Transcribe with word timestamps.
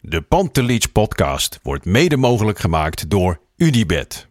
De 0.00 0.22
Pantelich 0.22 0.92
podcast 0.92 1.58
wordt 1.62 1.84
mede 1.84 2.16
mogelijk 2.16 2.58
gemaakt 2.58 3.10
door 3.10 3.40
Unibed. 3.56 4.28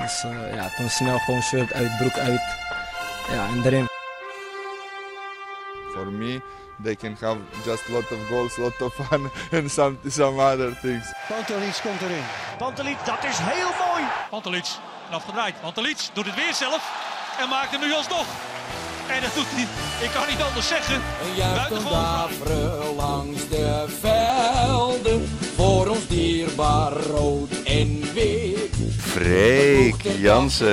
Dus 0.00 0.24
eh, 0.24 0.54
ja, 0.54 0.68
toen 0.76 0.88
snel 0.88 1.18
gewoon 1.18 1.42
shirt 1.42 1.72
uit, 1.72 1.96
broek 1.96 2.18
uit. 2.18 2.40
Ja, 3.30 3.48
en 3.48 3.64
erin. 3.64 3.86
For 5.92 6.06
me, 6.06 6.40
they 6.82 6.94
can 6.94 7.16
have 7.20 7.38
just 7.64 7.88
a 7.88 7.92
lot 7.92 8.12
of 8.12 8.18
goals, 8.28 8.56
lot 8.56 8.80
of 8.80 8.94
fun 8.94 9.30
and 9.60 9.70
some, 9.70 9.96
some 10.08 10.40
other 10.42 10.78
things. 10.80 11.12
Pantelic 11.28 11.80
komt 11.82 12.00
erin. 12.00 12.24
Pantelic, 12.58 12.96
dat 13.04 13.24
is 13.24 13.38
heel 13.38 13.86
mooi. 13.86 14.04
Pantelic, 14.30 14.66
afgedraaid. 15.10 15.60
Pantelic 15.60 16.08
doet 16.12 16.26
het 16.26 16.34
weer 16.34 16.54
zelf 16.54 17.14
en 17.40 17.48
maakt 17.48 17.70
hem 17.70 17.80
nu 17.80 17.92
alsnog. 17.92 18.26
En 19.08 19.22
dat 19.22 19.34
doet 19.34 19.46
hij, 19.48 19.66
ik 20.06 20.10
kan 20.10 20.28
niet 20.28 20.42
anders 20.42 20.68
zeggen. 20.68 21.00
Juichen 21.36 22.96
langs 22.96 23.48
de 23.48 23.84
velden 24.00 25.28
voor 25.54 25.88
ons 25.88 26.06
dierbaar 26.06 26.92
rood 26.92 27.50
en 27.64 28.12
wit. 28.14 28.70
Freek 28.98 30.02
Jansen. 30.02 30.66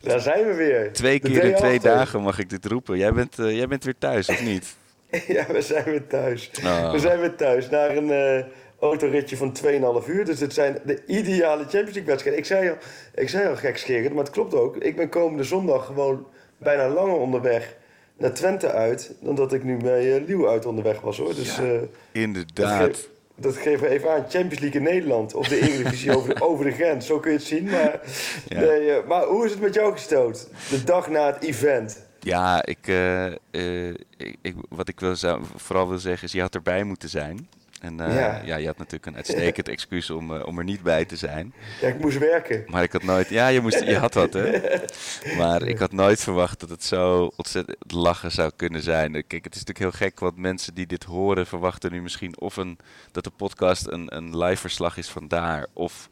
Daar 0.00 0.20
zijn 0.20 0.46
we 0.46 0.54
weer. 0.56 0.92
Twee 0.92 1.18
keer 1.18 1.44
in 1.44 1.54
twee 1.54 1.80
dagen 1.80 2.22
mag 2.22 2.38
ik 2.38 2.50
dit 2.50 2.66
roepen. 2.66 2.98
Jij 2.98 3.12
bent, 3.12 3.38
uh, 3.38 3.56
jij 3.56 3.66
bent 3.66 3.84
weer 3.84 3.98
thuis, 3.98 4.28
of 4.28 4.42
niet? 4.42 4.76
ja, 5.36 5.46
we 5.46 5.62
zijn 5.62 5.84
weer 5.84 6.06
thuis. 6.06 6.50
Oh. 6.64 6.90
We 6.90 6.98
zijn 6.98 7.20
weer 7.20 7.34
thuis 7.34 7.68
naar 7.68 7.96
een 7.96 8.08
uh, 8.08 8.44
autoritje 8.80 9.36
van 9.36 9.56
2,5 10.02 10.08
uur. 10.08 10.24
Dus 10.24 10.40
het 10.40 10.54
zijn 10.54 10.78
de 10.84 11.02
ideale 11.06 11.62
Champions 11.62 11.92
League 11.92 12.04
wedstrijden. 12.04 12.40
Ik 12.40 12.46
zei 12.46 12.68
al, 12.68 12.76
ik 13.14 13.28
zei 13.28 13.48
al 13.48 13.56
gekscherend, 13.56 14.14
maar 14.14 14.24
het 14.24 14.32
klopt 14.32 14.54
ook. 14.54 14.76
Ik 14.76 14.96
ben 14.96 15.08
komende 15.08 15.44
zondag 15.44 15.86
gewoon 15.86 16.26
bijna 16.58 16.88
langer 16.88 17.16
onderweg 17.16 17.76
naar 18.16 18.32
Twente 18.32 18.70
uit... 18.70 19.14
dan 19.20 19.34
dat 19.34 19.52
ik 19.52 19.64
nu 19.64 19.76
bij 19.76 20.20
uh, 20.20 20.26
Leeuw 20.26 20.48
uit 20.48 20.66
onderweg 20.66 21.00
was, 21.00 21.18
hoor. 21.18 21.34
Dus, 21.34 21.56
ja, 21.56 21.80
inderdaad 22.12 23.08
dat 23.36 23.56
geven 23.56 23.80
we 23.80 23.88
even 23.88 24.12
aan. 24.12 24.24
Champions 24.28 24.58
League 24.58 24.80
in 24.80 24.82
Nederland. 24.82 25.34
Of 25.34 25.48
de 25.48 25.60
Eredivisie 25.60 26.14
over, 26.16 26.34
de, 26.34 26.42
over 26.42 26.64
de 26.64 26.70
grens. 26.70 27.06
Zo 27.06 27.20
kun 27.20 27.30
je 27.30 27.36
het 27.36 27.46
zien. 27.46 27.64
Maar, 27.64 28.00
ja. 28.48 28.60
nee, 28.60 28.86
uh, 28.86 29.06
maar 29.08 29.24
hoe 29.24 29.44
is 29.44 29.50
het 29.50 29.60
met 29.60 29.74
jou 29.74 29.92
gestoot? 29.92 30.48
De 30.70 30.84
dag 30.84 31.08
na 31.08 31.26
het 31.26 31.42
event. 31.42 32.04
Ja, 32.20 32.64
ik, 32.64 32.86
uh, 32.86 33.26
uh, 33.50 33.88
ik, 34.16 34.36
ik, 34.42 34.54
wat 34.68 34.88
ik 34.88 35.00
wil, 35.00 35.16
vooral 35.56 35.88
wil 35.88 35.98
zeggen 35.98 36.26
is, 36.26 36.32
je 36.32 36.40
had 36.40 36.54
erbij 36.54 36.84
moeten 36.84 37.08
zijn. 37.08 37.48
En 37.80 38.00
uh, 38.00 38.14
ja. 38.14 38.40
ja. 38.44 38.56
je 38.56 38.66
had 38.66 38.78
natuurlijk 38.78 39.06
een 39.06 39.16
uitstekend 39.16 39.68
excuus 39.76 40.10
om, 40.10 40.30
uh, 40.30 40.46
om 40.46 40.58
er 40.58 40.64
niet 40.64 40.82
bij 40.82 41.04
te 41.04 41.16
zijn. 41.16 41.54
Ja, 41.80 41.88
ik 41.88 41.98
moest 41.98 42.18
werken. 42.18 42.64
Maar 42.66 42.82
ik 42.82 42.92
had 42.92 43.02
nooit... 43.02 43.28
Ja, 43.28 43.48
je, 43.48 43.60
moest, 43.60 43.84
je 43.84 43.96
had 43.96 44.14
wat, 44.14 44.32
hè? 44.32 44.60
Maar 45.38 45.62
ik 45.62 45.78
had 45.78 45.92
nooit 45.92 46.20
verwacht 46.20 46.60
dat 46.60 46.70
het 46.70 46.84
zo 46.84 47.32
ontzettend 47.36 47.92
lachen 47.92 48.32
zou 48.32 48.50
kunnen 48.56 48.82
zijn. 48.82 49.12
Kijk, 49.12 49.44
het 49.44 49.54
is 49.54 49.64
natuurlijk 49.64 49.78
heel 49.78 50.08
gek, 50.08 50.20
want 50.20 50.36
mensen 50.36 50.74
die 50.74 50.86
dit 50.86 51.04
horen 51.04 51.46
verwachten 51.46 51.92
nu 51.92 52.02
misschien 52.02 52.40
of 52.40 52.56
een, 52.56 52.78
dat 53.12 53.24
de 53.24 53.30
podcast 53.30 53.86
een, 53.86 54.16
een 54.16 54.38
live 54.38 54.60
verslag 54.60 54.96
is 54.96 55.08
van 55.08 55.28
daar. 55.28 55.66
Of... 55.72 56.08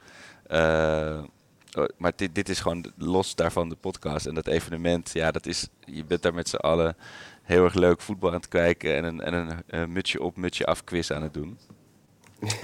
Uh, 0.50 1.22
maar 1.96 2.12
dit, 2.16 2.34
dit 2.34 2.48
is 2.48 2.60
gewoon 2.60 2.92
los 2.96 3.34
daarvan 3.34 3.68
de 3.68 3.76
podcast. 3.76 4.26
En 4.26 4.34
dat 4.34 4.46
evenement, 4.46 5.10
ja, 5.12 5.30
dat 5.30 5.46
is... 5.46 5.68
Je 5.84 6.04
bent 6.04 6.22
daar 6.22 6.34
met 6.34 6.48
z'n 6.48 6.56
allen 6.56 6.96
heel 7.44 7.64
erg 7.64 7.74
leuk 7.74 8.00
voetbal 8.00 8.28
aan 8.28 8.36
het 8.36 8.48
kijken 8.48 8.94
en 8.96 9.04
een, 9.04 9.20
en 9.20 9.34
een 9.34 9.62
uh, 9.70 9.86
mutsje 9.86 10.22
op, 10.22 10.36
mutsje 10.36 10.64
af 10.64 10.84
quiz 10.84 11.10
aan 11.10 11.22
het 11.22 11.34
doen. 11.34 11.58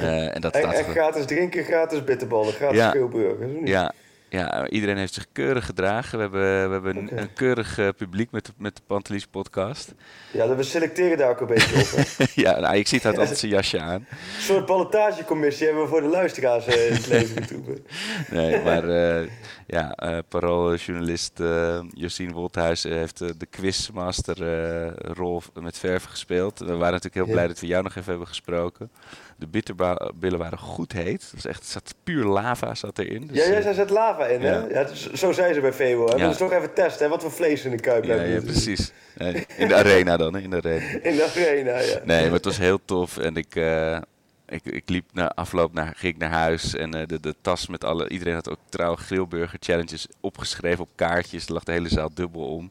Uh, 0.01 0.35
en 0.35 0.41
dat 0.41 0.55
en, 0.55 0.73
en 0.73 0.85
gratis 0.85 1.25
drinken, 1.25 1.65
gratis 1.65 2.05
bitterballen, 2.05 2.53
gratis 2.53 2.79
ja, 2.79 2.89
speelburgers. 2.89 3.51
Ja, 3.65 3.93
ja, 4.31 4.69
iedereen 4.69 4.97
heeft 4.97 5.15
zich 5.15 5.27
keurig 5.33 5.65
gedragen. 5.65 6.19
We 6.19 6.23
hebben, 6.23 6.67
we 6.67 6.73
hebben 6.73 6.97
okay. 6.97 7.19
een, 7.19 7.23
een, 7.23 7.33
keurig 7.33 7.79
uh, 7.79 7.89
publiek 7.97 8.31
met, 8.31 8.53
met 8.57 8.77
de 8.77 8.83
Pantelis 8.87 9.27
podcast. 9.27 9.95
Ja, 10.33 10.57
we 10.57 10.63
selecteren 10.63 11.19
daar 11.19 11.31
ook 11.31 11.41
een 11.41 11.47
beetje 11.47 11.81
op. 11.81 12.27
ja, 12.45 12.61
nou, 12.61 12.77
ik 12.77 12.87
zie 12.87 12.99
het 13.03 13.19
altijd 13.19 13.39
zijn 13.39 13.53
jasje 13.53 13.81
aan. 13.81 14.07
Een 14.11 14.43
soort 14.43 14.67
ballotagecommissie 14.67 15.67
hebben 15.67 15.83
we 15.83 15.89
voor 15.89 16.01
de 16.01 16.09
luisteraars 16.09 16.69
uh, 16.69 16.87
in 16.87 16.93
het 16.93 17.07
leven 17.07 17.43
getroepen. 17.43 17.87
nee, 18.31 18.63
maar 18.63 18.89
uh, 18.89 19.29
ja, 19.67 19.97
parooljournalist 20.29 21.43
Josien 21.95 22.33
Wolthuis 22.33 22.83
heeft 22.83 23.19
de 23.19 23.47
quizmaster 23.51 24.37
rol 25.13 25.43
met 25.61 25.79
verven 25.79 26.11
gespeeld. 26.11 26.59
We 26.59 26.77
waren 26.77 26.93
natuurlijk 26.93 27.15
heel 27.15 27.25
blij 27.25 27.43
ja. 27.43 27.49
dat 27.49 27.61
we 27.61 27.67
jou 27.67 27.83
nog 27.83 27.97
even 27.97 28.11
hebben 28.11 28.29
gesproken. 28.29 28.91
De 29.41 29.47
bitterbillen 29.47 30.39
waren 30.39 30.59
goed 30.59 30.93
heet. 30.93 31.31
Dus 31.35 31.47
echt, 31.47 31.67
zat 31.67 31.95
puur 32.05 32.25
lava 32.25 32.75
zat 32.75 32.99
erin. 32.99 33.27
Dus, 33.27 33.47
ja, 33.47 33.61
jij 33.61 33.75
zat 33.75 33.91
lava 33.91 34.27
in, 34.27 34.41
hè? 34.41 34.59
Ja. 34.59 34.87
zo 35.15 35.33
zei 35.33 35.55
ze 35.55 35.61
bij 35.61 35.73
Febo. 35.73 36.07
Hè? 36.07 36.15
Ja. 36.15 36.29
Dus 36.29 36.37
toch 36.37 36.53
even 36.53 36.75
testen, 36.75 37.05
hè? 37.05 37.11
wat 37.11 37.23
voor 37.23 37.33
vlees 37.33 37.65
in 37.65 37.71
de 37.71 37.81
kuip 37.81 38.05
ja, 38.05 38.15
hebben. 38.15 38.33
Ja, 38.33 38.41
precies. 38.41 38.93
In 39.57 39.69
de 39.69 39.75
arena 39.75 40.17
dan, 40.17 40.35
hè? 40.35 40.41
In 40.41 40.51
de 40.51 40.57
arena. 40.57 40.85
In 41.03 41.17
de 41.17 41.25
arena, 41.25 41.79
ja. 41.79 42.01
Nee, 42.05 42.25
maar 42.25 42.33
het 42.33 42.45
was 42.45 42.59
heel 42.59 42.81
tof. 42.85 43.19
En 43.19 43.37
ik, 43.37 43.55
uh, 43.55 43.99
ik, 44.49 44.65
ik 44.65 44.89
liep 44.89 45.05
na 45.13 45.29
afloop 45.35 45.73
naar, 45.73 45.93
ging 45.97 46.19
naar 46.19 46.31
huis. 46.31 46.75
En 46.75 46.97
uh, 46.97 47.03
de, 47.07 47.21
de 47.21 47.35
tas 47.41 47.67
met 47.67 47.85
alle... 47.85 48.09
Iedereen 48.09 48.35
had 48.35 48.51
ook 48.51 48.59
trouw 48.69 48.97
grillburger 48.97 49.59
challenges 49.61 50.07
opgeschreven 50.21 50.81
op 50.81 50.89
kaartjes. 50.95 51.47
Er 51.47 51.53
lag 51.53 51.65
de 51.65 51.73
hele 51.73 51.89
zaal 51.89 52.11
dubbel 52.15 52.43
om. 52.43 52.71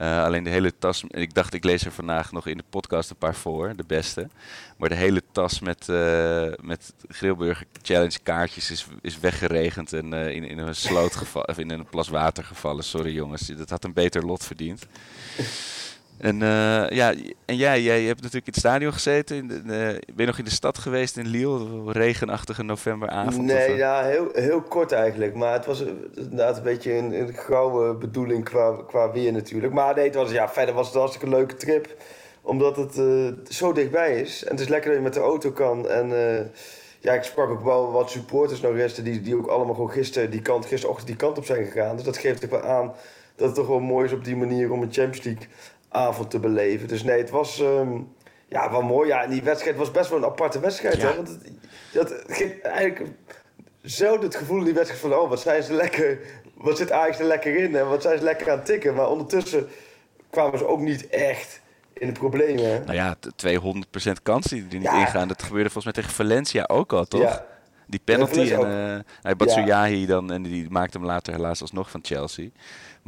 Uh, 0.00 0.24
alleen 0.24 0.44
de 0.44 0.50
hele 0.50 0.78
tas, 0.78 1.04
ik 1.08 1.34
dacht 1.34 1.54
ik 1.54 1.64
lees 1.64 1.84
er 1.84 1.92
vandaag 1.92 2.32
nog 2.32 2.46
in 2.46 2.56
de 2.56 2.64
podcast 2.70 3.10
een 3.10 3.16
paar 3.16 3.34
voor, 3.34 3.76
de 3.76 3.84
beste. 3.86 4.28
Maar 4.76 4.88
de 4.88 4.94
hele 4.94 5.22
tas 5.32 5.60
met, 5.60 5.88
uh, 5.88 6.46
met 6.60 6.92
Grillburger 7.08 7.66
Challenge 7.82 8.18
kaartjes 8.22 8.70
is, 8.70 8.86
is 9.00 9.18
weggeregend 9.18 9.92
en 9.92 10.14
uh, 10.14 10.28
in, 10.28 10.44
in 10.44 10.58
een 10.58 10.74
sloot 10.74 11.16
gevallen, 11.16 11.48
of 11.48 11.58
in 11.58 11.70
een 11.70 11.86
plas 11.86 12.08
water 12.08 12.44
gevallen. 12.44 12.84
Sorry 12.84 13.14
jongens, 13.14 13.46
dat 13.46 13.70
had 13.70 13.84
een 13.84 13.92
beter 13.92 14.26
lot 14.26 14.44
verdiend. 14.44 14.86
En, 16.20 16.40
uh, 16.40 16.88
ja, 16.88 17.14
en 17.44 17.56
jij, 17.56 17.82
jij 17.82 18.02
hebt 18.02 18.22
natuurlijk 18.22 18.46
in 18.46 18.52
het 18.52 18.60
stadion 18.60 18.92
gezeten. 18.92 19.36
In 19.36 19.48
de, 19.48 19.62
ben 20.06 20.16
je 20.16 20.26
nog 20.26 20.38
in 20.38 20.44
de 20.44 20.50
stad 20.50 20.78
geweest 20.78 21.16
in 21.16 21.26
Lille? 21.26 21.92
Regenachtige 21.92 22.62
novemberavond? 22.62 23.46
Nee, 23.46 23.76
ja, 23.76 24.02
heel, 24.02 24.28
heel 24.32 24.62
kort 24.62 24.92
eigenlijk. 24.92 25.34
Maar 25.34 25.52
het 25.52 25.66
was 25.66 25.84
inderdaad 26.14 26.56
een 26.56 26.62
beetje 26.62 26.92
een, 26.92 27.20
een 27.20 27.34
gouden 27.34 27.98
bedoeling 27.98 28.44
qua, 28.44 28.76
qua 28.86 29.12
weer 29.12 29.32
natuurlijk. 29.32 29.72
Maar 29.72 29.94
nee, 29.94 30.04
het 30.04 30.14
was, 30.14 30.30
ja, 30.30 30.48
verder 30.48 30.74
was 30.74 30.86
het 30.86 30.94
een 30.94 31.00
hartstikke 31.00 31.36
leuke 31.36 31.56
trip. 31.56 31.96
Omdat 32.42 32.76
het 32.76 32.98
uh, 32.98 33.28
zo 33.48 33.72
dichtbij 33.72 34.20
is. 34.20 34.44
En 34.44 34.50
het 34.50 34.60
is 34.60 34.68
lekker 34.68 34.88
dat 34.90 34.98
je 34.98 35.04
met 35.04 35.14
de 35.14 35.20
auto 35.20 35.50
kan. 35.50 35.88
En 35.88 36.08
ja, 37.00 37.12
ik 37.12 37.22
sprak 37.22 37.50
ook 37.50 37.64
wel 37.64 37.92
wat 37.92 38.10
supporters 38.10 38.60
nog 38.60 38.74
resten 38.74 39.04
die, 39.04 39.20
die 39.20 39.36
ook 39.36 39.46
allemaal 39.46 39.74
gewoon 39.74 39.90
gisteren 39.90 40.30
die 40.30 40.42
kant, 40.42 40.66
gisterochtend 40.66 41.06
die 41.06 41.16
kant 41.16 41.38
op 41.38 41.44
zijn 41.44 41.64
gegaan. 41.64 41.96
Dus 41.96 42.04
dat 42.04 42.18
geeft 42.18 42.44
ook 42.44 42.50
wel 42.50 42.62
aan 42.62 42.92
dat 43.36 43.46
het 43.46 43.54
toch 43.54 43.66
wel 43.66 43.80
mooi 43.80 44.06
is 44.06 44.12
op 44.12 44.24
die 44.24 44.36
manier 44.36 44.72
om 44.72 44.82
een 44.82 44.92
Champions 44.92 45.24
League 45.24 45.46
avond 45.90 46.30
te 46.30 46.38
beleven. 46.38 46.88
Dus 46.88 47.02
nee, 47.02 47.18
het 47.18 47.30
was 47.30 47.60
um, 47.60 48.14
ja, 48.48 48.70
wel 48.70 48.82
mooi. 48.82 49.08
Ja, 49.08 49.22
en 49.22 49.30
die 49.30 49.42
wedstrijd 49.42 49.76
was 49.76 49.90
best 49.90 50.10
wel 50.10 50.18
een 50.18 50.24
aparte 50.24 50.60
wedstrijd. 50.60 50.96
Ja. 50.96 51.08
Hè? 51.08 51.16
Want 51.16 51.28
het, 51.28 51.52
dat 51.92 52.14
ging 52.26 52.62
eigenlijk 52.62 53.10
zelden 53.82 54.24
het 54.24 54.36
gevoel 54.36 54.58
in 54.58 54.64
die 54.64 54.74
wedstrijd 54.74 55.02
van... 55.02 55.14
oh, 55.14 55.28
wat 55.28 55.40
zijn 55.40 55.62
ze 55.62 55.72
lekker... 55.72 56.18
wat 56.54 56.76
zit 56.76 56.92
Ajax 56.92 57.18
er 57.18 57.24
lekker 57.24 57.56
in 57.56 57.76
en 57.76 57.88
wat 57.88 58.02
zijn 58.02 58.18
ze 58.18 58.24
lekker 58.24 58.50
aan 58.50 58.56
het 58.56 58.66
tikken. 58.66 58.94
Maar 58.94 59.08
ondertussen 59.08 59.68
kwamen 60.30 60.58
ze 60.58 60.66
ook 60.66 60.80
niet 60.80 61.08
echt 61.08 61.60
in 61.92 62.06
de 62.06 62.12
problemen. 62.12 62.84
Nou 62.84 62.94
ja, 62.94 63.16
200% 64.08 64.12
kans 64.22 64.46
die 64.46 64.66
er 64.70 64.74
niet 64.74 64.82
ja. 64.82 65.00
ingaan. 65.00 65.28
Dat 65.28 65.42
gebeurde 65.42 65.70
volgens 65.70 65.84
mij 65.84 66.04
tegen 66.04 66.16
Valencia 66.16 66.64
ook 66.66 66.92
al, 66.92 67.04
toch? 67.04 67.20
Ja. 67.20 67.46
Die 67.86 68.00
penalty. 68.04 68.40
En, 68.40 68.58
ook. 68.58 68.64
eh 68.64 68.98
hij 69.22 69.36
Batshuayi 69.36 70.06
dan, 70.06 70.32
en 70.32 70.42
die 70.42 70.70
maakte 70.70 70.98
hem 70.98 71.06
later 71.06 71.32
helaas 71.32 71.60
alsnog 71.60 71.90
van 71.90 72.00
Chelsea. 72.02 72.48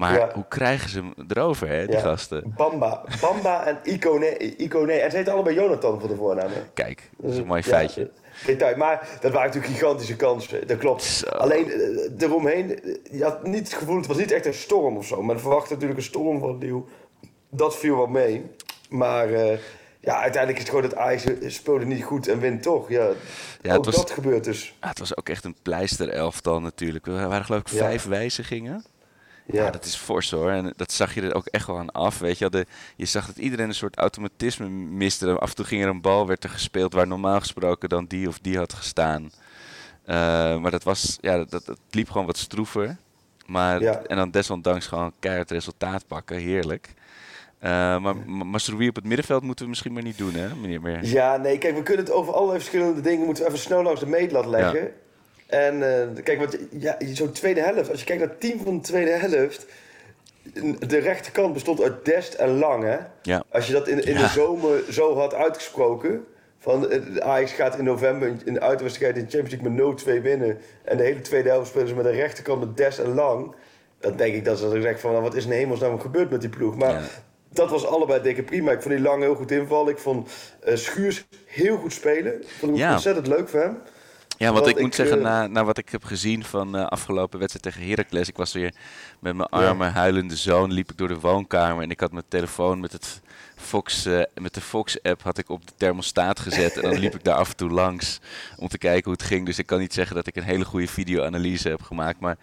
Maar 0.02 0.18
Ja. 0.18 0.30
hoe 0.34 0.44
krijgen 0.48 0.90
ze 0.90 0.98
hem 0.98 1.12
erover, 1.28 1.68
hè, 1.68 1.86
die 1.86 1.94
Ja. 1.96 2.00
gasten? 2.02 2.52
Bamba. 2.56 3.04
Bamba 3.20 3.66
en 3.66 3.78
Icone. 3.82 4.36
Icone. 4.56 4.92
En 4.92 5.10
ze 5.10 5.16
heten 5.16 5.32
allebei 5.32 5.54
Jonathan 5.56 6.00
voor 6.00 6.08
de 6.08 6.14
voornaam. 6.16 6.50
hè? 6.52 6.60
Kijk, 6.74 7.10
dat 7.16 7.30
is 7.30 7.36
een 7.38 7.46
mooi 7.46 7.62
feitje. 7.62 8.10
Detail. 8.46 8.76
Maar 8.76 9.08
dat 9.20 9.32
waren 9.32 9.46
natuurlijk 9.46 9.74
gigantische 9.78 10.16
kansen. 10.16 10.66
Dat 10.66 10.78
klopt. 10.78 11.02
Zo. 11.02 11.26
Alleen 11.26 11.70
eh, 11.72 12.10
eromheen, 12.28 12.80
je 13.10 13.22
had 13.22 13.46
niet 13.46 13.64
het 13.68 13.72
gevoel, 13.78 13.96
het 13.96 14.06
was 14.06 14.16
niet 14.16 14.30
echt 14.32 14.46
een 14.46 14.54
storm 14.54 14.96
of 14.96 15.06
zo. 15.06 15.22
Men 15.22 15.40
verwachtte 15.40 15.72
natuurlijk 15.72 15.98
een 16.00 16.04
storm 16.06 16.40
van 16.40 16.58
Leeuw. 16.58 16.86
Dat 17.50 17.76
viel 17.76 17.96
wel 17.96 18.06
mee. 18.06 18.44
Maar 18.88 19.32
eh, 19.32 19.58
ja, 20.00 20.20
uiteindelijk 20.20 20.52
is 20.62 20.68
het 20.68 20.68
gewoon 20.74 20.82
dat 20.90 20.98
Ajax 20.98 21.24
speelde 21.46 21.84
niet 21.84 22.04
goed 22.04 22.28
en 22.28 22.40
wint 22.40 22.62
toch. 22.62 22.88
Ja, 22.88 23.08
Ja, 23.62 23.74
ook 23.76 23.84
was- 23.84 23.94
dat 23.96 24.10
gebeurt 24.10 24.44
dus. 24.44 24.76
Het 24.80 24.98
was 24.98 25.16
ook 25.16 25.28
echt 25.28 25.44
een 25.44 25.56
pleisterelftal 25.62 26.60
natuurlijk. 26.60 27.06
Er 27.06 27.12
waren 27.28 27.44
geloof 27.44 27.60
ik 27.60 27.68
Ja. 27.68 27.76
vijf 27.78 28.04
wijzigingen. 28.06 28.84
Ja. 29.52 29.70
Dat 29.70 29.84
is 29.84 29.94
fors 29.94 30.30
hoor. 30.30 30.50
En 30.50 30.72
dat 30.76 30.92
zag 30.92 31.14
je 31.14 31.22
er 31.22 31.34
ook 31.34 31.46
echt 31.46 31.66
wel 31.66 31.78
aan 31.78 31.90
af. 31.90 32.18
Weet 32.18 32.38
je, 32.38 32.50
de, 32.50 32.66
je 32.96 33.04
zag 33.04 33.26
dat 33.26 33.36
iedereen 33.36 33.68
een 33.68 33.74
soort 33.74 33.96
automatisme 33.96 34.68
miste. 34.68 35.38
Af 35.38 35.48
en 35.48 35.54
toe 35.54 35.64
ging 35.64 35.82
er 35.82 35.88
een 35.88 36.00
bal, 36.00 36.26
werd 36.26 36.44
er 36.44 36.50
gespeeld 36.50 36.92
waar 36.92 37.06
normaal 37.06 37.40
gesproken 37.40 37.88
dan 37.88 38.04
die 38.06 38.28
of 38.28 38.38
die 38.38 38.56
had 38.56 38.72
gestaan. 38.72 39.30
Eh, 40.04 40.58
maar 40.58 40.70
dat 40.70 40.82
was, 40.82 41.18
ja, 41.20 41.44
dat, 41.44 41.72
liep 41.90 42.10
gewoon 42.10 42.26
wat 42.26 42.36
stroever. 42.36 42.96
Maar, 43.46 43.80
Ja. 43.80 44.02
En 44.02 44.16
dan 44.16 44.30
desondanks 44.30 44.86
gewoon 44.86 45.12
keihard 45.18 45.50
resultaat 45.50 46.06
pakken. 46.06 46.36
Heerlijk. 46.36 46.94
Eh, 47.58 47.70
maar 47.70 48.16
maar 48.16 48.46
Masrowi 48.46 48.88
op 48.88 48.94
het 48.94 49.04
middenveld 49.04 49.42
moeten 49.42 49.64
we 49.64 49.70
misschien 49.70 49.92
maar 49.92 50.02
niet 50.02 50.18
doen, 50.18 50.34
hè, 50.34 50.54
meneer 50.54 50.80
Meer? 50.80 51.04
Ja, 51.04 51.36
nee, 51.36 51.58
kijk, 51.58 51.76
we 51.76 51.82
kunnen 51.82 52.04
het 52.04 52.14
over 52.14 52.34
allerlei 52.34 52.58
verschillende 52.58 53.00
dingen 53.00 53.24
moeten 53.24 53.42
we 53.42 53.48
even 53.48 53.62
snel 53.62 53.82
langs 53.82 54.00
de 54.00 54.06
meetlat 54.06 54.46
leggen. 54.46 54.92
En 55.52 55.82
eh, 56.00 56.22
kijk, 56.22 56.38
want 56.38 56.56
ja, 56.70 56.96
zo'n 57.12 57.32
tweede 57.32 57.60
helft, 57.60 57.90
als 57.90 57.98
je 58.00 58.04
kijkt 58.06 58.20
naar 58.22 58.30
het 58.30 58.40
team 58.40 58.60
van 58.64 58.76
de 58.76 58.82
tweede 58.82 59.10
helft, 59.10 59.66
de 60.88 60.98
rechterkant 60.98 61.52
bestond 61.52 61.82
uit 61.82 62.04
Dest 62.04 62.34
en 62.34 62.58
Lang, 62.58 62.82
hè? 62.84 62.96
Ja. 63.22 63.42
Als 63.48 63.66
je 63.66 63.72
dat 63.72 63.88
in, 63.88 64.04
in 64.04 64.12
Ja. 64.14 64.20
de 64.22 64.28
zomer 64.28 64.82
zo 64.90 65.16
had 65.16 65.34
uitgesproken, 65.34 66.24
van 66.58 66.90
eh, 66.90 67.16
Ajax 67.16 67.52
gaat 67.52 67.78
in 67.78 67.84
november 67.84 68.32
in- 68.44 68.54
de 68.54 68.60
uitwedstrijd 68.60 69.16
in 69.16 69.24
de 69.24 69.30
Champions 69.30 69.62
League 69.62 69.84
met 69.86 70.18
0-2 70.20 70.22
winnen 70.22 70.58
en 70.84 70.96
de 70.96 71.02
hele 71.02 71.20
tweede 71.20 71.48
helft 71.48 71.68
spelen 71.68 71.88
ze 71.88 71.94
met 71.94 72.04
de 72.04 72.10
rechterkant 72.10 72.60
met 72.60 72.76
Dest 72.76 72.98
en 72.98 73.14
Lang, 73.14 73.54
dan 74.00 74.16
denk 74.16 74.34
ik 74.34 74.44
dat 74.44 74.58
ze 74.58 74.68
dan 74.70 74.82
zeggen 74.82 75.00
van, 75.00 75.10
nou, 75.10 75.22
wat 75.22 75.34
is 75.34 75.44
in 75.44 75.50
hemelsnaam 75.50 76.00
gebeurd 76.00 76.30
met 76.30 76.40
die 76.40 76.50
ploeg? 76.50 76.76
Maar 76.76 76.92
Ja. 76.92 77.00
dat 77.52 77.70
was 77.70 77.86
allebei 77.86 78.22
dikke 78.22 78.42
prima. 78.42 78.72
Ik 78.72 78.82
vond 78.82 78.94
die 78.94 79.02
Lang 79.02 79.22
heel 79.22 79.34
goed 79.34 79.50
invallen. 79.50 79.92
Ik 79.92 79.98
vond 79.98 80.28
eh, 80.64 80.76
Schuurs 80.76 81.24
heel 81.46 81.76
goed 81.76 81.92
spelen. 81.92 82.40
Ik 82.42 82.48
vond 82.58 82.72
hem 82.72 82.80
Ja. 82.80 82.92
ontzettend 82.92 83.26
leuk 83.26 83.48
voor 83.48 83.60
hem. 83.60 83.78
Ja, 84.42 84.52
want 84.52 84.64
Wat 84.64 84.68
ik 84.76 84.80
moet 84.82 84.94
zeggen, 84.94 85.16
eh, 85.18 85.22
na, 85.24 85.46
na 85.46 85.64
wat 85.64 85.78
ik 85.78 85.88
heb 85.88 86.04
gezien 86.04 86.44
van 86.44 86.72
de 86.72 86.88
afgelopen 86.88 87.38
wedstrijd 87.38 87.64
tegen 87.74 87.88
Heracles, 87.88 88.28
ik 88.28 88.36
was 88.36 88.52
weer 88.52 88.74
met 89.18 89.34
mijn 89.34 89.48
arme 89.48 89.84
huilende 89.84 90.36
zoon, 90.36 90.72
liep 90.72 90.90
ik 90.90 90.96
door 90.98 91.08
de 91.08 91.20
woonkamer 91.20 91.82
en 91.82 91.90
ik 91.90 92.00
had 92.00 92.12
mijn 92.12 92.24
telefoon 92.28 92.80
met, 92.80 92.92
het 92.92 93.20
Fox, 93.56 94.04
eh, 94.06 94.22
met 94.40 94.54
de 94.54 94.60
Fox-app 94.60 95.22
had 95.22 95.38
ik 95.38 95.48
op 95.48 95.66
de 95.66 95.72
thermostaat 95.76 96.40
gezet 96.40 96.76
en 96.76 96.82
dan 96.90 96.98
liep 96.98 97.14
ik 97.14 97.24
daar 97.24 97.34
af 97.36 97.50
en 97.50 97.56
toe 97.56 97.70
langs 97.70 98.20
om 98.56 98.68
te 98.68 98.78
kijken 98.78 99.04
hoe 99.04 99.12
het 99.12 99.22
ging. 99.22 99.46
Dus 99.46 99.58
ik 99.58 99.66
kan 99.66 99.78
niet 99.78 99.94
zeggen 99.94 100.16
dat 100.16 100.26
ik 100.26 100.36
een 100.36 100.42
hele 100.42 100.64
goede 100.64 100.86
video-analyse 100.88 101.68
heb 101.68 101.82
gemaakt, 101.82 102.20
maar 102.20 102.36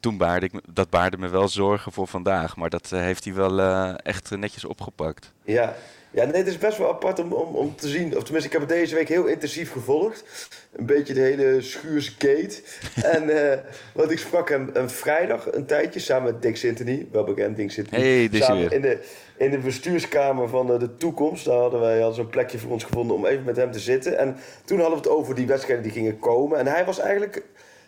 toen 0.00 0.16
baarde 0.16 0.46
ik, 0.46 0.52
me- 0.52 0.62
dat 0.72 0.90
baarde 0.90 1.16
me 1.18 1.28
wel 1.28 1.48
zorgen 1.48 1.92
voor 1.92 2.06
vandaag. 2.08 2.56
Maar 2.56 2.70
dat 2.70 2.90
heeft 2.90 3.24
hij 3.24 3.34
wel 3.34 3.60
echt 3.96 4.30
netjes 4.30 4.64
opgepakt. 4.64 5.32
Ja. 5.44 5.74
Ja, 6.16 6.24
nee, 6.24 6.36
het 6.36 6.46
is 6.46 6.58
best 6.58 6.78
wel 6.78 6.88
apart 6.88 7.18
om, 7.18 7.32
om, 7.32 7.54
om 7.54 7.74
te 7.76 7.88
zien. 7.88 8.16
Of 8.16 8.22
tenminste, 8.22 8.46
ik 8.46 8.52
heb 8.52 8.60
het 8.60 8.78
deze 8.78 8.94
week 8.94 9.08
heel 9.08 9.26
intensief 9.26 9.72
gevolgd. 9.72 10.48
Een 10.72 10.86
beetje 10.86 11.14
de 11.14 11.20
hele 11.20 11.60
Schuurs 11.60 12.08
gate. 12.18 12.62
en 13.16 13.50
eh, 13.50 13.58
want 13.92 14.10
ik 14.10 14.18
sprak 14.18 14.48
hem 14.48 14.70
een 14.72 14.90
vrijdag 14.90 15.52
een 15.52 15.66
tijdje 15.66 16.00
samen 16.00 16.32
met 16.32 16.42
Dick 16.42 16.56
Sintony. 16.56 17.06
Wel 17.12 17.24
bekend, 17.24 17.56
Dick 17.56 17.70
Sintony. 17.70 18.02
Hey, 18.02 18.28
samen 18.32 18.70
in 18.70 18.80
de, 18.80 18.98
in 19.36 19.50
de 19.50 19.58
bestuurskamer 19.58 20.48
van 20.48 20.72
eh, 20.72 20.78
de 20.78 20.96
toekomst. 20.96 21.44
Daar 21.44 21.58
hadden 21.58 21.80
wij 21.80 21.98
hadden 21.98 22.16
zo'n 22.16 22.28
plekje 22.28 22.58
voor 22.58 22.70
ons 22.70 22.84
gevonden 22.84 23.16
om 23.16 23.26
even 23.26 23.44
met 23.44 23.56
hem 23.56 23.70
te 23.70 23.80
zitten. 23.80 24.18
En 24.18 24.36
toen 24.64 24.80
hadden 24.80 24.96
we 24.96 25.08
het 25.08 25.16
over 25.16 25.34
die 25.34 25.46
wedstrijden 25.46 25.84
die 25.84 25.92
gingen 25.92 26.18
komen. 26.18 26.58
En 26.58 26.66
hij 26.66 26.84
was 26.84 26.98
eigenlijk 26.98 27.42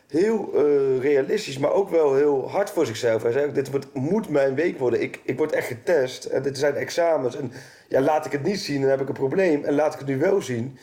heel 0.09 0.51
eh, 0.55 1.01
realistisch, 1.01 1.59
maar 1.59 1.73
ook 1.73 1.91
wel 1.91 2.15
heel 2.15 2.51
hard 2.51 2.71
voor 2.71 2.87
zichzelf. 2.87 3.23
Hij 3.23 3.33
zei 3.33 3.47
ook, 3.47 3.55
dit 3.55 3.71
wordt, 3.71 3.95
moet 3.95 4.29
mijn 4.29 4.55
week 4.55 4.79
worden. 4.79 5.03
Ik, 5.03 5.21
ik 5.25 5.39
word 5.39 5.53
echt 5.53 5.67
getest 5.67 6.25
en 6.25 6.43
dit 6.43 6.59
zijn 6.59 6.75
examens. 6.75 7.37
En 7.37 7.53
ja, 7.89 8.01
laat 8.01 8.27
ik 8.27 8.33
het 8.33 8.43
niet 8.43 8.61
zien, 8.61 8.81
dan 8.81 8.91
heb 8.91 9.01
ik 9.01 9.09
een 9.09 9.15
probleem. 9.15 9.65
En 9.65 9.75
laat 9.75 9.93
ik 9.93 9.99
het 9.99 10.09
nu 10.09 10.19
wel 10.19 10.43
zien, 10.43 10.79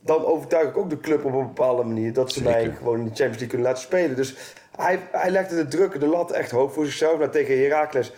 dan 0.00 0.24
overtuig 0.24 0.68
ik 0.68 0.76
ook 0.76 0.90
de 0.90 1.00
club 1.00 1.24
op 1.24 1.32
een 1.32 1.46
bepaalde 1.46 1.82
manier... 1.82 2.12
dat 2.12 2.32
ze 2.32 2.42
mij 2.42 2.72
gewoon 2.76 2.98
in 2.98 3.04
de 3.04 3.08
Champions 3.08 3.38
League 3.38 3.46
kunnen 3.46 3.66
laten 3.66 3.82
spelen. 3.82 4.16
Dus 4.16 4.36
hij, 4.76 4.98
hij 5.10 5.30
legde 5.30 5.56
de 5.56 5.68
druk, 5.68 6.00
de 6.00 6.06
lat 6.06 6.30
echt 6.30 6.50
hoog 6.50 6.72
voor 6.72 6.84
zichzelf. 6.84 7.18
Maar 7.18 7.30
tegen 7.30 7.58
Heracles 7.58 8.12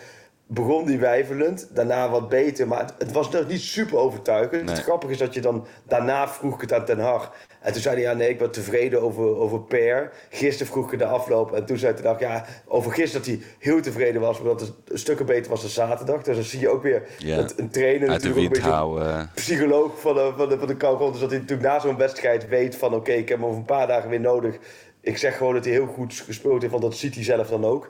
begon 0.53 0.87
die 0.87 0.99
wijfelend. 0.99 1.69
Daarna 1.75 2.11
wat 2.11 2.29
beter, 2.29 2.69
maar 2.69 2.81
het, 2.81 2.95
het 2.99 3.13
was 3.13 3.31
nog 3.31 3.49
niet 3.49 3.61
super 3.61 3.99
overtuigend. 3.99 4.65
Nee. 4.65 4.75
Het 4.75 4.85
grappige 4.85 5.13
is 5.13 5.19
dat 5.19 5.35
je 5.35 5.41
dan... 5.41 5.67
Daarna 5.83 6.29
vroeg 6.29 6.55
ik 6.55 6.61
het 6.61 6.73
aan 6.73 6.85
Ten 6.85 6.99
Hag. 6.99 7.33
En 7.61 7.73
toen 7.73 7.83
zei 7.83 7.95
hij, 7.95 8.05
ja 8.05 8.13
nee, 8.13 8.29
ik 8.29 8.39
ben 8.39 8.51
tevreden 8.51 9.03
over, 9.03 9.37
over 9.37 9.61
Per. 9.61 10.13
Gisteren 10.31 10.73
vroeg 10.73 10.93
ik 10.93 10.99
de 10.99 11.05
afloop. 11.05 11.53
En 11.53 11.65
toen 11.65 11.79
zei 11.79 11.95
Ten 11.95 12.05
Hag, 12.07 12.21
ja, 12.21 12.45
over 12.67 12.93
gisteren 12.93 13.27
dat 13.27 13.35
hij 13.35 13.47
heel 13.59 13.81
tevreden 13.81 14.21
was... 14.21 14.39
omdat 14.41 14.61
het 14.61 14.73
een 14.89 14.99
stukken 14.99 15.27
beter 15.27 15.51
was 15.51 15.61
dan 15.61 15.71
zaterdag. 15.71 16.23
Dus 16.23 16.37
dan 16.37 16.45
zie 16.45 16.61
je 16.61 16.69
ook 16.69 16.83
weer 16.83 17.03
Ja. 17.19 17.37
dat 17.37 17.59
een 17.59 17.71
trainer 17.71 18.09
Uit 18.09 18.23
natuurlijk 18.23 18.47
een 18.47 18.53
beetje 18.53 18.71
houden. 18.71 19.31
psycholoog 19.35 20.01
van 20.01 20.15
de, 20.15 20.33
van 20.37 20.49
de, 20.49 20.59
van 20.59 20.69
de. 20.69 21.11
Dus 21.11 21.21
dat 21.21 21.31
hij 21.31 21.39
natuurlijk 21.39 21.69
na 21.69 21.79
zo'n 21.79 21.97
wedstrijd 21.97 22.49
weet 22.49 22.77
van... 22.77 22.95
oké, 22.95 23.13
ik 23.13 23.29
heb 23.29 23.39
hem 23.39 23.47
over 23.47 23.59
een 23.59 23.65
paar 23.65 23.87
dagen 23.87 24.11
weer 24.11 24.21
nodig. 24.21 24.59
Ik 25.03 25.19
zeg 25.19 25.37
gewoon 25.37 25.55
dat 25.55 25.65
hij 25.65 25.73
heel 25.73 25.87
goed 25.87 26.15
gespeeld 26.15 26.61
heeft, 26.61 26.73
want 26.73 26.85
dat 26.85 26.97
ziet 26.97 27.15
hij 27.15 27.25
zelf 27.25 27.49
dan 27.49 27.65
ook. 27.65 27.89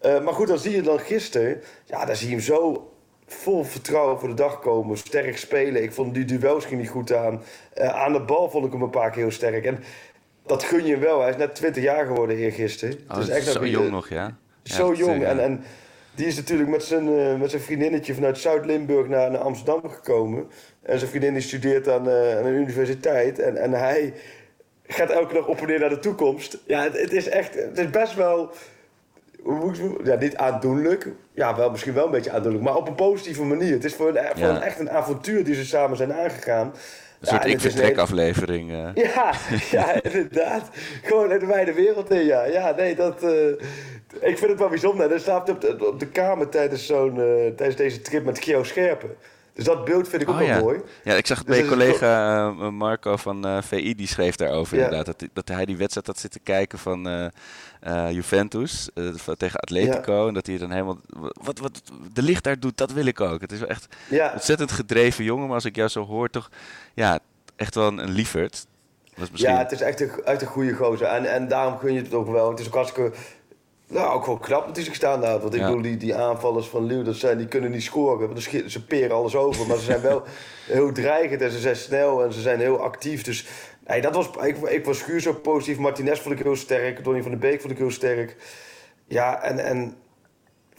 Eh, 0.00 0.20
maar 0.24 0.32
goed, 0.34 0.48
dan 0.48 0.58
zie 0.58 0.74
je 0.74 0.82
dan 0.82 0.98
gisteren... 1.00 1.62
Ja, 1.84 2.04
dan 2.04 2.16
zie 2.16 2.28
je 2.28 2.34
hem 2.34 2.42
zo 2.44 2.90
vol 3.26 3.64
vertrouwen 3.64 4.18
voor 4.18 4.28
de 4.28 4.34
dag 4.34 4.60
komen. 4.60 4.96
Sterk 4.98 5.38
spelen. 5.38 5.82
Ik 5.82 5.92
vond 5.92 6.14
die 6.14 6.24
duels 6.24 6.64
ging 6.64 6.80
niet 6.80 6.90
goed 6.90 7.12
aan. 7.12 7.42
Eh, 7.74 7.88
aan 7.88 8.12
de 8.12 8.20
bal 8.20 8.50
vond 8.50 8.66
ik 8.66 8.72
hem 8.72 8.82
een 8.82 8.90
paar 8.90 9.10
keer 9.10 9.22
heel 9.22 9.30
sterk. 9.30 9.64
En 9.64 9.78
dat 10.46 10.62
gun 10.62 10.84
je 10.86 10.92
hem 10.92 11.00
wel. 11.00 11.20
Hij 11.20 11.30
is 11.30 11.36
net 11.36 11.54
20 11.54 11.82
jaar 11.82 12.06
geworden 12.06 12.36
eergisteren. 12.36 12.98
Oh, 13.08 13.14
Het 13.16 13.28
is 13.28 13.34
echt 13.34 13.46
zo 13.46 13.60
nog- 13.60 13.68
jong 13.68 13.90
nog, 13.90 14.08
ja. 14.08 14.36
zo 14.62 14.94
jong. 14.94 15.22
eh, 15.22 15.30
En, 15.30 15.40
en 15.40 15.64
die 16.14 16.26
is 16.26 16.36
natuurlijk 16.36 16.68
met 16.70 16.82
zijn, 16.84 17.18
eh, 17.18 17.36
met 17.36 17.50
zijn 17.50 17.62
vriendinnetje 17.62 18.14
vanuit 18.14 18.38
Zuid-Limburg 18.38 19.08
naar, 19.08 19.30
naar 19.30 19.40
Amsterdam 19.40 19.90
gekomen. 19.90 20.46
En 20.82 20.98
zijn 20.98 21.10
vriendin 21.10 21.32
die 21.32 21.42
studeert 21.42 21.88
aan, 21.88 22.08
eh, 22.08 22.36
aan 22.38 22.44
een 22.46 22.54
universiteit. 22.54 23.38
En, 23.38 23.56
en 23.56 23.72
hij 23.72 24.14
gaat 24.86 25.10
elke 25.10 25.34
dag 25.34 25.46
op 25.46 25.60
en 25.60 25.66
neer 25.66 25.80
naar 25.80 25.88
de 25.88 25.98
toekomst. 25.98 26.58
Ja, 26.66 26.82
het, 26.82 27.00
het 27.00 27.12
is 27.12 27.28
echt, 27.28 27.54
het 27.54 27.78
is 27.78 27.90
best 27.90 28.14
wel, 28.14 28.36
hoe 28.36 28.44
moet 28.44 28.46
ik 28.46 28.52
het- 28.52 29.29
ja, 30.04 30.14
niet 30.16 30.36
aandoenlijk. 30.36 31.08
Ja, 31.34 31.56
wel, 31.56 31.70
misschien 31.70 31.94
wel 31.94 32.04
een 32.04 32.10
beetje 32.10 32.30
aandoenlijk, 32.30 32.64
maar 32.64 32.76
op 32.76 32.88
een 32.88 32.94
positieve 32.94 33.42
manier. 33.42 33.72
Het 33.72 33.84
is 33.84 33.94
voor, 33.94 34.08
een, 34.08 34.24
voor 34.34 34.46
Ja. 34.46 34.48
een, 34.56 34.62
echt 34.62 34.78
een 34.80 34.90
avontuur 34.90 35.44
die 35.44 35.54
ze 35.54 35.64
samen 35.66 35.96
zijn 35.96 36.12
aangegaan. 36.12 36.66
Een 37.20 37.26
soort 37.26 37.44
Ja, 37.44 37.48
ik 37.50 37.60
vertrek 37.60 37.98
aflevering. 37.98 38.70
eh. 38.72 39.04
ja, 39.14 39.32
ja, 39.70 40.02
inderdaad. 40.02 40.68
Gewoon 41.02 41.32
in 41.32 41.38
de 41.38 41.46
wijde 41.46 41.72
wereld 41.72 42.10
in, 42.10 42.24
ja. 42.24 42.44
Ja, 42.44 42.74
nee, 42.76 42.94
dat... 42.94 43.22
eh, 43.22 43.48
ik 44.20 44.38
vind 44.38 44.50
het 44.50 44.58
wel 44.58 44.68
bijzonder. 44.68 45.08
Hij 45.08 45.18
slaapt 45.18 45.50
op 45.50 45.60
de, 45.60 45.86
op 45.88 46.00
de 46.00 46.06
kamer 46.06 46.48
tijdens, 46.48 46.86
zo'n, 46.86 47.10
eh, 47.20 47.46
tijdens 47.56 47.76
deze 47.76 48.00
trip 48.00 48.24
met 48.24 48.44
Geo 48.44 48.62
Scherpen. 48.62 49.10
Dus 49.60 49.68
dat 49.68 49.84
beeld 49.84 50.08
vind 50.08 50.22
ik 50.22 50.28
ook 50.28 50.40
Oh, 50.40 50.46
wel 50.46 50.60
mooi. 50.60 50.80
Ja, 51.04 51.14
ik 51.14 51.26
zag 51.26 51.38
het 51.38 51.46
Dus 51.46 51.56
bij 51.56 51.66
het 51.66 51.74
collega 51.74 52.46
eh, 52.48 52.68
Marco 52.68 53.16
van 53.16 53.46
eh, 53.46 53.62
VI, 53.62 53.94
die 53.94 54.06
schreef 54.06 54.36
daarover 54.36 54.76
Ja. 54.76 54.84
inderdaad. 54.84 55.06
Dat, 55.06 55.28
dat 55.32 55.48
hij 55.48 55.64
die 55.64 55.76
wedstrijd 55.76 56.06
had 56.06 56.18
zitten 56.18 56.42
kijken 56.42 56.78
van 56.78 57.08
eh, 57.80 58.10
Juventus 58.10 58.88
tegen 59.36 59.60
Atletico. 59.60 60.28
En 60.28 60.34
dat 60.34 60.46
hij 60.46 60.58
dan 60.58 60.70
helemaal, 60.70 60.98
wat, 61.42 61.58
wat 61.58 61.82
de 62.12 62.22
licht 62.22 62.44
daar 62.44 62.60
doet, 62.60 62.76
dat 62.76 62.92
wil 62.92 63.06
ik 63.06 63.20
ook. 63.20 63.40
Het 63.40 63.52
is 63.52 63.58
wel 63.58 63.68
echt 63.68 63.96
Ja, 64.08 64.32
ontzettend 64.32 64.72
gedreven 64.72 65.24
jongen, 65.24 65.46
maar 65.46 65.54
als 65.54 65.64
ik 65.64 65.76
jou 65.76 65.88
zo 65.88 66.06
hoor, 66.06 66.30
toch 66.30 66.50
ja, 66.94 67.18
echt 67.56 67.74
wel 67.74 67.86
een, 67.86 67.98
een 67.98 68.14
is 69.22 69.30
misschien... 69.30 69.52
ja, 69.52 69.58
het 69.58 69.72
is 69.72 69.80
echt 69.80 70.00
een, 70.00 70.10
echt 70.24 70.42
een 70.42 70.48
goede 70.48 70.72
gozer. 70.72 71.06
En, 71.06 71.32
en 71.32 71.48
daarom 71.48 71.78
gun 71.78 71.92
je 71.92 72.02
het 72.02 72.14
ook 72.14 72.30
wel. 72.30 72.50
Het 72.50 72.60
is 72.60 72.66
ook 72.66 72.74
hartstikke... 72.74 73.12
Nou, 73.90 74.12
ook 74.14 74.26
wel 74.26 74.36
knap 74.38 74.66
dat 74.66 74.76
hij 74.76 74.84
zich 74.84 74.94
staan 74.94 75.24
houdt. 75.24 75.42
Want 75.42 75.54
ik 75.54 75.60
Ja. 75.60 75.66
bedoel, 75.66 75.82
die, 75.82 75.96
die 75.96 76.14
aanvallers 76.14 76.66
van 76.66 76.84
Leeuw, 76.84 77.02
dat 77.02 77.16
zijn, 77.16 77.38
die 77.38 77.46
kunnen 77.46 77.70
niet 77.70 77.82
scoren. 77.82 78.28
Want 78.28 78.42
ze 78.66 78.84
peren 78.84 79.16
alles 79.16 79.36
over. 79.36 79.66
Maar 79.66 79.76
ze 79.76 79.84
zijn 79.84 80.00
wel 80.00 80.22
heel 80.66 80.92
dreigend 80.92 81.42
en 81.42 81.50
ze 81.50 81.58
zijn 81.58 81.76
snel 81.76 82.24
en 82.24 82.32
ze 82.32 82.40
zijn 82.40 82.60
heel 82.60 82.78
actief. 82.82 83.22
Dus 83.22 83.46
nee, 83.86 84.00
dat 84.00 84.14
was, 84.14 84.30
ik, 84.42 84.56
ik 84.56 84.84
was 84.84 84.98
Schuur 84.98 85.20
zo 85.20 85.32
positief. 85.32 85.78
Martinez 85.78 86.20
vond 86.20 86.34
ik 86.38 86.42
heel 86.44 86.56
sterk. 86.56 87.04
Donny 87.04 87.22
van 87.22 87.30
den 87.30 87.40
Beek 87.40 87.60
vond 87.60 87.72
ik 87.72 87.78
heel 87.78 87.90
sterk. 87.90 88.36
Ja, 89.06 89.42
en, 89.42 89.58
en 89.64 89.96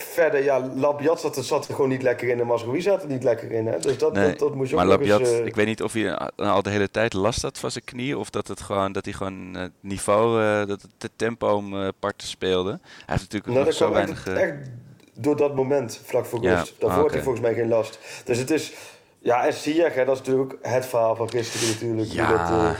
verder, 0.04 0.44
ja, 0.44 0.70
Labiat 0.76 1.20
zat, 1.22 1.38
er- 1.38 1.44
zat 1.44 1.68
er 1.68 1.74
gewoon 1.74 1.90
niet 1.90 2.02
lekker 2.02 2.30
in. 2.30 2.40
En 2.40 2.46
Masrowi 2.48 2.82
zat 2.82 3.02
er 3.02 3.08
niet 3.10 3.24
lekker 3.24 3.52
in. 3.52 3.68
Hè? 3.68 3.80
Dus 3.80 3.98
dat, 3.98 4.14
Nee, 4.14 4.30
dat, 4.30 4.40
dat 4.40 4.56
moest 4.56 4.70
je 4.70 4.76
maar 4.76 4.86
ook 4.86 4.92
nog 4.92 5.02
eens, 5.02 5.10
Labiat, 5.10 5.28
eh, 5.40 5.46
ik 5.46 5.56
weet 5.56 5.66
niet 5.66 5.84
of 5.84 5.94
hij 5.94 6.16
al 6.36 6.62
de 6.62 6.70
hele 6.70 6.92
tijd 6.92 7.14
last 7.14 7.42
had 7.42 7.58
van 7.60 7.72
zijn 7.72 7.84
knie. 7.84 8.18
Of 8.18 8.30
dat, 8.30 8.48
het 8.48 8.62
gewoon, 8.62 8.92
dat 8.92 9.06
hij 9.06 9.14
gewoon 9.14 9.56
eh, 9.56 9.62
het 9.62 9.72
niveau, 9.80 10.42
eh, 10.44 10.68
dat 10.68 10.82
het 10.82 10.92
de 10.98 11.10
tempo 11.16 11.48
om 11.56 11.82
eh, 11.82 11.88
parten 12.00 12.28
speelde. 12.28 12.70
Hij 12.72 12.80
heeft 13.06 13.22
natuurlijk 13.22 13.54
Nou, 13.54 13.66
nog 13.66 13.74
zo 13.74 13.86
echt, 13.86 13.94
weinig... 13.94 14.28
eh, 14.28 14.42
echt 14.42 14.54
door 15.14 15.38
dat 15.38 15.56
moment, 15.56 16.02
vlak 16.06 16.26
voor 16.26 16.44
Ja, 16.44 16.56
rust. 16.60 16.70
Daarvoor 16.80 16.90
ah, 16.90 16.96
had 16.96 17.04
oké. 17.04 17.14
hij 17.14 17.24
volgens 17.24 17.44
mij 17.46 17.54
geen 17.54 17.68
last. 17.68 18.00
Dus 18.26 18.38
het 18.38 18.52
is... 18.52 18.74
Ja, 19.24 19.46
en 19.46 19.54
Ziyech, 19.54 19.94
hè, 19.96 20.06
dat 20.06 20.14
is 20.16 20.22
natuurlijk 20.28 20.56
het 20.62 20.86
verhaal 20.86 21.16
van 21.16 21.30
gisteren 21.30 21.68
natuurlijk. 21.68 22.12
Ja, 22.12 22.68
dat, 22.68 22.76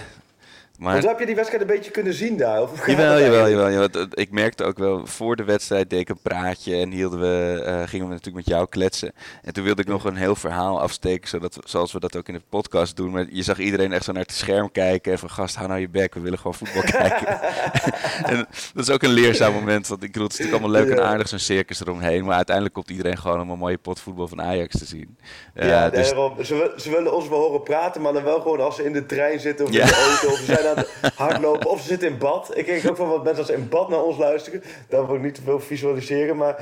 Maar... 0.82 0.94
Want 0.94 1.06
heb 1.06 1.20
je 1.20 1.26
die 1.26 1.36
wedstrijd 1.36 1.64
een 1.64 1.76
beetje 1.76 1.92
kunnen 1.92 2.14
zien 2.14 2.38
daar? 2.38 2.62
Of 2.62 2.88
jawel, 2.88 3.20
jawel, 3.26 3.50
jawel, 3.50 3.72
jawel. 3.72 4.06
Ik 4.12 4.32
merkte 4.32 4.64
ook 4.64 4.78
wel, 4.78 5.06
voor 5.06 5.36
de 5.36 5.44
wedstrijd 5.44 5.90
deed 5.90 6.00
ik 6.00 6.10
een 6.10 6.22
praatje 6.22 6.76
en 6.76 6.92
hielden 6.92 7.20
we, 7.20 7.64
uh, 7.66 7.88
gingen 7.88 8.08
we 8.08 8.14
natuurlijk 8.14 8.46
met 8.46 8.56
jou 8.56 8.68
kletsen. 8.70 9.14
En 9.42 9.54
toen 9.54 9.64
wilde 9.64 9.82
ik 9.82 9.88
nog 9.88 10.04
een 10.04 10.16
heel 10.16 10.36
verhaal 10.36 10.82
afsteken, 10.82 11.30
zodat, 11.30 11.58
zoals 11.64 11.92
we 11.92 12.00
dat 12.00 12.18
ook 12.18 12.28
in 12.28 12.34
de 12.34 12.42
podcast 12.50 12.96
doen. 12.96 13.12
Maar 13.12 13.26
je 13.30 13.44
zag 13.44 13.60
iedereen 13.60 13.92
echt 13.92 14.04
zo 14.04 14.12
naar 14.12 14.22
het 14.22 14.32
scherm 14.32 14.72
kijken 14.72 15.12
en 15.12 15.20
van 15.20 15.30
gast, 15.30 15.56
hou 15.56 15.68
nou 15.68 15.80
je 15.80 15.90
bek, 15.90 16.14
we 16.14 16.20
willen 16.20 16.38
gewoon 16.38 16.54
voetbal 16.54 16.82
kijken. 17.02 17.42
en 18.32 18.48
dat 18.74 18.88
is 18.88 18.90
ook 18.90 19.04
een 19.04 19.14
leerzaam 19.14 19.54
moment, 19.54 19.88
want 19.88 20.04
ik 20.04 20.12
bedoel, 20.12 20.28
het 20.28 20.40
is 20.40 20.40
natuurlijk 20.40 20.64
allemaal 20.64 20.86
leuk 20.86 20.98
en 20.98 21.06
aardig 21.06 21.28
zo'n 21.28 21.40
circus 21.40 21.82
eromheen. 21.82 22.26
Maar 22.26 22.36
uiteindelijk 22.36 22.76
komt 22.76 22.90
iedereen 22.90 23.18
gewoon 23.18 23.42
om 23.42 23.50
een 23.50 23.58
mooie 23.58 23.78
pot 23.78 24.00
voetbal 24.00 24.28
van 24.28 24.42
Ajax 24.42 24.78
te 24.78 24.86
zien. 24.86 25.18
Uh, 25.56 25.68
ja, 25.68 25.90
dus... 25.90 26.08
ze, 26.08 26.74
ze, 26.78 26.90
willen 26.90 27.16
ons 27.16 27.28
wel 27.28 27.40
horen 27.40 27.64
praten, 27.64 28.02
maar 28.02 28.14
dan 28.14 28.24
wel 28.24 28.42
gewoon 28.42 28.60
als 28.60 28.76
ze 28.76 28.84
in 28.84 28.94
de 28.94 29.06
trein 29.06 29.40
zitten 29.40 29.66
of 29.66 29.72
in 29.72 29.86
de 29.86 29.94
auto 29.94 30.28
of 30.28 30.38
ze 30.38 30.46
zijn 30.46 30.71
hardlopen 31.16 31.70
of 31.70 31.82
ze 31.82 31.88
zitten 31.88 32.08
in 32.08 32.18
bad. 32.18 32.52
Ik 32.58 32.66
kijk 32.66 32.90
ook 32.90 32.96
van 32.96 33.10
wat 33.10 33.24
mensen 33.24 33.44
als 33.44 33.54
in 33.54 33.70
bad 33.70 33.90
naar 33.90 34.04
ons 34.04 34.18
luisteren. 34.18 34.64
Daar 34.90 35.08
wil 35.08 35.16
ik 35.16 35.22
niet 35.22 35.36
te 35.36 35.42
veel 35.42 35.60
visualiseren, 35.60 36.38
maar 36.38 36.56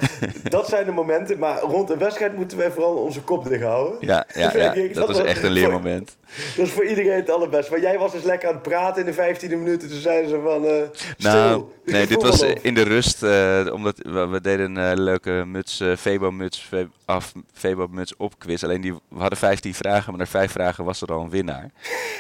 dat 0.44 0.68
zijn 0.68 0.86
de 0.86 0.92
momenten. 0.92 1.39
Maar 1.39 1.60
rond 1.60 1.89
een 1.89 1.98
wedstrijd 1.98 2.36
moeten 2.36 2.58
wij 2.58 2.72
vooral 2.72 2.94
onze 2.94 3.22
kop 3.22 3.48
dicht 3.48 3.63
houden. 3.63 3.98
Ja, 4.00 4.25
ja, 4.34 4.58
ja 4.58 4.74
dat, 4.74 4.94
dat, 4.94 5.10
is 5.10 5.18
echt 5.18 5.44
een 5.44 5.51
leermoment. 5.51 6.18
dat 6.56 6.66
is 6.66 6.72
voor 6.72 6.86
iedereen 6.86 7.16
het 7.16 7.30
allerbeste. 7.30 7.72
Maar 7.72 7.82
jij 7.82 7.98
was 7.98 8.12
dus 8.12 8.24
lekker 8.24 8.48
aan 8.48 8.54
het 8.54 8.63
praten 8.63 9.06
in 9.06 9.12
de 9.12 9.36
15e 9.36 9.50
minuten. 9.50 9.89
Toen 9.89 10.00
zeiden 10.00 10.30
ze 10.30 10.39
van, 10.44 10.66
uh, 10.66 10.72
Nou, 11.18 11.63
nee, 11.86 12.08
dit 12.08 12.22
was 12.22 12.42
in 12.42 12.74
de 12.74 12.84
rust. 12.84 13.24
Uh, 13.24 13.74
omdat 13.74 13.98
we, 13.98 14.28
we, 14.28 14.42
deden 14.42 14.75
een 14.75 14.92
uh, 14.92 15.04
leuke 15.04 15.44
muts, 15.46 15.84
Febo-muts 15.98 16.70
af, 17.10 17.34
Febo-muts 17.54 18.16
op 18.16 18.39
quiz. 18.39 18.63
Alleen 18.63 18.82
die, 18.82 18.94
we 18.94 19.20
hadden 19.20 19.38
15 19.38 19.74
vragen, 19.74 20.10
maar 20.10 20.20
na 20.20 20.25
vijf 20.25 20.51
vragen 20.51 20.84
was 20.84 21.01
er 21.01 21.13
al 21.13 21.22
een 21.22 21.30
winnaar. 21.30 21.72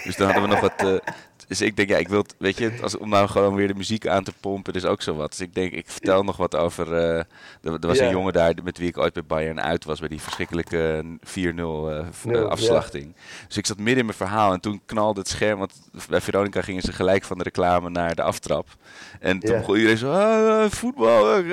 Dus 0.03 0.15
dan 0.15 0.25
hadden 0.25 0.43
we 0.43 0.55
nog 0.55 0.59
wat 0.59 1.01
dus 1.49 1.61
ik 1.61 1.75
denk, 1.75 1.89
ja, 1.89 1.97
ik 1.97 2.07
wil, 2.07 2.25
weet 2.37 2.57
je, 2.57 2.71
als, 2.81 2.97
om 2.97 3.09
nou 3.09 3.27
gewoon 3.27 3.55
weer 3.55 3.67
de 3.67 3.73
muziek 3.73 4.07
aan 4.07 4.23
te 4.23 4.33
pompen, 4.39 4.73
is 4.73 4.85
ook 4.85 5.01
zo 5.01 5.15
wat. 5.15 5.29
Dus 5.29 5.39
ik 5.39 5.55
denk, 5.55 5.71
ik 5.71 5.89
vertel 5.89 6.23
nog 6.23 6.37
wat 6.37 6.55
over. 6.55 6.87
Uh, 6.87 7.17
er, 7.17 7.25
er, 7.61 7.87
was 7.87 7.99
een 7.99 8.09
jongen 8.09 8.33
daar 8.33 8.53
met 8.63 8.77
wie 8.77 8.87
ik 8.87 8.97
ooit 8.97 9.13
bij 9.13 9.23
Bayern 9.23 9.61
uit 9.61 9.85
was, 9.85 9.99
bij 9.99 10.07
die 10.07 10.21
verschrikkelijke 10.21 11.03
4-0 11.27 11.39
uh, 11.39 12.45
afslachting. 12.45 13.15
Dus 13.47 13.57
ik 13.57 13.65
zat 13.65 13.77
midden 13.77 13.97
in 13.97 14.05
mijn 14.05 14.17
verhaal 14.17 14.53
en 14.53 14.59
toen 14.59 14.81
knalde 14.85 15.19
het 15.19 15.29
scherm, 15.29 15.59
want 15.59 15.73
bij 16.09 16.21
Veronica 16.21 16.61
gingen 16.61 16.81
ze 16.81 16.93
gelijk 16.93 17.23
van 17.23 17.37
de 17.37 17.43
reclame 17.43 17.89
naar 17.89 18.15
de 18.15 18.21
aftrap. 18.21 18.67
En 19.19 19.39
toen 19.39 19.57
begon 19.57 19.75
iedereen 19.75 19.97
zo, 19.97 20.11
ah, 20.11 20.69
voetbal. 20.69 21.23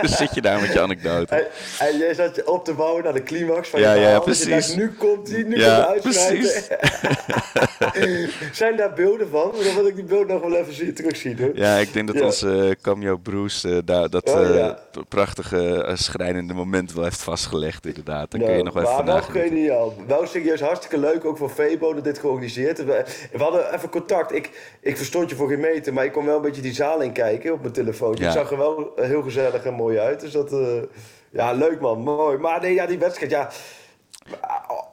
Dan 0.00 0.08
zit 0.08 0.34
je 0.34 0.40
daar 0.40 0.60
met 0.60 0.72
je 0.72 0.80
anekdote. 0.80 1.50
En 1.88 1.98
jij 1.98 2.14
zat 2.14 2.36
je 2.36 2.50
op 2.50 2.64
te 2.64 2.72
bouwen 2.72 3.04
naar 3.04 3.12
de 3.12 3.22
climax 3.22 3.68
van 3.68 3.80
ja, 3.80 3.92
je 3.92 4.00
Ja, 4.00 4.18
precies. 4.18 4.48
Dacht, 4.48 4.76
nu 4.76 4.92
komt 4.92 5.30
hij, 5.30 5.42
nu 5.42 5.56
ja, 5.56 5.84
komt 5.84 6.00
precies. 6.00 6.68
Zijn 8.52 8.76
daar 8.76 8.92
beelden 8.92 9.28
van? 9.28 9.52
Dan 9.64 9.74
wil 9.74 9.86
ik 9.86 9.94
die 9.94 10.04
beelden 10.04 10.26
nog 10.26 10.42
wel 10.42 10.54
even 10.54 10.74
zien, 10.74 10.94
terugzien. 10.94 11.38
Hoor. 11.38 11.50
Ja, 11.54 11.76
ik 11.76 11.92
denk 11.92 12.06
dat 12.06 12.16
ja. 12.16 12.24
onze 12.24 12.48
uh, 12.48 12.70
cameo 12.82 13.16
Bruce 13.16 13.68
uh, 13.68 13.78
daar 13.84 14.10
dat 14.10 14.30
oh, 14.34 14.54
ja. 14.54 14.78
prachtige 15.08 15.90
schrijnende 15.94 16.54
moment 16.54 16.92
wel 16.92 17.04
heeft 17.04 17.22
vastgelegd, 17.22 17.86
inderdaad. 17.86 18.30
Daar 18.30 18.40
nou, 18.40 18.52
kun 18.52 18.58
je 18.58 18.64
nog 18.64 18.76
even 18.76 19.04
Maar 19.04 19.04
wel 19.04 19.22
geniaal. 19.22 19.94
Wel 20.06 20.26
serieus 20.26 20.60
hartstikke 20.60 20.98
leuk, 20.98 21.24
ook 21.24 21.38
voor 21.38 21.50
Febo 21.50 21.94
dat 21.94 22.04
dit 22.04 22.18
georganiseerd. 22.18 22.84
We, 22.84 23.04
we 23.32 23.42
hadden 23.42 23.74
even 23.74 23.88
contact. 23.88 24.32
Ik, 24.32 24.76
ik 24.80 24.96
verstond 24.96 25.30
je 25.30 25.36
voor 25.36 25.48
geen 25.48 25.60
meter, 25.60 25.92
maar 25.92 26.04
ik 26.04 26.12
kon 26.12 26.24
wel 26.24 26.36
een 26.36 26.42
beetje 26.42 26.62
die 26.62 26.74
zaal 26.74 27.00
in 27.00 27.12
kijken 27.12 27.52
op 27.52 27.60
mijn 27.60 27.72
telefoon. 27.72 28.16
Het 28.20 28.32
zag 28.32 28.50
er 28.50 28.58
wel 28.58 28.92
heel 28.96 29.22
gezellig 29.22 29.64
en 29.64 29.74
mooi 29.74 29.98
uit. 29.98 30.20
Dus 30.20 30.32
dat, 30.32 30.52
uh, 30.52 30.58
ja, 31.34 31.52
leuk 31.52 31.80
man, 31.80 31.98
mooi. 31.98 32.38
Maar 32.38 32.60
nee, 32.60 32.74
ja, 32.74 32.86
die 32.86 32.98
wedstrijd, 32.98 33.30
ja 33.30 33.50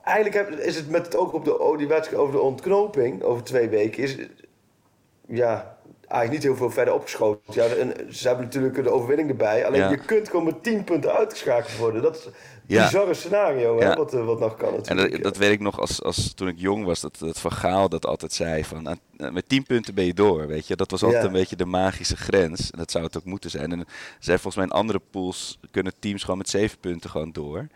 eigenlijk 0.03 0.59
is 0.59 0.75
het 0.75 0.89
met 0.89 1.05
het 1.05 1.15
oog 1.15 1.33
op 1.33 1.45
de, 1.45 1.59
oh, 1.59 1.77
die 1.77 1.87
wedstrijd 1.87 2.21
over 2.21 2.33
de 2.33 2.41
ontknoping 2.41 3.23
over 3.23 3.43
twee 3.43 3.69
weken. 3.69 4.03
Is, 4.03 4.17
ja, 5.27 5.77
eigenlijk 6.07 6.31
niet 6.31 6.43
heel 6.43 6.55
veel 6.55 6.71
verder 6.71 6.93
opgeschoten. 6.93 7.53
Ja, 7.53 7.65
en 7.65 8.13
ze 8.13 8.27
hebben 8.27 8.45
natuurlijk 8.45 8.83
de 8.83 8.91
overwinning 8.91 9.29
erbij. 9.29 9.65
Alleen 9.65 9.89
je 9.89 9.97
kunt 9.97 10.29
gewoon 10.29 10.45
met 10.45 10.63
10 10.63 10.83
punten 10.83 11.15
uitgeschakeld 11.15 11.77
worden. 11.77 12.01
Dat 12.01 12.15
is 12.15 12.29
ja. 12.71 12.83
bizarre 12.83 13.13
scenario 13.13 13.79
hè, 13.79 13.95
wat, 13.95 14.11
wat 14.11 14.39
nog 14.39 14.55
kan 14.55 14.73
natuurlijk. 14.73 15.11
En 15.11 15.11
dat, 15.11 15.23
dat, 15.23 15.37
weet 15.37 15.51
ik 15.51 15.59
nog 15.59 15.79
als, 15.79 16.03
als 16.03 16.33
toen 16.33 16.47
ik 16.47 16.59
jong 16.59 16.85
was, 16.85 17.01
dat, 17.01 17.17
dat 17.19 17.39
Van 17.39 17.51
Gaal 17.51 17.89
dat 17.89 18.05
altijd 18.05 18.33
zei. 18.33 18.65
Van, 18.65 18.87
eh, 18.87 19.29
met 19.31 19.49
10 19.49 19.63
punten 19.63 19.93
ben 19.93 20.05
je 20.05 20.13
door, 20.13 20.47
weet 20.47 20.67
je. 20.67 20.75
Dat 20.75 20.91
was 20.91 21.03
altijd 21.03 21.23
een 21.23 21.31
beetje 21.31 21.55
de 21.55 21.65
magische 21.65 22.17
grens. 22.17 22.71
En 22.71 22.77
dat 22.77 22.91
zou 22.91 23.03
het 23.03 23.17
ook 23.17 23.25
moeten 23.25 23.49
zijn. 23.49 23.71
En 23.71 23.85
zij 24.19 24.35
volgens 24.35 24.55
mij 24.55 24.65
in 24.65 24.71
andere 24.71 25.01
pools 25.11 25.59
kunnen 25.71 25.93
teams 25.99 26.21
gewoon 26.21 26.37
met 26.37 26.49
7 26.49 26.79
punten 26.79 27.09
gewoon 27.09 27.31
door. 27.31 27.67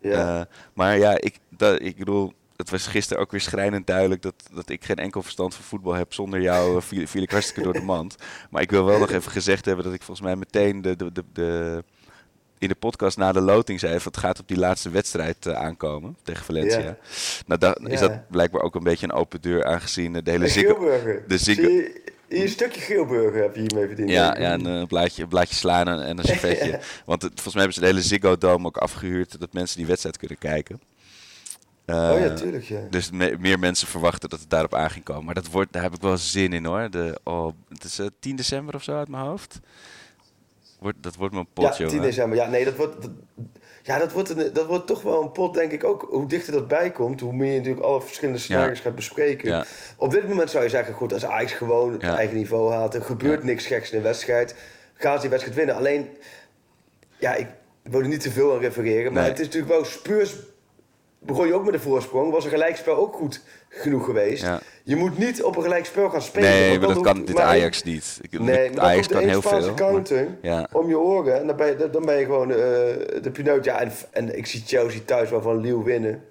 Ja. 0.00 0.38
Uh, 0.38 0.44
maar 0.72 0.98
ja, 0.98 1.20
ik, 1.20 1.38
dat, 1.48 1.80
ik 1.82 1.96
bedoel, 1.96 2.32
het 2.56 2.70
was 2.70 2.86
gisteren 2.86 3.22
ook 3.22 3.30
weer 3.30 3.40
schrijnend 3.40 3.86
duidelijk 3.86 4.22
dat, 4.22 4.34
dat 4.52 4.68
ik 4.68 4.84
geen 4.84 4.96
enkel 4.96 5.22
verstand 5.22 5.54
van 5.54 5.64
voetbal 5.64 5.94
heb. 5.94 6.12
Zonder 6.12 6.40
jou 6.40 6.82
viel, 6.82 7.06
viel, 7.06 7.22
ik 7.22 7.30
hartstikke 7.30 7.62
door 7.62 7.72
de 7.72 7.82
mand. 7.82 8.16
Maar 8.50 8.62
ik 8.62 8.70
wil 8.70 8.84
wel 8.84 8.98
nog 8.98 9.10
even 9.18 9.32
gezegd 9.32 9.64
hebben 9.64 9.84
dat 9.84 9.94
ik 9.94 10.02
volgens 10.02 10.26
mij 10.26 10.36
meteen 10.36 10.82
de, 10.82 10.96
de, 10.96 11.12
de, 11.12 11.24
de 11.32 11.84
in 12.60 12.68
de 12.68 12.74
podcast 12.74 13.16
na 13.16 13.32
de 13.32 13.40
loting 13.40 13.80
zei: 13.80 14.00
van 14.00 14.12
het 14.12 14.20
gaat 14.20 14.40
op 14.40 14.48
die 14.48 14.58
laatste 14.58 14.90
wedstrijd 14.90 15.46
uh, 15.46 15.54
aankomen 15.54 16.16
tegen 16.22 16.44
Valencia. 16.44 16.78
Ja. 16.78 16.96
Nou, 17.46 17.60
dan 17.60 17.88
is 17.88 18.00
dat 18.00 18.28
blijkbaar 18.28 18.62
ook 18.62 18.74
een 18.74 18.82
beetje 18.82 19.06
een 19.06 19.12
open 19.12 19.40
deur, 19.40 19.64
aangezien 19.64 20.12
de 20.12 20.30
hele 20.30 20.48
Ziggo. 20.48 21.00
De 21.26 21.38
Ziggo 21.38 21.68
een 22.28 22.48
stukje 22.48 22.80
geelburger 22.80 23.42
heb 23.42 23.54
je 23.54 23.60
hiermee 23.60 23.86
verdiend. 23.86 24.10
Ja, 24.10 24.38
ja 24.38 24.52
een 24.52 24.66
uh, 24.66 24.86
blaadje, 24.86 25.26
blaadje 25.26 25.54
slaan 25.54 25.88
en, 25.88 26.18
een 26.18 26.24
servetje. 26.24 26.80
Want 27.04 27.22
het, 27.22 27.32
volgens 27.32 27.54
mij 27.54 27.62
hebben 27.62 27.72
ze 27.72 27.80
de 27.80 27.86
hele 27.86 28.02
Ziggo 28.02 28.38
Dome 28.38 28.66
ook 28.66 28.76
afgehuurd... 28.76 29.40
dat 29.40 29.52
mensen 29.52 29.76
die 29.76 29.86
wedstrijd 29.86 30.16
kunnen 30.16 30.38
kijken. 30.38 30.80
Uh, 31.86 32.10
oh 32.14 32.20
ja, 32.20 32.34
tuurlijk, 32.34 32.64
ja. 32.64 32.80
Dus 32.90 33.10
me, 33.10 33.36
meer 33.38 33.58
mensen 33.58 33.88
verwachten 33.88 34.28
dat 34.28 34.40
het 34.40 34.50
daarop 34.50 34.74
aan 34.74 34.90
ging 34.90 35.04
komen. 35.04 35.24
Maar 35.24 35.34
dat 35.34 35.46
wordt, 35.46 35.72
daar 35.72 35.82
heb 35.82 35.94
ik 35.94 36.00
wel 36.00 36.16
zin 36.16 36.52
in 36.52 36.64
hoor. 36.64 36.90
De, 36.90 37.20
oh, 37.24 37.52
het 37.68 37.84
is 37.84 38.00
uh, 38.00 38.06
eh, 38.06 38.12
10 38.20 38.36
december 38.36 38.74
of 38.74 38.82
zo 38.82 38.96
uit 38.96 39.08
mijn 39.08 39.24
hoofd. 39.24 39.60
Wordt, 40.80 41.02
dat 41.02 41.16
wordt 41.16 41.34
mijn 41.34 41.46
pot, 41.52 41.76
Ja, 41.76 41.88
10 41.88 42.00
december. 42.00 42.38
Ja, 42.38 42.48
nee, 42.48 42.64
dat 42.64 42.76
wordt... 42.76 43.02
Dat, 43.02 43.10
ja, 43.82 43.98
dat 43.98 44.12
wordt, 44.12 44.28
een, 44.28 44.52
dat 44.52 44.66
wordt 44.66 44.86
toch 44.86 45.02
wel 45.02 45.22
een 45.22 45.32
pot, 45.32 45.54
denk 45.54 45.72
ik 45.72 45.84
ook. 45.84 46.06
Hoe 46.10 46.28
dichter 46.28 46.52
dat 46.52 46.68
bij 46.68 46.90
komt, 46.90 47.20
hoe 47.20 47.32
meer 47.32 47.52
je 47.52 47.56
natuurlijk 47.56 47.86
alle 47.86 48.00
verschillende 48.00 48.40
scenario's 48.40 48.80
gaat 48.80 48.94
bespreken. 48.94 49.64
Op 49.96 50.10
dit 50.10 50.28
moment 50.28 50.50
zou 50.50 50.64
je 50.64 50.70
zeggen, 50.70 50.94
goed, 50.94 51.12
als 51.12 51.24
Ajax 51.24 51.52
gewoon 51.52 51.92
het 51.92 52.02
eigen 52.02 52.36
niveau 52.36 52.72
haalt, 52.72 52.94
er 52.94 53.02
gebeurt 53.02 53.44
niks 53.44 53.66
geks 53.66 53.90
in 53.90 53.98
de 53.98 54.04
wedstrijd, 54.04 54.54
gaan 54.94 55.14
ze 55.14 55.20
die 55.20 55.30
wedstrijd 55.30 55.56
winnen. 55.56 55.74
Alleen, 55.74 56.08
ja, 57.18 57.34
ik 57.34 57.46
wil 57.82 58.00
er 58.00 58.08
niet 58.08 58.20
te 58.20 58.30
veel 58.30 58.52
aan 58.52 58.60
refereren, 58.60 59.12
maar 59.12 59.24
het 59.24 59.38
is 59.38 59.46
natuurlijk 59.46 59.72
wel 59.72 59.84
Spurs 59.84 60.34
begon 61.20 61.46
je 61.46 61.54
ook 61.54 61.64
met 61.64 61.72
de 61.72 61.80
voorsprong, 61.80 62.32
was 62.32 62.44
een 62.44 62.50
gelijkspel 62.50 62.96
ook 62.96 63.14
goed 63.14 63.42
genoeg 63.68 64.04
geweest. 64.04 64.46
Je 64.82 64.96
moet 64.96 65.18
niet 65.18 65.42
op 65.42 65.56
een 65.56 65.62
gelijkspel 65.62 66.10
gaan 66.10 66.22
spelen. 66.22 66.50
Nee, 66.50 66.78
maar 66.78 66.94
dat 66.94 67.00
kan 67.00 67.24
dit 67.24 67.38
Ajax 67.38 67.82
niet. 67.82 68.18
Ik, 68.22 68.38
nee, 68.38 68.70
maar 68.70 68.84
Ajax 68.84 69.06
kan 69.06 69.22
heel 69.22 69.42
veel. 69.42 69.74
counting 69.74 70.28
ja. 70.42 70.68
om 70.72 70.88
je 70.88 70.98
oren 70.98 71.40
en 71.40 71.46
dan 71.46 71.56
ben 71.56 71.66
je, 71.66 71.90
dan 71.90 72.04
ben 72.04 72.18
je 72.18 72.24
gewoon 72.24 72.50
uh, 72.50 72.56
de 73.22 73.30
pineut. 73.32 73.64
Ja, 73.64 73.80
en, 73.80 73.92
en, 74.10 74.36
ik 74.38 74.46
zie 74.46 74.62
Chelsea 74.66 75.00
thuis 75.04 75.30
wel 75.30 75.42
van 75.42 75.84
winnen. 75.84 76.22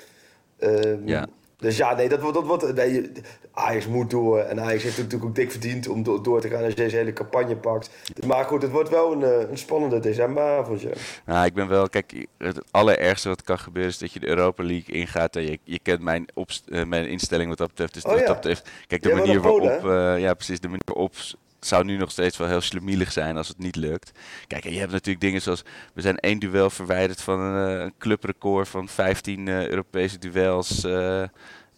Uh, 0.60 1.06
ja. 1.06 1.28
Dus 1.58 1.78
ja, 1.78 1.96
nee, 1.96 2.10
dat 2.10 2.20
wordt. 2.20 2.36
Dat 2.36 2.46
wordt 2.46 2.76
nee, 2.76 3.12
Ajax 3.60 3.88
moet 3.88 4.10
door. 4.10 4.40
En 4.40 4.60
Ajax 4.60 4.84
heeft 4.84 4.98
natuurlijk 4.98 5.26
ook 5.26 5.36
dik 5.36 5.52
verdiend 5.52 5.88
om 5.88 6.04
do 6.04 6.22
door 6.22 6.42
te 6.42 6.50
gaan 6.50 6.60
als 6.60 6.70
je 6.70 6.76
deze 6.76 6.96
hele 6.96 7.14
campagne 7.14 7.56
pakt. 7.56 7.90
Maar 8.26 8.46
goed, 8.46 8.62
het 8.62 8.72
wordt 8.72 8.90
wel 8.90 9.12
een, 9.12 9.24
eh, 9.24 9.50
een 9.50 9.58
spannende 9.58 10.00
decemberavondje. 10.00 10.92
Nou, 11.26 11.46
ik 11.46 11.54
ben 11.54 11.68
wel. 11.68 11.90
Kijk, 11.90 12.28
het 12.38 12.62
allerergste 12.72 13.30
wat 13.30 13.42
kan 13.42 13.60
gebeuren 13.60 13.92
is 13.92 13.98
dat 13.98 14.12
je 14.12 14.20
de 14.20 14.28
Europa 14.28 14.64
League 14.64 14.96
ingaat. 14.96 15.36
En 15.36 15.44
je, 15.44 15.60
je 15.64 15.80
kent 15.80 16.02
mijn, 16.02 16.26
op, 16.34 16.50
uh, 16.66 16.84
mijn 16.84 17.08
instelling 17.08 17.50
wat 17.50 17.58
dat 17.58 17.68
betreft. 17.68 17.94
Dus 17.94 18.04
oh, 18.04 18.12
wat 18.12 18.20
ja. 18.20 18.26
dat 18.26 18.36
betreft. 18.36 18.70
Kijk, 18.88 19.04
de 19.04 19.14
manier 19.14 19.42
waarop. 19.42 19.86
Uh, 19.86 20.20
ja, 20.20 20.34
precies. 20.34 20.60
De 20.60 20.68
manier 20.68 20.84
waarop 20.86 21.16
zou 21.60 21.84
nu 21.84 21.98
nog 21.98 22.12
steeds 22.12 22.38
wel 22.38 22.48
heel 22.48 22.62
slemielig 22.62 23.12
zijn 23.12 23.38
als 23.38 23.48
het 23.48 23.58
niet 23.58 23.76
lukt. 23.76 24.12
Kijk, 24.48 24.66
en 24.66 24.74
je 24.74 24.80
hebt 24.80 24.92
natuurlijk 24.92 25.22
dingen 25.22 25.42
zoals... 25.42 25.64
We 25.94 26.02
zijn 26.02 26.18
één 26.18 26.40
duel 26.40 26.70
verwijderd 26.70 27.22
van 27.22 27.40
een, 27.40 27.82
een 27.82 27.94
clubrecord 27.98 28.68
van 28.68 28.88
15 28.88 29.48
uh, 29.48 29.68
Europese 29.68 30.18
duels. 30.18 30.86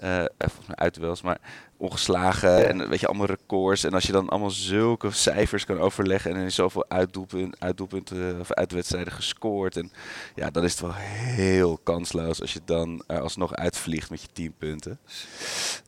Uh, 0.04 0.24
volgens 0.38 1.22
mij 1.22 1.32
maar 1.32 1.40
ongeslagen 1.82 2.68
en 2.68 2.90
weet 2.90 3.00
je, 3.00 3.08
allemaal 3.08 3.26
records. 3.26 3.84
En 3.84 3.94
als 3.94 4.04
je 4.04 4.12
dan 4.12 4.30
allemaal 4.30 4.52
zulke 4.52 5.12
cijfers 5.12 5.66
kan 5.66 5.80
overleggen 5.80 6.36
en 6.36 6.42
in 6.42 6.52
zoveel 6.52 6.86
uitdoelpunten, 6.88 7.60
uitdoelpunten 7.60 8.40
of 8.40 8.52
uitwedstrijden 8.52 9.14
gescoord. 9.14 9.78
En 9.78 9.92
ja, 10.36 10.50
dan 10.50 10.64
is 10.64 10.72
het 10.72 10.82
wel 10.82 10.94
heel 10.94 11.80
kansloos 11.84 12.42
als 12.42 12.54
je 12.54 12.60
dan 12.66 13.04
er 13.08 13.20
alsnog 13.20 13.56
uitvliegt 13.56 14.10
met 14.10 14.22
je 14.22 14.28
10 14.34 14.54
punten. 14.58 15.00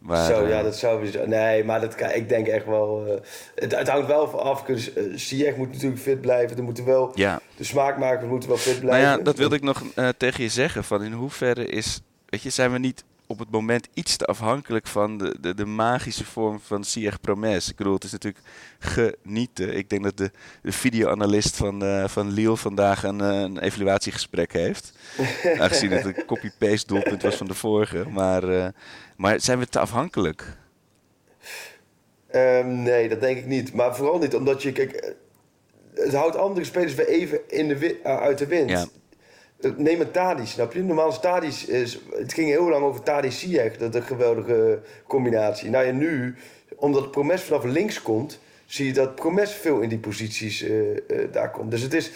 Maar, 0.02 0.26
Zo, 0.26 0.48
ja, 0.48 0.64
dat 0.64 0.76
zou 0.76 1.12
we. 1.12 1.24
Nee, 1.28 1.64
maar 1.64 1.82
dat 1.82 1.96
kan, 1.96 2.10
ik 2.10 2.30
denk 2.30 2.48
echt 2.48 2.66
wel. 2.66 3.08
Uh, 3.08 3.14
het, 3.56 3.76
het 3.76 3.90
hangt 3.90 4.08
wel 4.08 4.28
van 4.28 4.40
af. 4.40 4.68
Uh, 4.68 5.58
moet 5.58 5.72
natuurlijk 5.72 6.02
fit 6.02 6.22
blijven. 6.22 6.58
Er 6.58 6.64
moeten 6.64 6.86
wel. 6.86 7.12
Ja. 7.16 7.42
De 7.56 7.64
smaakmakers 7.64 8.30
moeten 8.30 8.50
wel 8.50 8.58
fit 8.58 8.80
blijven. 8.80 9.08
Nou 9.08 9.18
ja, 9.18 9.24
dat 9.24 9.38
wilde 9.38 9.56
ik 9.56 9.62
nog 9.62 9.84
uh, 9.96 10.10
tegen 10.18 10.44
je 10.44 10.50
zeggen. 10.50 10.84
Van 10.84 11.04
in 11.04 11.12
hoeverre 11.12 11.66
is. 11.66 12.02
Weet 12.26 12.42
je, 12.42 12.50
zijn 12.50 12.72
we 12.72 12.78
niet 12.78 13.04
op 13.34 13.40
het 13.40 13.52
moment 13.52 13.88
iets 13.94 14.18
te 14.18 14.26
afhankelijk 14.26 14.88
van 14.88 15.18
de, 15.18 15.36
de, 15.40 15.54
de 15.54 15.66
magische 15.66 16.26
vorm 16.26 16.60
van 16.60 16.84
Sieg 16.84 17.22
Promes. 17.22 17.70
Ik 17.70 17.76
bedoel, 17.76 17.94
het 17.94 18.04
is 18.04 18.12
natuurlijk 18.12 18.46
genieten. 18.80 19.76
Ik 19.76 19.90
denk 19.90 20.04
dat 20.04 20.18
de, 20.18 20.32
de 20.62 20.72
videoanalist 20.72 21.56
van, 21.56 21.84
uh, 21.84 22.08
van 22.08 22.32
Lille 22.32 22.58
vandaag 22.58 23.04
een, 23.04 23.20
uh, 23.20 23.40
een 23.40 23.58
evaluatiegesprek 23.60 24.54
heeft. 24.54 24.94
Aangezien 25.60 25.92
het 25.92 26.06
een 26.06 26.26
copy-paste 26.26 26.88
doelpunt 26.88 27.22
was 27.22 27.36
van 27.36 27.48
de 27.48 27.54
vorige. 27.54 28.10
Maar, 28.10 28.44
uh, 28.44 28.68
maar 29.18 29.40
zijn 29.40 29.60
we 29.60 29.68
te 29.68 29.80
afhankelijk? 29.80 30.58
Ehm, 32.28 32.82
nee, 32.82 33.10
dat 33.10 33.22
denk 33.22 33.38
ik 33.38 33.46
niet. 33.46 33.74
Maar 33.74 33.96
vooral 33.96 34.18
niet 34.18 34.36
omdat 34.36 34.64
je, 34.64 34.72
kijk, 34.72 34.92
eh, 34.92 35.14
het 35.94 36.14
houdt 36.14 36.36
andere 36.36 36.66
spelers 36.66 36.94
weer 36.94 37.08
even 37.08 37.40
in 37.48 37.68
de 37.68 38.00
uit 38.04 38.38
de 38.38 38.48
wind. 38.48 38.70
Ja. 38.70 38.86
Eh, 39.64 39.72
Neem 39.78 40.02
een 40.02 40.12
Tadic, 40.12 40.48
snap 40.48 40.74
je? 40.74 40.84
Normaal 40.84 41.10
is 41.10 41.20
Tadic, 41.20 41.54
is, 41.68 42.00
het 42.16 42.34
ging 42.34 42.48
heel 42.50 42.70
lang 42.70 42.84
over 42.86 43.04
Tadic 43.04 43.32
Ziyech, 43.32 43.78
dat 43.78 43.94
is 43.96 44.00
een 44.02 44.08
geweldige 44.08 44.80
combinatie. 45.08 45.70
Nou 45.70 45.86
ja, 45.86 45.92
nu, 45.92 46.36
omdat 46.76 47.12
Promes 47.12 47.42
vanaf 47.42 47.64
links 47.64 48.02
komt, 48.02 48.40
zie 48.66 48.86
je 48.86 48.94
dat 48.94 49.16
Promes 49.16 49.52
veel 49.52 49.80
in 49.80 49.90
die 49.90 49.98
posities 50.00 50.62
eh, 50.62 50.92
eh, 50.92 50.98
daar 51.32 51.52
komt. 51.52 51.72
Dus 51.72 51.82
het 51.82 51.94
is, 51.94 52.12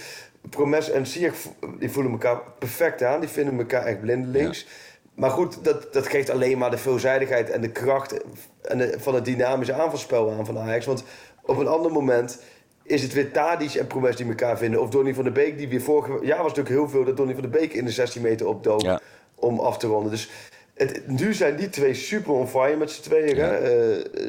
Promes 0.50 0.90
en 0.90 1.06
Ziyech, 1.08 1.36
vo- 1.36 1.54
die 1.80 1.92
voelen 1.92 2.12
elkaar 2.12 2.42
perfect 2.60 3.04
aan, 3.04 3.20
die 3.20 3.30
vinden 3.30 3.58
elkaar 3.58 3.86
echt 3.86 4.02
blindelings. 4.02 4.68
Maar 5.16 5.30
goed, 5.30 5.64
dat, 5.64 5.94
dat 5.94 6.08
geeft 6.08 6.30
alleen 6.30 6.58
maar 6.58 6.72
de 6.72 6.78
veelzijdigheid 6.78 7.50
en 7.50 7.62
de 7.62 7.72
kracht 7.72 8.14
en 8.62 8.78
de- 8.78 8.96
van 9.00 9.16
het 9.16 9.26
dynamische 9.26 9.74
aanvalspel 9.74 10.32
aan 10.32 10.46
van 10.46 10.58
Ajax. 10.58 10.86
Want 10.86 11.04
op 11.42 11.58
een 11.58 11.68
ander 11.68 11.92
moment 11.92 12.42
is 12.88 13.02
het 13.02 13.14
weer 13.14 13.32
Tadic 13.32 13.74
en 13.74 13.88
Promes 13.88 14.16
die 14.16 14.28
elkaar 14.28 14.58
vinden. 14.58 14.82
Of 14.82 14.90
Donny 14.90 15.14
van 15.14 15.24
der 15.24 15.34
Beek, 15.34 15.58
die 15.58 15.68
weer 15.68 15.82
vorig 15.82 16.24
jaar 16.24 16.38
was 16.44 16.48
natuurlijk 16.54 16.76
heel 16.76 16.90
veel 16.90 17.04
dat 17.04 17.18
Donny 17.18 17.34
van 17.34 17.42
der 17.42 17.52
Beek 17.52 17.74
in 17.74 17.86
de 17.86 17.92
16 17.92 18.22
meter 18.22 18.48
opdook 18.48 18.82
Ja. 18.82 19.00
om 19.36 19.60
af 19.60 19.78
te 19.78 19.88
ronden. 19.88 20.12
Dus 20.12 20.30
het, 20.74 21.08
nu 21.08 21.34
zijn 21.34 21.56
die 21.56 21.70
twee 21.70 21.94
super 21.94 22.34
on 22.34 22.48
fire 22.48 22.76
met 22.76 22.92
z'n 22.92 23.02
tweeën. 23.02 23.36
Ja. 23.36 23.52
Eh, 23.52 23.72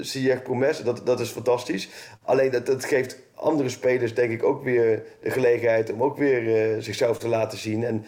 Ziyech, 0.00 0.42
Promes, 0.42 0.82
dat, 0.82 1.00
dat 1.06 1.20
is 1.20 1.28
fantastisch. 1.30 1.88
Alleen 2.22 2.50
dat, 2.50 2.66
dat 2.66 2.84
geeft 2.84 3.18
andere 3.34 3.68
spelers 3.68 4.14
denk 4.14 4.30
ik 4.32 4.42
ook 4.44 4.64
weer 4.64 5.02
de 5.22 5.30
gelegenheid 5.30 5.92
om 5.92 6.02
ook 6.02 6.16
weer 6.16 6.72
eh, 6.72 6.82
zichzelf 6.82 7.18
te 7.18 7.28
laten 7.28 7.58
zien. 7.58 7.84
En 7.84 8.04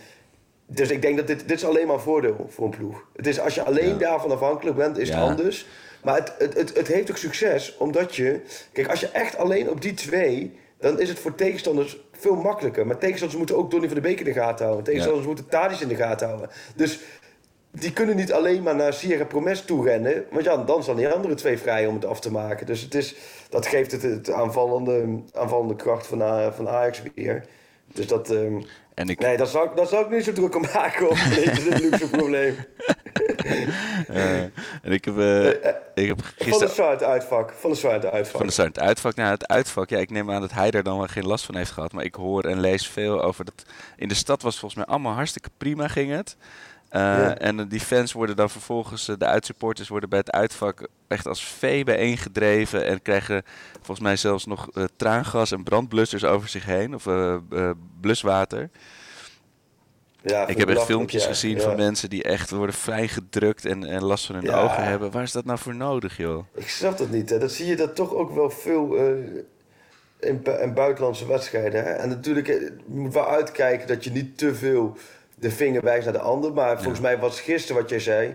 dus 0.67 0.91
ik 0.91 1.03
denk 1.03 1.17
dat 1.17 1.27
dit, 1.27 1.49
dit 1.49 1.57
is 1.57 1.65
alleen 1.65 1.87
maar 1.87 1.97
een 1.97 2.03
voordeel 2.03 2.47
voor 2.49 2.65
een 2.65 2.71
ploeg. 2.77 3.05
Het 3.17 3.27
is 3.27 3.41
als 3.41 3.55
je 3.55 3.63
alleen 3.63 3.89
Ja. 3.89 3.95
daarvan 3.99 4.31
afhankelijk 4.31 4.77
bent, 4.77 4.99
is 4.99 5.09
Ja. 5.09 5.21
het 5.21 5.39
anders. 5.39 5.67
Maar 6.03 6.15
het, 6.15 6.35
het, 6.39 6.55
het, 6.55 6.77
het 6.77 6.87
heeft 6.87 7.11
ook 7.11 7.17
succes, 7.17 7.77
omdat 7.77 8.17
je... 8.17 8.41
Kijk, 8.73 8.89
als 8.89 9.01
je 9.01 9.09
echt 9.09 9.37
alleen 9.37 9.71
op 9.71 9.81
die 9.81 9.95
twee... 9.95 10.59
dan 10.79 11.01
is 11.01 11.09
het 11.09 11.19
voor 11.19 11.35
tegenstanders 11.35 12.01
veel 12.13 12.37
makkelijker. 12.37 12.87
Maar 12.87 12.99
tegenstanders 12.99 13.39
moeten 13.39 13.57
ook 13.57 13.71
Donny 13.71 13.87
van 13.87 13.95
de 13.95 14.03
Beek 14.03 14.19
in 14.19 14.25
de 14.25 14.33
gaten 14.33 14.65
houden. 14.65 14.85
Tegenstanders 14.85 15.27
moeten 15.27 15.49
Tadic 15.49 15.81
in 15.81 15.89
de 15.89 15.95
gaten 15.95 16.27
houden. 16.27 16.51
Dus 16.77 17.01
die 17.71 17.93
kunnen 17.93 18.17
niet 18.17 18.33
alleen 18.33 18.63
maar 18.63 18.77
naar 18.77 18.93
Sierra 18.93 19.25
Promes 19.25 19.63
toe 19.63 19.85
rennen. 19.85 20.25
Want 20.31 20.45
ja, 20.45 20.57
dan 20.57 20.83
zijn 20.83 20.97
die 20.97 21.09
andere 21.09 21.35
twee 21.35 21.59
vrij 21.59 21.87
om 21.87 21.95
het 21.95 22.05
af 22.05 22.21
te 22.21 22.31
maken. 22.31 22.67
Dus 22.67 22.81
het 22.81 22.95
is, 22.95 23.17
dat 23.49 23.67
geeft 23.67 23.93
het, 23.93 24.03
het 24.03 24.31
aanvallende, 24.31 25.23
aanvallende 25.33 25.77
kracht 25.77 26.07
van, 26.07 26.53
van 26.53 26.69
Ajax 26.69 27.03
weer. 27.15 27.45
Dus 27.93 28.07
dat... 28.07 28.31
ehm, 28.31 28.61
En 29.01 29.09
ik, 29.09 29.19
Nee, 29.19 29.37
daar 29.37 29.47
zou, 29.47 29.71
ik- 29.71 29.77
daar 29.77 29.87
zou 29.87 30.05
ik 30.05 30.11
niet 30.11 30.25
zo 30.25 30.33
druk 30.33 30.55
om 30.57 30.63
maken. 30.75 31.09
Dit 31.09 31.59
is 31.59 31.67
een 31.67 31.81
luxe 31.81 32.09
probleem. 32.19 32.57
eh, 34.09 34.41
en 34.43 34.53
ik 34.93 35.05
heb, 35.05 35.19
eh, 35.19 35.47
ik 35.95 36.09
heb 36.09 36.23
Van 36.23 36.35
de 36.39 36.45
gisteren 36.45 36.91
het 36.91 37.03
uitvak. 37.03 37.53
Van 37.59 37.71
de 37.73 37.89
het 37.89 38.05
uitvak. 38.07 38.37
van 38.37 38.47
de 38.47 38.53
start 38.53 38.69
het 38.77 38.81
uitvak. 38.85 39.15
Nou, 39.15 39.31
het 39.31 39.49
uitvak, 39.49 39.89
ja, 39.89 39.99
ik 39.99 40.11
neem 40.11 40.31
aan 40.31 40.41
dat 40.41 40.53
hij 40.53 40.71
er 40.71 40.83
dan 40.83 40.99
wel 40.99 41.07
geen 41.07 41.27
last 41.27 41.45
van 41.45 41.57
heeft 41.57 41.71
gehad. 41.71 41.93
Maar 41.93 42.05
ik 42.05 42.15
hoor 42.15 42.45
en 42.45 42.61
lees 42.61 42.89
veel 42.89 43.23
over 43.23 43.45
dat. 43.45 43.65
In 43.97 44.09
de 44.09 44.15
stad 44.15 44.43
was 44.43 44.59
volgens 44.59 44.81
mij 44.85 44.91
allemaal 44.95 45.15
hartstikke 45.15 45.51
prima, 45.57 45.89
ging 45.89 46.11
het. 46.13 46.37
Eh, 46.91 47.01
Ja. 47.01 47.39
En 47.39 47.69
die 47.69 47.81
fans 47.81 48.13
worden 48.13 48.37
dan 48.37 48.51
vervolgens, 48.51 49.09
eh, 49.09 49.17
de 49.19 49.25
uitsupporters 49.27 49.89
worden 49.89 50.09
bij 50.09 50.19
het 50.19 50.31
uitvak 50.31 50.89
echt 51.09 51.27
als 51.27 51.45
vee 51.45 51.85
bijeengedreven. 51.85 52.85
En 52.85 53.03
krijgen 53.03 53.43
volgens 53.77 54.01
mij 54.01 54.17
zelfs 54.17 54.47
nog 54.47 54.69
eh, 54.73 54.85
traangas 54.97 55.53
en 55.53 55.63
brandblussers 55.63 56.25
over 56.25 56.49
zich 56.49 56.65
heen. 56.65 56.95
Of 56.95 57.07
bluswater. 58.01 58.71
Ja, 60.23 60.47
Ik 60.47 60.59
heb 60.59 60.69
echt 60.69 60.83
filmpjes 60.85 61.23
ja. 61.23 61.29
gezien 61.29 61.57
Ja. 61.57 61.63
van 61.63 61.77
mensen 61.77 62.11
die 62.11 62.23
echt 62.23 62.51
worden 62.51 62.75
gedrukt 63.09 63.65
en, 63.65 63.85
en 63.85 64.05
last 64.05 64.27
van 64.27 64.35
hun 64.35 64.51
ogen 64.51 64.85
hebben. 64.85 65.11
Waar 65.11 65.23
is 65.23 65.33
dat 65.33 65.45
nou 65.45 65.59
voor 65.59 65.75
nodig, 65.75 66.17
joh? 66.17 66.45
Ik 66.55 66.69
snap 66.69 66.99
dat 66.99 67.11
niet. 67.11 67.31
Hè. 67.31 67.39
Dat 67.39 67.53
zie 67.53 67.67
je 67.67 67.77
dat 67.77 67.95
toch 67.97 68.15
ook 68.15 68.35
wel 68.35 68.51
veel 68.51 68.95
in, 70.21 70.43
bu- 70.43 70.51
in 70.63 70.75
buitenlandse 70.75 71.27
wedstrijden. 71.27 71.85
Hè. 71.85 71.91
En 71.91 72.09
natuurlijk, 72.09 72.47
je 72.47 72.77
moet 72.87 73.15
wel 73.15 73.29
uitkijken 73.29 73.89
dat 73.89 74.05
je 74.05 74.11
niet 74.11 74.39
te 74.39 74.55
veel 74.55 74.97
de 75.41 75.51
vinger 75.51 75.83
wijst 75.83 76.05
naar 76.05 76.13
de 76.13 76.21
ander. 76.21 76.53
Maar 76.53 76.77
volgens 76.77 77.01
mij 77.01 77.19
was 77.19 77.41
gisteren 77.41 77.83
wat 77.83 77.91
jij 77.91 78.01
zei... 78.01 78.35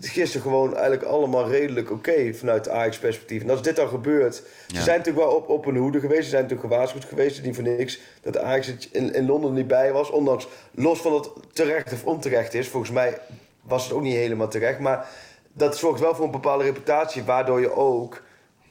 Gisteren 0.00 0.42
gewoon 0.42 0.72
eigenlijk 0.72 1.02
allemaal 1.02 1.48
redelijk 1.48 1.90
oké 1.90 2.34
vanuit 2.34 2.68
Ajax-perspectief. 2.68 3.42
En 3.42 3.50
als 3.50 3.62
dit 3.62 3.76
dan 3.76 3.88
gebeurt... 3.88 4.34
Ze 4.66 4.82
zijn 4.82 4.98
natuurlijk 4.98 5.26
wel 5.26 5.36
op, 5.36 5.48
op 5.48 5.66
een 5.66 5.76
hoede 5.76 6.00
geweest. 6.00 6.24
Ze 6.24 6.28
zijn 6.28 6.42
natuurlijk 6.42 6.72
gewaarschuwd 6.72 7.04
geweest. 7.04 7.42
Niet 7.42 7.54
voor 7.54 7.64
niks 7.64 8.00
dat 8.22 8.38
Ajax 8.38 8.88
in, 8.92 9.14
in 9.14 9.26
Londen 9.26 9.52
niet 9.52 9.66
bij 9.66 9.92
was. 9.92 10.10
Ondanks, 10.10 10.48
los 10.70 11.00
van 11.00 11.12
dat 11.12 11.24
het 11.24 11.54
terecht 11.54 11.92
of 11.92 12.04
onterecht 12.04 12.54
is. 12.54 12.68
Volgens 12.68 12.92
mij 12.92 13.18
was 13.62 13.84
het 13.84 13.92
ook 13.92 14.02
niet 14.02 14.14
helemaal 14.14 14.48
terecht. 14.48 14.78
Maar 14.78 15.08
dat 15.52 15.76
zorgt 15.76 16.00
wel 16.00 16.14
voor 16.14 16.24
een 16.24 16.30
bepaalde 16.30 16.64
reputatie. 16.64 17.22
Waardoor 17.22 17.60
je 17.60 17.72
ook... 17.72 18.22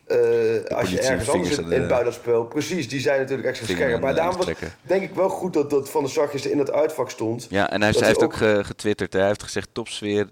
eh, 0.10 0.78
als 0.78 0.90
je 0.90 1.00
ergens 1.02 1.30
anders 1.30 1.58
in, 1.58 1.64
in 1.64 1.70
de- 1.70 1.76
het 1.76 1.88
buitenspel... 1.88 2.46
Precies, 2.46 2.90
die 2.90 3.00
zijn 3.00 3.20
natuurlijk 3.20 3.48
extra 3.48 3.68
scherp. 3.68 4.02
Maar 4.02 4.10
de 4.14 4.16
daarom 4.20 4.38
was, 4.38 4.48
denk 4.82 5.04
ik 5.04 5.14
wel 5.16 5.30
goed 5.30 5.54
dat, 5.54 5.70
dat 5.70 5.90
Van 5.90 6.02
der 6.04 6.12
Sar 6.12 6.46
in 6.46 6.60
het 6.60 6.72
uitvak 6.72 7.10
stond. 7.10 7.48
Ja, 7.50 7.70
en 7.70 7.82
hij, 7.82 7.92
Dat 7.92 8.00
hij 8.00 8.10
heeft 8.10 8.24
ook 8.24 8.36
ge- 8.36 8.62
getwitterd. 8.64 9.14
hè. 9.14 9.20
Hij 9.20 9.28
heeft 9.28 9.44
gezegd: 9.44 9.70
topsfeer. 9.72 10.28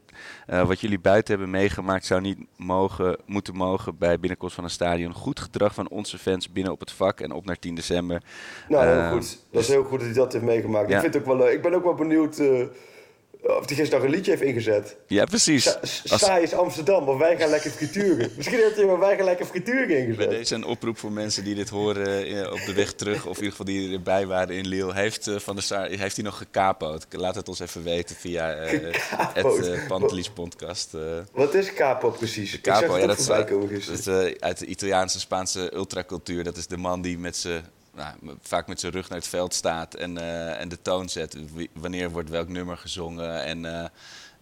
eh, 0.47 0.67
wat 0.67 0.79
jullie 0.79 0.99
buiten 0.99 1.33
hebben 1.33 1.51
meegemaakt 1.51 2.05
zou 2.05 2.21
niet 2.21 2.37
mogen, 2.55 3.17
moeten 3.25 3.55
mogen 3.55 3.97
bij 3.97 4.19
binnenkomst 4.19 4.55
van 4.55 4.63
een 4.63 4.69
stadion. 4.69 5.13
Goed 5.13 5.39
gedrag 5.39 5.73
van 5.73 5.89
onze 5.89 6.17
fans 6.17 6.51
binnen 6.51 6.71
op 6.73 6.79
het 6.79 6.91
vak 6.91 7.19
en 7.19 7.31
op 7.31 7.45
naar 7.45 7.59
10 7.59 7.75
december. 7.75 8.21
Nou, 8.69 8.85
heel 8.85 8.95
Eh, 9.01 9.11
goed. 9.11 9.37
Dat 9.51 9.61
is 9.61 9.67
heel 9.67 9.83
goed 9.83 9.97
dat 9.99 10.07
hij 10.07 10.13
dat 10.13 10.33
heeft 10.33 10.45
meegemaakt. 10.45 10.89
Ja. 10.89 10.95
Ik 10.95 11.01
vind 11.01 11.13
het 11.13 11.23
ook 11.23 11.29
wel 11.29 11.37
leuk. 11.45 11.53
Ik 11.55 11.61
ben 11.61 11.73
ook 11.73 11.83
wel 11.83 11.93
benieuwd 11.95 12.37
eh, 12.37 12.61
of 13.47 13.65
hij 13.67 13.75
gisteren 13.75 13.91
nog 13.91 14.03
een 14.09 14.15
liedje 14.15 14.31
heeft 14.31 14.43
ingezet. 14.43 14.95
Ja, 15.07 15.25
precies. 15.25 15.63
Sa- 15.63 15.79
Als- 15.81 16.03
Saai 16.23 16.43
is 16.43 16.53
Amsterdam, 16.53 17.07
of 17.07 17.17
wij 17.17 17.37
gaan 17.37 17.49
lekker 17.49 17.71
frituren. 17.71 18.31
Misschien 18.37 18.57
heeft 18.59 18.75
hij 18.75 18.85
wel 18.85 18.99
wij 18.99 19.15
gaan 19.15 19.25
lekker 19.25 19.45
frituren 19.45 19.87
Bij 19.87 19.97
ingezet. 19.97 20.29
deze 20.29 20.55
een 20.55 20.63
oproep 20.65 20.97
voor 20.97 21.11
mensen 21.11 21.43
die 21.43 21.55
dit 21.55 21.69
horen 21.69 22.25
eh, 22.25 22.51
op 22.51 22.59
de 22.65 22.73
weg 22.73 22.93
terug, 22.93 23.25
of 23.25 23.37
in 23.37 23.43
ieder 23.43 23.49
geval 23.49 23.65
die 23.65 23.93
erbij 23.93 24.25
waren 24.27 24.55
in 24.55 24.67
Lille. 24.67 24.93
Heeft, 24.93 25.27
eh, 25.27 25.35
van 25.39 25.55
der 25.55 25.63
Sar, 25.63 25.87
heeft 25.89 26.15
hij 26.15 26.25
nog 26.25 26.37
gekapoot? 26.37 27.05
Laat 27.11 27.35
het 27.35 27.47
ons 27.49 27.59
even 27.59 27.83
weten 27.83 28.15
via 28.15 28.53
eh, 28.53 28.93
het 29.33 29.87
Pantelis 29.87 30.29
podcast. 30.29 30.89
Wat 31.33 31.53
is 31.53 31.73
capo 31.73 32.09
precies? 32.09 32.51
De 32.51 32.61
capo, 32.61 32.97
ja, 32.97 33.07
dat 33.07 33.17
is, 33.19 34.07
eh, 34.07 34.15
uit 34.39 34.59
de 34.59 34.65
Italiaanse, 34.65 35.19
Spaanse 35.19 35.71
ultracultuur. 35.73 36.43
Dat 36.43 36.57
is 36.57 36.67
de 36.67 36.77
man 36.77 37.01
die 37.01 37.17
met 37.17 37.37
zijn, 37.37 37.65
nou, 37.97 38.37
vaak 38.41 38.67
met 38.67 38.79
zijn 38.79 38.91
rug 38.91 39.09
naar 39.09 39.17
het 39.17 39.27
veld 39.27 39.53
staat 39.53 39.93
en, 39.93 40.17
eh, 40.17 40.59
en 40.59 40.69
de 40.69 40.81
toon 40.81 41.09
zet. 41.09 41.37
Wanneer 41.73 42.11
wordt 42.11 42.29
welk 42.29 42.47
nummer 42.47 42.77
gezongen 42.77 43.43
en, 43.43 43.91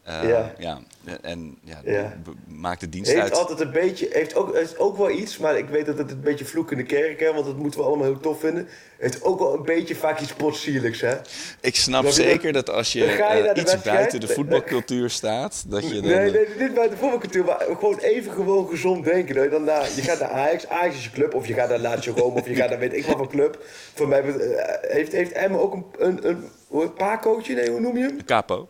eh, 0.06 0.22
eh, 0.24 0.30
Ja. 0.30 0.54
ja. 0.58 0.80
en 1.22 1.58
ja, 1.64 1.82
Ja. 1.84 2.14
maakt 2.48 2.80
de 2.80 2.90
dienst 2.90 3.12
Heeft 3.12 3.24
uit. 3.24 3.34
altijd 3.36 3.60
een 3.60 3.72
beetje, 3.72 4.08
heeft 4.12 4.36
ook, 4.36 4.56
heeft 4.56 4.80
ook 4.80 4.98
wel 4.98 5.10
iets, 5.10 5.38
maar 5.38 5.58
ik 5.58 5.70
weet 5.70 5.86
dat 5.86 5.98
het 5.98 6.12
een 6.12 6.22
beetje 6.22 6.46
vloek 6.46 6.72
in 6.72 6.78
de 6.78 6.84
kerk 6.84 7.22
is, 7.22 7.32
want 7.32 7.46
dat 7.46 7.56
moeten 7.58 7.80
we 7.80 7.86
allemaal 7.86 8.06
heel 8.06 8.20
tof 8.20 8.40
vinden. 8.40 8.68
Heeft 8.98 9.24
ook 9.24 9.40
wel 9.40 9.54
een 9.54 9.64
beetje 9.64 9.96
vaak 9.96 10.20
iets 10.20 10.34
potsierlijks, 10.34 11.02
hè? 11.02 11.16
Ik 11.62 11.76
snap 11.76 12.06
zeker 12.08 12.54
dat 12.54 12.70
als 12.70 12.94
je, 12.94 13.06
eh, 13.06 13.62
iets 13.62 13.82
buiten 13.82 14.20
de 14.20 14.28
voetbalcultuur 14.28 15.10
staat, 15.10 15.66
dat 15.68 15.88
je 15.90 15.94
dan... 15.94 16.04
Nee, 16.12 16.16
eh, 16.18 16.34
nee, 16.34 16.48
niet 16.60 16.74
bij 16.74 16.90
de 16.90 16.98
voetbalcultuur, 16.98 17.46
maar 17.46 17.66
gewoon 17.68 17.98
even 17.98 18.32
gewoon 18.32 18.68
gezond 18.68 19.06
denken. 19.06 19.36
Dat 19.36 19.44
je, 19.44 19.50
dan 19.50 19.64
naar, 19.64 19.88
je 19.96 20.02
gaat 20.02 20.20
naar 20.20 20.30
Ajax, 20.30 20.68
Ajax 20.68 20.96
is 20.96 21.04
je 21.04 21.12
club, 21.12 21.34
of 21.34 21.48
je 21.48 21.54
gaat 21.54 21.70
naar 21.70 21.80
Lazio 21.80 22.14
Rome, 22.16 22.40
of 22.40 22.48
je 22.48 22.56
gaat 22.56 22.70
naar 22.70 22.80
weet 22.80 22.94
ik 22.94 23.06
wat 23.06 23.18
voor 23.18 23.30
club. 23.30 23.64
Voor 23.94 24.08
mij 24.08 24.22
eh, 24.24 24.92
heeft, 24.92 25.12
heeft 25.12 25.32
Emma 25.32 25.58
ook 25.58 25.74
een, 25.74 25.86
een, 25.98 26.28
een, 26.30 26.44
een 26.72 26.94
paakootje, 26.94 27.56
nee, 27.56 27.70
hoe 27.70 27.80
noem 27.80 27.98
je 27.98 28.04
hem? 28.04 28.18
Een 28.18 28.26
capo. 28.26 28.68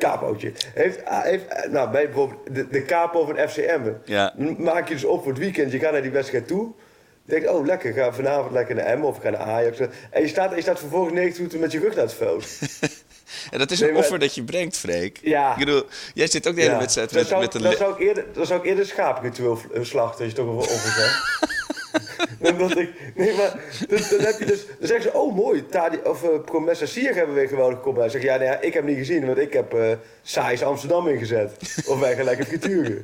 Capootje. 0.00 0.52
Heeft, 0.74 1.04
ah, 1.04 1.22
heeft, 1.22 1.46
eh, 1.46 1.70
nou, 1.70 1.90
bij 1.90 2.04
bijvoorbeeld 2.04 2.54
de, 2.54 2.68
de 2.68 2.84
capo 2.84 3.24
van 3.24 3.48
FCM. 3.48 3.80
Ja. 4.04 4.34
Maak 4.58 4.88
je 4.88 4.94
dus 4.94 5.04
op 5.04 5.22
voor 5.22 5.32
het 5.32 5.40
weekend, 5.40 5.72
je 5.72 5.78
gaat 5.78 5.92
naar 5.92 6.02
die 6.02 6.10
wedstrijd 6.10 6.46
toe. 6.46 6.70
Denk, 7.24 7.48
oh 7.48 7.66
lekker, 7.66 7.92
ga 7.92 8.12
vanavond 8.12 8.52
lekker 8.52 8.74
naar 8.74 8.84
Emmen 8.84 9.08
of 9.08 9.18
ga 9.18 9.30
naar 9.30 9.40
Ajax. 9.40 9.78
En 10.10 10.22
je 10.22 10.28
staat, 10.28 10.54
je 10.54 10.60
staat 10.62 10.78
vervolgens 10.78 11.12
90 11.14 11.36
minuten 11.38 11.60
met 11.60 11.72
je 11.72 11.78
rug 11.78 11.94
naar 11.94 12.04
het 12.04 12.14
veld. 12.14 12.44
En 13.50 13.58
dat 13.58 13.70
is 13.70 13.78
Nee, 13.78 13.88
een 13.88 13.94
maar- 13.94 14.02
offer 14.04 14.18
dat 14.18 14.34
je 14.34 14.42
brengt, 14.44 14.76
Freek. 14.76 15.18
Ja. 15.22 15.52
Ik 15.52 15.58
bedoel, 15.58 15.82
jij 16.14 16.26
zit 16.26 16.48
ook 16.48 16.54
de 16.54 16.60
hele 16.60 16.72
Ja. 16.72 16.78
wedstrijd 16.78 17.12
met, 17.12 17.26
zou, 17.26 17.40
met 17.40 17.54
een... 17.54 17.62
dan 17.62 17.72
zou 17.72 17.92
ik 17.92 17.98
eerder, 17.98 18.24
dan 18.32 18.46
zou 18.46 18.60
ik 18.60 18.66
eerder 18.66 18.84
eh, 19.74 19.82
slachten, 19.82 20.24
als 20.24 20.28
je 20.32 20.38
toch 20.38 20.46
over 20.48 20.72
over 20.72 20.90
zegt. 20.90 21.58
dan, 22.40 22.58
dat 22.58 22.78
ik, 22.78 22.90
nee, 23.14 23.34
maar 23.36 23.60
dan, 23.88 23.98
dan 24.10 24.20
heb 24.20 24.38
je 24.38 24.44
dus, 24.46 24.66
dan 24.78 24.88
zeggen 24.88 25.02
ze, 25.10 25.12
oh 25.18 25.34
mooi, 25.36 25.66
Tadi, 25.66 25.98
of 26.04 26.22
uh, 26.22 26.28
Promessa 26.44 26.86
Sier 26.86 27.14
hebben 27.14 27.34
weer 27.34 27.48
gewoon 27.48 27.74
gekomen. 27.74 28.00
Dan 28.00 28.10
zeg 28.10 28.20
je, 28.20 28.26
ja, 28.26 28.36
nee, 28.36 28.46
ja, 28.48 28.60
ik 28.60 28.74
heb 28.74 28.84
niet 28.84 28.96
gezien, 28.96 29.26
want 29.26 29.38
ik 29.38 29.52
heb 29.52 29.74
eh 29.74 29.92
Saais 30.22 30.62
Amsterdam 30.62 31.08
ingezet. 31.08 31.82
Of 31.86 31.98
wij 32.00 32.16
gaan 32.16 32.24
lekker 32.24 32.44
frituren. 32.46 33.02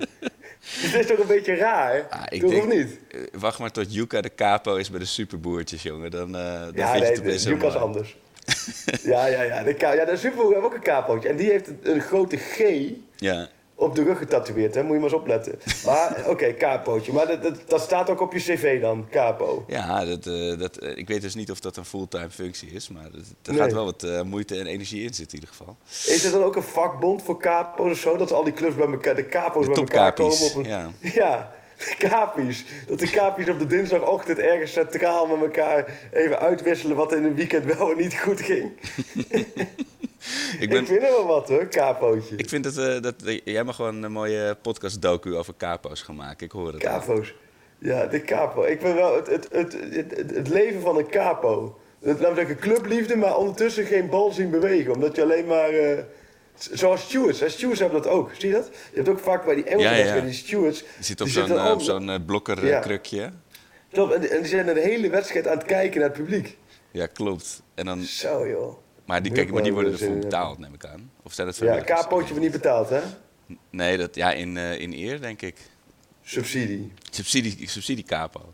Dus 0.61 0.93
het 0.93 1.01
is 1.01 1.07
toch 1.07 1.19
een 1.19 1.27
beetje 1.27 1.55
raar, 1.55 2.07
Ah, 2.11 2.23
ik 2.29 2.41
toch 2.41 2.51
denk, 2.51 2.63
of 2.63 2.69
niet? 2.75 2.99
eh, 3.11 3.21
wacht 3.33 3.59
maar 3.59 3.71
tot 3.71 3.95
Yuka 3.95 4.21
de 4.21 4.35
capo 4.35 4.77
is 4.77 4.91
bij 4.91 4.99
de 4.99 5.05
superboertjes, 5.05 5.83
jongen. 5.83 6.11
Dan, 6.11 6.37
eh 6.37 6.43
dan 6.43 6.73
Ja, 6.75 6.91
vind 6.93 6.95
je 6.95 7.01
nee, 7.01 7.11
het 7.11 7.19
opeens 7.21 7.43
de 7.43 7.49
Lucas 7.49 7.63
helemaal- 7.73 7.87
anders. 7.87 8.17
ja, 9.03 9.27
ja, 9.27 9.43
ja. 9.43 9.63
De, 9.63 9.75
ja, 9.79 10.05
de 10.05 10.17
Superboer 10.17 10.53
heeft 10.55 10.65
ook 10.65 10.75
een 10.75 10.81
capootje. 10.83 11.29
En 11.29 11.37
die 11.37 11.51
heeft 11.51 11.69
een, 11.69 11.79
een 11.83 12.01
grote 12.01 12.37
G 12.37 12.59
Ja. 13.17 13.49
Op 13.79 13.95
de 13.95 14.03
rug 14.03 14.19
getatoeëerd, 14.19 14.75
hè? 14.75 14.83
Moet 14.83 14.93
je 14.93 14.97
maar 14.97 15.11
eens 15.11 15.19
opletten. 15.19 15.59
Maar, 15.85 16.23
oké, 16.33 16.55
capootje. 16.55 17.13
Maar 17.13 17.27
dat, 17.27 17.43
dat, 17.43 17.61
dat 17.67 17.81
staat 17.81 18.11
ook 18.11 18.21
op 18.21 18.33
je 18.33 18.39
cv 18.39 18.81
dan, 18.81 19.07
capo. 19.11 19.65
Ja, 19.67 20.05
dat, 20.05 20.27
eh, 20.27 20.59
dat, 20.59 20.77
eh, 20.77 20.97
ik 20.97 21.09
weet 21.09 21.21
dus 21.21 21.35
niet 21.35 21.51
of 21.51 21.61
dat 21.61 21.77
een 21.77 21.85
fulltime 21.85 22.31
functie 22.31 22.71
is, 22.71 22.89
maar 22.89 23.05
er 23.05 23.53
Nee. 23.53 23.59
gaat 23.59 23.73
wel 23.73 23.85
wat 23.85 24.03
eh, 24.03 24.23
moeite 24.23 24.59
en 24.59 24.67
energie 24.67 25.03
in 25.03 25.15
zitten 25.15 25.39
in 25.39 25.45
ieder 25.45 25.49
geval. 25.57 25.77
Is 26.15 26.25
er 26.25 26.31
dan 26.33 26.43
ook 26.43 26.57
een 26.57 26.63
vakbond 26.63 27.23
voor 27.23 27.41
capo's 27.41 27.91
of 27.91 27.99
zo? 27.99 28.17
Dat 28.17 28.33
al 28.33 28.45
die 28.45 28.53
clubs 28.53 28.75
bij 28.75 28.87
elkaar, 28.87 29.15
de 29.15 29.29
capo's 29.29 29.65
De 29.67 29.71
bij 29.71 29.81
elkaar 29.81 30.13
komen 30.13 30.45
op 30.45 30.55
een... 30.55 30.65
ja. 30.65 30.91
ja. 31.23 31.55
Kapies. 31.99 32.65
Dat 32.87 32.99
de 32.99 33.11
kapies 33.11 33.49
op 33.49 33.59
de 33.59 33.67
dinsdagochtend 33.67 34.39
ergens 34.39 34.73
centraal 34.73 35.27
met 35.27 35.41
elkaar 35.41 36.09
even 36.13 36.39
uitwisselen 36.39 36.97
wat 36.97 37.13
in 37.13 37.25
een 37.25 37.35
weekend 37.35 37.65
wel 37.65 37.91
en 37.91 37.97
niet 37.97 38.19
goed 38.19 38.41
ging. 38.41 38.73
Ik, 40.61 40.69
ben, 40.69 40.81
Ik 40.81 40.87
vind 40.87 41.03
er 41.03 41.09
wel 41.11 41.27
wat 41.27 41.49
hoor, 41.49 41.67
kapootje. 41.67 42.37
ik 42.37 42.49
vind 42.49 42.65
dat, 42.65 42.77
eh, 42.77 43.01
dat 43.03 43.15
jij 43.45 43.65
mag 43.65 43.77
gewoon 43.77 44.03
een 44.03 44.13
mooie 44.13 44.55
podcast 44.63 45.03
docu 45.03 45.35
over 45.37 45.55
capo's 45.57 46.03
gaan 46.03 46.17
maken. 46.17 46.47
Ik 46.47 46.53
hoor 46.53 46.73
het. 46.73 46.87
al. 46.87 46.99
Capo's. 46.99 47.35
Ja, 47.79 48.07
de 48.07 48.23
capo. 48.23 48.65
Ik 48.65 48.81
vind 48.81 48.95
wel 48.95 49.15
het, 49.17 49.27
het, 49.27 49.49
het, 49.53 49.73
het, 50.17 50.31
het 50.35 50.49
leven 50.49 50.81
van 50.81 50.97
een 50.99 51.09
capo. 51.09 51.79
Laten 52.01 52.29
we 52.29 52.35
zeggen 52.35 52.57
clubliefde, 52.59 53.17
maar 53.17 53.37
ondertussen 53.37 53.85
geen 53.85 54.09
bal 54.09 54.31
zien 54.31 54.51
bewegen. 54.51 54.93
Omdat 54.93 55.17
je 55.17 55.23
alleen 55.23 55.47
maar... 55.47 55.69
eh, 55.69 55.99
zoals 56.73 57.01
stewards. 57.03 57.41
Hè? 57.41 57.49
Stewards 57.49 57.81
hebben 57.81 58.03
dat 58.03 58.13
ook. 58.13 58.31
Zie 58.39 58.49
je 58.49 58.55
dat? 58.55 58.67
Je 58.91 58.97
hebt 58.97 59.09
ook 59.09 59.19
vaak 59.19 59.45
bij 59.45 59.55
die 59.55 59.65
Engelse 59.65 59.95
Ja, 60.05 60.21
die 60.21 60.33
stewards... 60.33 60.79
Die 60.81 61.05
zit 61.05 61.21
op 61.21 61.29
zo'n 61.29 61.47
zitten 61.47 61.65
eh, 61.65 61.71
op 61.71 61.79
al- 61.79 61.85
zo'n 61.85 62.11
eh, 62.11 62.17
blokker 62.27 62.67
Ja. 62.67 62.81
Klopt, 63.93 64.13
en, 64.15 64.21
die- 64.21 64.29
en 64.29 64.39
die 64.41 64.49
zijn 64.49 64.69
een 64.69 64.77
hele 64.77 65.11
wedstrijd 65.11 65.49
aan 65.49 65.57
het 65.59 65.67
kijken 65.67 66.01
naar 66.01 66.09
het 66.09 66.19
publiek. 66.19 66.57
Ja, 66.91 67.07
klopt. 67.07 67.63
En 67.75 67.85
dan, 67.85 68.03
Zo 68.03 68.49
joh. 68.49 68.77
Maar 69.07 69.23
die, 69.23 69.33
kijk, 69.33 69.53
maar 69.53 69.63
die 69.63 69.73
worden 69.73 69.93
ervoor 69.93 70.09
in 70.09 70.21
betaald, 70.21 70.59
neem 70.59 70.75
ik 70.75 70.85
aan. 70.85 71.11
Of 71.23 71.33
zijn 71.33 71.47
het 71.47 71.57
Ja, 71.57 71.85
capootje 71.85 72.29
wordt 72.29 72.43
niet 72.43 72.53
betaald 72.53 72.89
hè? 72.89 73.01
Nee, 73.71 73.97
dat, 73.97 74.15
ja, 74.15 74.33
in, 74.33 74.57
eh, 74.57 74.81
in 74.81 74.93
eer, 74.93 75.21
denk 75.21 75.43
ik. 75.43 75.57
Subsidie. 76.23 76.93
Subsidie, 77.11 77.69
subsidie 77.69 78.05
capo. 78.05 78.41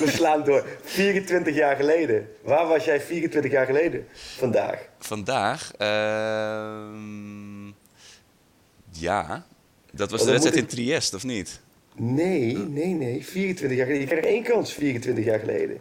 We 0.00 0.04
slaan 0.06 0.44
door. 0.44 0.66
24 0.82 1.54
jaar 1.54 1.76
geleden. 1.76 2.28
Waar 2.42 2.66
was 2.66 2.84
jij 2.84 3.00
24 3.00 3.50
jaar 3.50 3.66
geleden? 3.66 4.06
Vandaag. 4.36 4.88
Vandaag, 4.98 5.72
ehm, 5.76 7.66
ja, 8.90 9.46
dat 9.92 10.10
was 10.10 10.20
Oh, 10.20 10.26
de 10.26 10.32
wedstrijd 10.32 10.56
in 10.56 10.62
moet 10.62 10.72
Triest, 10.72 11.14
of 11.14 11.24
niet? 11.24 11.60
Nee, 11.96 12.56
nee, 12.56 12.94
nee. 12.94 13.24
24 13.24 13.78
jaar 13.78 13.86
geleden. 13.86 14.08
Je 14.08 14.12
krijgt 14.14 14.34
één 14.34 14.42
kans 14.42 14.72
24 14.72 15.24
jaar 15.24 15.38
geleden. 15.38 15.80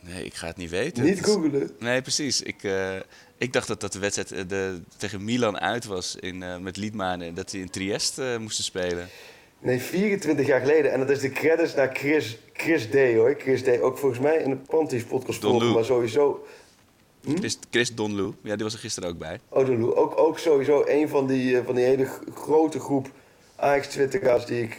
Nee, 0.00 0.24
ik 0.24 0.34
ga 0.34 0.46
het 0.46 0.56
niet 0.56 0.70
weten. 0.70 1.04
Niet 1.04 1.24
googelen. 1.24 1.70
Nee, 1.78 2.02
precies. 2.02 2.42
Ik, 2.42 2.62
eh, 2.62 2.96
ik 3.40 3.52
dacht 3.52 3.68
dat, 3.68 3.80
dat 3.80 3.92
de 3.92 3.98
wedstrijd 3.98 4.32
eh, 4.32 4.48
de, 4.48 4.80
tegen 4.96 5.24
Milan 5.24 5.58
uit 5.58 5.84
was 5.84 6.16
in, 6.16 6.42
eh, 6.42 6.58
met 6.58 6.76
Liedmanen 6.76 7.26
en 7.26 7.34
dat 7.34 7.50
die 7.50 7.60
in 7.60 7.70
Triest 7.70 8.18
eh, 8.18 8.36
moesten 8.36 8.64
spelen. 8.64 9.08
Nee, 9.58 9.80
24 9.80 10.46
jaar 10.46 10.60
geleden. 10.60 10.92
En 10.92 10.98
dat 11.00 11.10
is 11.10 11.20
de 11.20 11.30
credits 11.30 11.74
naar 11.74 11.90
Chris, 11.92 12.38
Chris 12.52 12.86
D 12.86 12.94
hoor. 12.94 13.34
Chris 13.38 13.62
D. 13.62 13.80
Ook 13.80 13.98
volgens 13.98 14.20
mij 14.20 14.36
in 14.36 14.50
de 14.50 14.56
Panties 14.56 15.04
podcast 15.04 15.40
volgen, 15.40 15.72
maar 15.72 15.84
sowieso. 15.84 16.46
Chris, 17.34 17.58
Chris 17.70 17.94
Donlou, 17.94 18.34
ja, 18.42 18.54
die 18.54 18.64
was 18.64 18.72
er 18.72 18.78
gisteren 18.78 19.08
ook 19.08 19.18
bij. 19.18 19.40
Oh, 19.48 19.66
Don 19.66 19.80
Lou. 19.80 19.94
Ook, 19.94 20.18
ook 20.18 20.38
sowieso 20.38 20.84
een 20.86 21.08
van 21.08 21.26
die, 21.26 21.62
van 21.62 21.74
die 21.74 21.84
hele 21.84 22.08
grote 22.34 22.80
groep 22.80 23.10
ajax 23.56 23.86
twitteraars 23.86 24.46
die 24.46 24.62
ik 24.62 24.78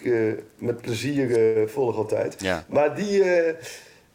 met 0.57 0.81
plezier 0.81 1.69
volg 1.69 1.95
altijd. 1.95 2.35
Ja. 2.41 2.65
Maar 2.69 2.95
die, 2.95 3.23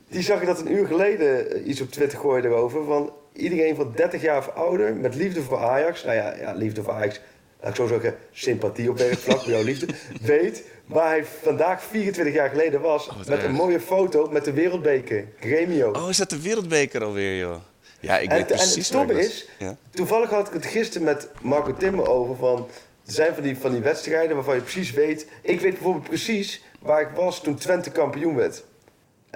die 0.08 0.22
zag 0.22 0.40
ik 0.40 0.46
dat 0.46 0.60
een 0.60 0.72
uur 0.72 0.86
geleden 0.86 1.50
eh, 1.50 1.66
iets 1.66 1.80
op 1.80 1.90
Twitter 1.90 2.18
gooien 2.18 2.44
erover. 2.44 2.84
Van 2.84 3.12
iedereen 3.32 3.76
van 3.76 3.92
30 3.96 4.22
jaar 4.22 4.38
of 4.38 4.48
ouder 4.48 4.94
met 4.94 5.14
liefde 5.14 5.42
voor 5.42 5.58
Ajax. 5.58 6.04
Nou 6.04 6.16
ja, 6.16 6.34
ja 6.36 6.52
liefde 6.52 6.82
voor 6.82 6.92
Ajax. 6.92 7.20
Laat 7.60 7.70
ik 7.70 7.76
zo 7.76 7.86
zeggen, 7.86 8.16
sympathie 8.32 8.90
op 8.90 8.98
werkvlak, 8.98 9.40
voor 9.42 9.52
jouw 9.56 9.62
liefde. 9.62 9.86
Weet 10.22 10.62
waar 10.86 11.08
hij 11.08 11.24
vandaag 11.24 11.82
24 11.82 12.34
jaar 12.34 12.48
geleden 12.48 12.80
was. 12.80 13.06
wat 13.06 13.26
met 13.28 13.42
een 13.42 13.52
mooie 13.52 13.80
foto 13.80 14.28
met 14.30 14.44
de 14.44 14.52
wereldbeker. 14.52 15.24
Gremio. 15.40 15.90
Oh, 15.90 16.08
is 16.08 16.16
dat 16.16 16.30
de 16.30 16.40
wereldbeker 16.40 17.04
alweer, 17.04 17.38
joh? 17.38 17.56
Ja, 18.00 18.18
ik 18.18 18.30
En, 18.30 18.36
weet 18.36 18.50
en 18.50 18.56
precies 18.56 18.88
het 18.88 18.94
waar 18.96 19.02
ik 19.02 19.08
stomme 19.08 19.22
is, 19.24 19.48
Ja. 19.58 19.76
toevallig 19.90 20.30
had 20.30 20.46
ik 20.46 20.52
het 20.52 20.66
gisteren 20.66 21.04
met 21.06 21.28
Marco 21.42 21.74
Timmer 21.74 22.08
over 22.08 22.36
van... 22.36 22.66
Er 23.06 23.12
zijn 23.12 23.34
van 23.34 23.42
die, 23.42 23.56
van 23.58 23.72
die 23.72 23.80
wedstrijden 23.80 24.36
waarvan 24.36 24.54
je 24.54 24.60
precies 24.60 24.90
weet... 24.92 25.26
Ik 25.42 25.60
weet 25.60 25.72
bijvoorbeeld 25.72 26.04
precies 26.08 26.64
waar 26.80 27.00
ik 27.00 27.08
was 27.14 27.42
toen 27.42 27.54
Twente 27.54 27.90
kampioen 27.90 28.34
werd. 28.34 28.64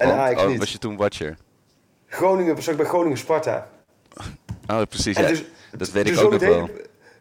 En 0.00 0.08
Want- 0.08 0.20
Ajax 0.20 0.42
oh, 0.42 0.48
niet. 0.48 0.58
was 0.58 0.72
je 0.72 0.78
toen 0.78 0.96
watcher? 0.96 1.36
Groningen, 2.06 2.54
was 2.54 2.68
ik 2.68 2.76
bij 2.76 2.86
Groningen 2.86 3.18
Sparta. 3.18 3.66
Oh, 4.66 4.82
precies. 4.88 5.16
Ja, 5.16 5.26
dus- 5.26 5.44
dat 5.76 5.90
weet 5.90 6.08
ik 6.08 6.18
ook 6.18 6.30
nog 6.30 6.40
wel. 6.40 6.68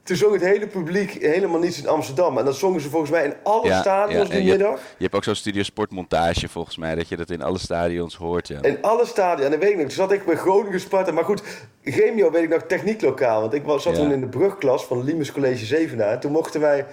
Toen 0.04 0.18
zong 0.18 0.34
het 0.34 0.42
hele 0.42 0.68
publiek 0.68 1.12
helemaal 1.12 1.60
niets 1.60 1.78
in 1.82 1.88
Amsterdam. 1.88 2.38
En 2.38 2.46
dat 2.46 2.56
zongen 2.56 2.82
ze 2.82 2.90
volgens 2.90 3.12
mij 3.12 3.26
in 3.26 3.34
alle 3.44 3.68
Ja, 3.68 3.80
stadions 3.80 4.28
ja, 4.30 4.34
die 4.36 4.44
je, 4.44 4.50
middag. 4.50 4.80
je 4.80 5.04
hebt 5.04 5.16
ook 5.16 5.24
zo'n 5.24 5.36
studio 5.36 5.64
sportmontage 5.64 6.48
volgens 6.50 6.78
mij, 6.78 6.96
dat 6.96 7.08
je 7.08 7.18
dat 7.18 7.30
in 7.30 7.42
alle 7.42 7.58
stadions 7.58 8.16
hoort. 8.16 8.48
Ja. 8.48 8.62
In 8.62 8.78
alle 8.82 9.06
stadia. 9.06 9.46
En 9.46 9.52
dat 9.52 9.60
weet 9.60 9.70
ik 9.70 9.76
nog. 9.78 9.86
Toen 9.86 9.96
zat 9.96 10.12
ik 10.12 10.26
bij 10.26 10.36
Groningen 10.36 10.80
Sparta. 10.80 11.12
Maar 11.12 11.24
goed, 11.24 11.42
Gremio 11.84 12.32
weet 12.32 12.44
ik 12.44 12.50
nog 12.50 12.62
technieklokaal. 12.68 13.42
Want 13.42 13.54
ik 13.54 13.64
was, 13.64 13.84
zat 13.84 13.96
toen 13.96 14.12
in 14.12 14.20
de 14.20 14.28
brugklas 14.28 14.86
van 14.86 15.04
Limes 15.04 15.32
College 15.32 15.66
Zevenaar. 15.66 16.12
En 16.12 16.20
toen 16.20 16.32
mochten 16.32 16.62
wij, 16.62 16.86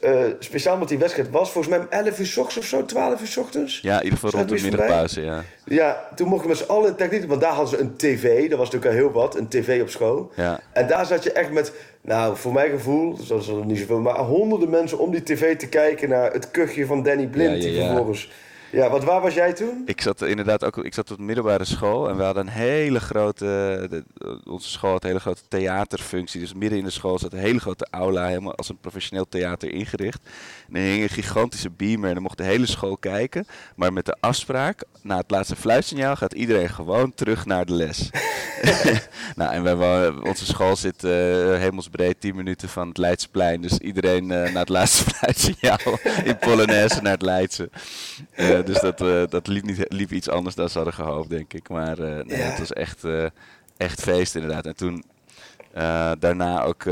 eh, 0.00 0.20
speciaal 0.38 0.74
omdat 0.74 0.88
die 0.88 0.98
wedstrijd 0.98 1.30
was, 1.30 1.50
volgens 1.50 1.74
mij 1.74 1.84
om 1.84 1.90
11 1.90 2.18
uur 2.18 2.26
s 2.26 2.36
ochtends 2.36 2.58
of 2.58 2.64
zo, 2.64 2.84
12 2.84 3.20
uur 3.20 3.26
s 3.26 3.36
ochtends. 3.36 3.80
Ja, 3.80 3.96
in 3.96 4.04
ieder 4.04 4.18
geval 4.18 4.40
rond 4.40 4.48
de 4.48 4.62
middagpauze, 4.62 5.20
ja. 5.22 5.44
Ja, 5.64 6.08
toen 6.14 6.28
mochten 6.28 6.48
we 6.50 6.56
met 6.56 6.64
z'n 6.64 6.70
allen 6.70 6.96
techniek. 6.96 7.28
Want 7.28 7.40
daar 7.40 7.52
hadden 7.52 7.68
ze 7.68 7.78
een 7.78 7.96
tv. 7.96 8.48
Dat 8.48 8.58
was 8.58 8.70
natuurlijk 8.70 8.94
al 8.94 9.00
heel 9.00 9.12
wat. 9.12 9.36
Een 9.36 9.48
tv 9.48 9.82
op 9.82 9.88
school. 9.88 10.32
Ja. 10.34 10.60
En 10.72 10.86
daar 10.86 11.06
zat 11.06 11.22
je 11.22 11.32
echt 11.32 11.50
met, 11.50 11.72
nou, 12.00 12.36
voor 12.36 12.52
mijn 12.52 12.70
gevoel, 12.70 13.16
dus 13.16 13.26
dat 13.26 13.40
is 13.40 13.48
er 13.48 13.66
niet 13.66 13.78
zoveel, 13.78 14.00
maar 14.00 14.18
honderden 14.18 14.70
mensen 14.70 14.98
om 14.98 15.10
die 15.10 15.22
tv 15.22 15.56
te 15.56 15.68
kijken 15.68 16.08
naar 16.08 16.32
het 16.32 16.50
kuchje 16.50 16.86
van 16.86 17.02
Danny 17.02 17.26
Blind. 17.26 17.62
Ja, 17.62 17.68
ja, 17.68 17.74
Die 17.74 17.84
vervolgens. 17.84 18.22
Ja, 18.22 18.34
want 18.72 19.04
waar 19.04 19.20
was 19.20 19.34
jij 19.34 19.52
toen? 19.52 19.82
Ik 19.86 20.00
zat 20.00 20.22
inderdaad 20.22 20.64
ook 20.64 20.76
ik 20.84 20.94
zat 20.94 21.10
op 21.10 21.16
de 21.16 21.22
middelbare 21.22 21.64
school 21.64 22.08
en 22.08 22.16
we 22.16 22.22
hadden 22.22 22.46
een 22.46 22.52
hele 22.52 23.00
grote. 23.00 23.44
de- 23.90 24.04
onze 24.44 24.68
school 24.68 24.90
had 24.90 25.02
een 25.02 25.08
hele 25.08 25.20
grote 25.20 25.42
theaterfunctie. 25.48 26.40
Dus 26.40 26.54
midden 26.54 26.78
in 26.78 26.84
de 26.84 26.90
school 26.90 27.18
zat 27.18 27.32
een 27.32 27.38
hele 27.38 27.60
grote 27.60 27.86
aula, 27.90 28.26
helemaal 28.26 28.54
als 28.54 28.68
een 28.68 28.78
professioneel 28.80 29.28
theater 29.28 29.72
ingericht. 29.72 30.20
En 30.68 30.76
er 30.76 30.82
hing 30.82 31.02
een 31.02 31.08
gigantische 31.08 31.70
beamer 31.70 32.08
en 32.08 32.14
dan 32.14 32.22
mocht 32.22 32.38
de 32.38 32.44
hele 32.44 32.66
school 32.66 32.96
kijken. 32.96 33.46
Maar 33.76 33.92
met 33.92 34.06
de 34.06 34.16
afspraak, 34.20 34.82
na 35.02 35.16
het 35.16 35.30
laatste 35.30 35.56
fluitsignaal 35.56 36.16
gaat 36.16 36.32
iedereen 36.32 36.68
gewoon 36.68 37.14
terug 37.14 37.46
naar 37.46 37.64
de 37.66 37.72
les. 37.72 38.10
nou, 39.36 39.52
en 39.52 39.78
wij, 39.78 40.08
onze 40.08 40.46
school 40.46 40.76
zit 40.76 41.04
eh, 41.04 41.10
hemelsbreed 41.58 42.20
10 42.20 42.36
minuten 42.36 42.68
van 42.68 42.88
het 42.88 42.98
Leidseplein. 42.98 43.60
Dus 43.60 43.78
iedereen 43.78 44.30
eh, 44.30 44.52
na 44.52 44.60
het 44.60 44.68
laatste 44.68 45.04
fluitsignaal 45.14 45.98
in 46.24 46.38
Polonaise 46.38 47.02
naar 47.02 47.12
het 47.12 47.22
Leidse. 47.22 47.70
Dus 48.70 48.80
dat, 48.80 49.00
eh, 49.00 49.22
dat 49.28 49.46
liep, 49.46 49.64
niet, 49.64 49.84
liep 49.88 50.12
iets 50.12 50.28
anders 50.28 50.54
dan 50.54 50.68
ze 50.68 50.76
hadden 50.76 50.94
gehoopt, 50.94 51.28
denk 51.30 51.52
ik. 51.52 51.68
Maar 51.68 51.98
eh, 51.98 52.24
nee, 52.24 52.38
Ja. 52.38 52.44
het 52.44 52.58
was 52.58 52.72
echt, 52.72 53.04
eh, 53.04 53.26
echt 53.76 54.02
feest 54.02 54.34
inderdaad. 54.34 54.66
En 54.66 54.76
toen 54.76 55.04
daarna 56.18 56.62
ook, 56.62 56.82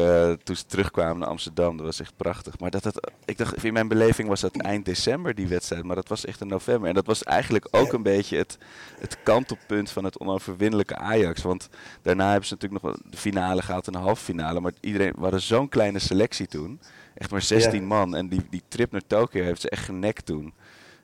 toen 0.45 0.57
ze 0.57 0.67
terugkwamen 0.67 1.19
naar 1.19 1.29
Amsterdam, 1.29 1.77
dat 1.77 1.87
was 1.87 2.01
echt 2.01 2.13
prachtig. 2.17 2.59
Maar 2.59 2.71
dat, 2.71 2.83
dat, 2.83 3.11
ik 3.25 3.39
dacht, 3.39 3.65
in 3.65 3.73
mijn 3.73 3.89
beleving 3.89 4.29
was 4.29 4.41
dat 4.41 4.57
eind 4.57 4.85
december 4.85 5.35
die 5.35 5.47
wedstrijd, 5.49 5.85
maar 5.85 5.97
dat 5.97 6.09
was 6.09 6.25
echt 6.25 6.41
in 6.41 6.47
november. 6.47 6.89
En 6.89 6.95
dat 6.95 7.07
was 7.07 7.23
eigenlijk 7.23 7.69
ook 7.71 7.93
een 7.93 8.03
beetje 8.03 8.37
het, 8.37 8.59
het 8.99 9.17
kantelpunt 9.23 9.91
van 9.91 10.05
het 10.05 10.19
onoverwinnelijke 10.19 10.97
Ajax. 10.97 11.43
Want 11.43 11.69
daarna 12.03 12.31
hebben 12.31 12.49
ze 12.49 12.55
natuurlijk 12.55 12.83
nog 12.83 12.93
wel 12.93 13.11
de 13.11 13.17
finale 13.17 13.63
gehaald 13.63 13.87
en 13.87 13.93
de 13.93 13.99
halve 13.99 14.25
finale. 14.25 14.61
Maar 14.61 14.73
iedereen, 14.81 15.13
we 15.17 15.21
hadden 15.23 15.43
zo'n 15.43 15.69
kleine 15.69 15.99
selectie 15.99 16.47
toen. 16.47 16.81
Echt 17.15 17.31
maar 17.31 17.43
16 17.43 17.81
Ja. 17.81 17.87
man. 17.87 18.15
En 18.17 18.29
die, 18.29 18.47
die 18.51 18.63
trip 18.69 18.93
naar 18.93 19.07
Tokio 19.07 19.43
heeft 19.43 19.61
ze 19.61 19.71
echt 19.71 19.85
genekt 19.85 20.27
toen. 20.27 20.55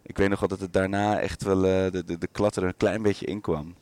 Ik 0.02 0.16
weet 0.16 0.28
nog 0.28 0.40
wel 0.40 0.48
dat 0.48 0.60
het 0.60 0.72
daarna 0.72 1.20
echt 1.20 1.42
wel 1.42 1.64
eh, 1.64 1.92
de, 1.92 2.04
de, 2.04 2.18
de 2.18 2.28
klat 2.32 2.56
er 2.56 2.62
een 2.64 2.76
klein 2.76 3.02
beetje 3.02 3.26
in 3.26 3.40
kwam. 3.40 3.74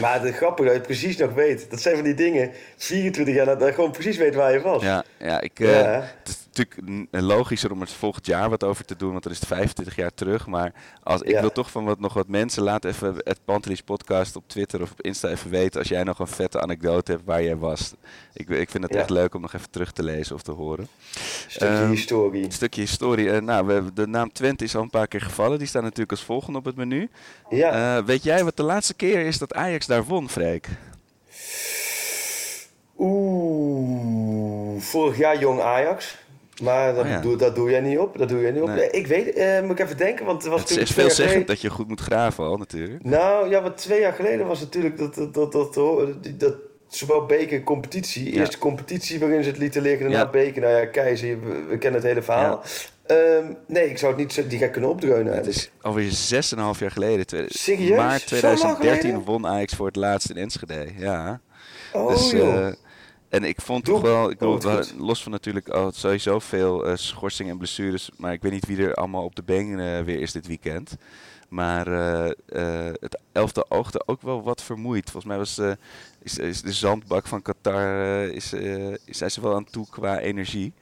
Maar 0.00 0.22
het 0.22 0.34
grappige 0.34 0.62
dat 0.62 0.72
je 0.72 0.78
het 0.78 0.86
precies 0.88 1.16
nog 1.16 1.32
weet. 1.34 1.70
Dat 1.70 1.80
zijn 1.80 1.94
van 1.94 2.04
die 2.04 2.14
dingen, 2.14 2.50
24 2.76 3.34
jaar, 3.34 3.46
dat 3.46 3.60
je 3.60 3.72
gewoon 3.74 3.90
precies 3.90 4.16
weet 4.16 4.34
waar 4.34 4.52
je 4.52 4.60
was. 4.60 4.82
Ja, 4.82 5.04
ja, 5.18 5.40
ik, 5.40 5.60
eh, 5.60 5.82
Ja. 5.82 6.14
Natuurlijk 6.56 7.06
logischer 7.10 7.72
om 7.72 7.80
er 7.80 7.86
volgend 7.88 8.26
jaar 8.26 8.50
wat 8.50 8.64
over 8.64 8.84
te 8.84 8.96
doen, 8.96 9.10
want 9.10 9.22
dan 9.22 9.32
is 9.32 9.38
het 9.38 9.48
25 9.48 9.96
jaar 9.96 10.14
terug. 10.14 10.46
Maar 10.46 10.72
als, 11.02 11.20
ik 11.22 11.30
Ja. 11.30 11.40
wil 11.40 11.52
toch 11.52 11.70
van 11.70 11.84
wat, 11.84 12.00
nog 12.00 12.14
wat 12.14 12.28
mensen, 12.28 12.62
laat 12.62 12.84
even 12.84 13.14
het 13.24 13.38
Pantelis 13.44 13.80
podcast 13.82 14.36
op 14.36 14.42
Twitter 14.48 14.82
of 14.82 14.90
op 14.90 15.00
Insta 15.02 15.28
even 15.28 15.50
weten 15.50 15.78
als 15.80 15.88
jij 15.88 16.02
nog 16.02 16.18
een 16.18 16.26
vette 16.26 16.60
anekdote 16.60 17.12
hebt 17.12 17.24
waar 17.24 17.42
jij 17.42 17.56
was. 17.56 17.92
Ik, 18.32 18.48
ik 18.48 18.70
vind 18.70 18.84
het 18.84 18.92
Ja. 18.92 18.98
echt 19.00 19.10
leuk 19.10 19.34
om 19.34 19.40
nog 19.40 19.52
even 19.54 19.70
terug 19.70 19.92
te 19.92 20.02
lezen 20.02 20.34
of 20.34 20.42
te 20.42 20.52
horen. 20.52 20.88
Stukje 21.48 21.66
Ehm, 21.76 21.90
historie. 21.90 22.44
Een 22.44 22.52
stukje 22.52 22.80
historie. 22.80 23.30
Eh, 23.30 23.40
nou, 23.42 23.66
we, 23.66 23.72
hebben- 23.72 23.94
de 23.94 24.06
naam 24.06 24.32
Twente 24.32 24.64
is 24.64 24.76
al 24.76 24.82
een 24.82 24.90
paar 24.90 25.08
keer 25.08 25.20
gevallen. 25.20 25.58
Die 25.58 25.66
staan 25.68 25.82
natuurlijk 25.82 26.10
als 26.10 26.24
volgende 26.24 26.58
op 26.58 26.64
het 26.64 26.76
menu. 26.76 27.08
Ja. 27.50 27.96
Eh, 27.98 28.04
weet 28.04 28.22
jij 28.22 28.44
wat 28.44 28.56
de 28.56 28.62
laatste 28.62 28.94
keer 28.94 29.26
is 29.26 29.38
dat 29.38 29.54
Ajax 29.54 29.86
daar 29.86 30.04
won, 30.04 30.28
Freek? 30.30 30.68
Oeh, 32.98 34.80
vorig 34.80 35.16
jaar 35.18 35.38
jong 35.38 35.60
Ajax. 35.60 36.16
Maar 36.62 36.94
dat, 36.94 37.04
Oh 37.04 37.10
ja. 37.10 37.20
doe, 37.20 37.36
dat 37.36 37.54
doe 37.54 37.70
jij 37.70 37.80
niet 37.80 37.98
op. 37.98 38.18
Dat 38.18 38.28
doe 38.28 38.40
jij 38.40 38.50
niet 38.50 38.62
op. 38.62 38.68
Nee. 38.68 38.90
Ik 38.90 39.06
weet, 39.06 39.32
eh, 39.32 39.60
moet 39.62 39.70
ik 39.70 39.84
even 39.84 39.96
denken, 39.96 40.24
want 40.26 40.42
het 40.42 40.50
was 40.52 40.60
Het 40.60 40.70
is 40.70 40.90
veelzeggend 40.90 41.16
geleden- 41.28 41.46
dat 41.46 41.60
je 41.60 41.70
goed 41.70 41.88
moet 41.88 42.00
graven 42.00 42.44
al, 42.44 42.56
natuurlijk. 42.56 43.04
Nou 43.04 43.50
ja, 43.50 43.62
want 43.62 43.76
twee 43.76 44.00
jaar 44.00 44.12
geleden 44.12 44.46
was 44.46 44.60
natuurlijk 44.60 44.98
dat, 44.98 45.14
dat, 45.14 45.34
dat, 45.34 45.52
dat, 45.52 45.74
dat, 45.74 46.40
dat 46.40 46.54
zowel 46.88 47.26
beker 47.26 47.62
competitie. 47.62 48.32
Ja. 48.32 48.40
Eerste 48.40 48.58
competitie 48.58 49.18
waarin 49.20 49.42
ze 49.42 49.48
het 49.48 49.58
lieten 49.58 49.82
liggen, 49.82 50.00
daarna 50.00 50.18
Ja. 50.18 50.30
beker. 50.30 50.60
Nou 50.62 50.74
ja, 50.74 50.86
Keizer, 50.86 51.40
we, 51.40 51.62
we 51.68 51.78
kennen 51.78 52.00
het 52.00 52.08
hele 52.08 52.22
verhaal. 52.22 52.62
Ehm, 53.06 53.44
nee, 53.66 53.90
ik 53.90 53.98
zou 53.98 54.12
het 54.12 54.20
niet 54.20 54.32
zo, 54.32 54.46
die 54.46 54.58
ga 54.58 54.64
ik 54.64 54.72
kunnen 54.72 54.90
opdreunen. 54.90 55.34
Het 55.34 55.46
is 55.46 55.70
alweer 55.80 56.10
6,5 56.10 56.78
jaar 56.80 56.90
geleden. 56.90 57.46
Serieus? 57.48 57.96
Maart 57.96 58.22
Zo 58.22 58.34
lang 58.34 58.42
2013 58.42 59.00
geleden? 59.00 59.24
won 59.24 59.46
Ajax 59.46 59.74
voor 59.74 59.86
het 59.86 59.96
laatst 59.96 60.30
in 60.30 60.36
Enschede. 60.36 60.86
Ja. 60.98 61.40
Oh, 61.92 62.08
dus 62.08 62.30
joh. 62.30 62.72
Eh, 63.28 63.38
En 63.38 63.44
ik 63.44 63.60
vond 63.60 63.84
toch 63.84 64.00
wel, 64.00 64.30
ik 64.30 64.38
bedoel, 64.38 64.82
los 64.98 65.22
van 65.22 65.32
natuurlijk 65.32 65.74
oh, 65.74 65.88
sowieso 65.90 66.38
veel 66.38 66.88
uh, 66.88 66.96
schorsingen 66.96 67.52
en 67.52 67.58
blessures, 67.58 68.10
maar 68.16 68.32
ik 68.32 68.42
weet 68.42 68.52
niet 68.52 68.66
wie 68.66 68.78
er 68.78 68.94
allemaal 68.94 69.24
op 69.24 69.36
de 69.36 69.42
been 69.42 70.04
weer 70.04 70.20
is 70.20 70.32
dit 70.32 70.46
weekend. 70.46 70.96
Maar 71.48 71.86
het 73.00 73.18
elfde 73.32 73.66
oogde 73.68 74.02
ook 74.06 74.22
wel 74.22 74.42
wat 74.42 74.62
vermoeid. 74.62 75.10
Volgens 75.10 75.24
mij 75.24 75.36
was, 75.36 75.60
is, 76.22 76.38
is 76.38 76.62
de 76.62 76.72
zandbak 76.72 77.26
van 77.26 77.42
Qatar, 77.42 78.24
is, 78.28 78.52
is, 78.52 79.18
zijn 79.18 79.30
ze 79.30 79.40
wel 79.40 79.54
aan 79.54 79.64
toe 79.64 79.86
qua 79.90 80.18
energie. 80.18 80.72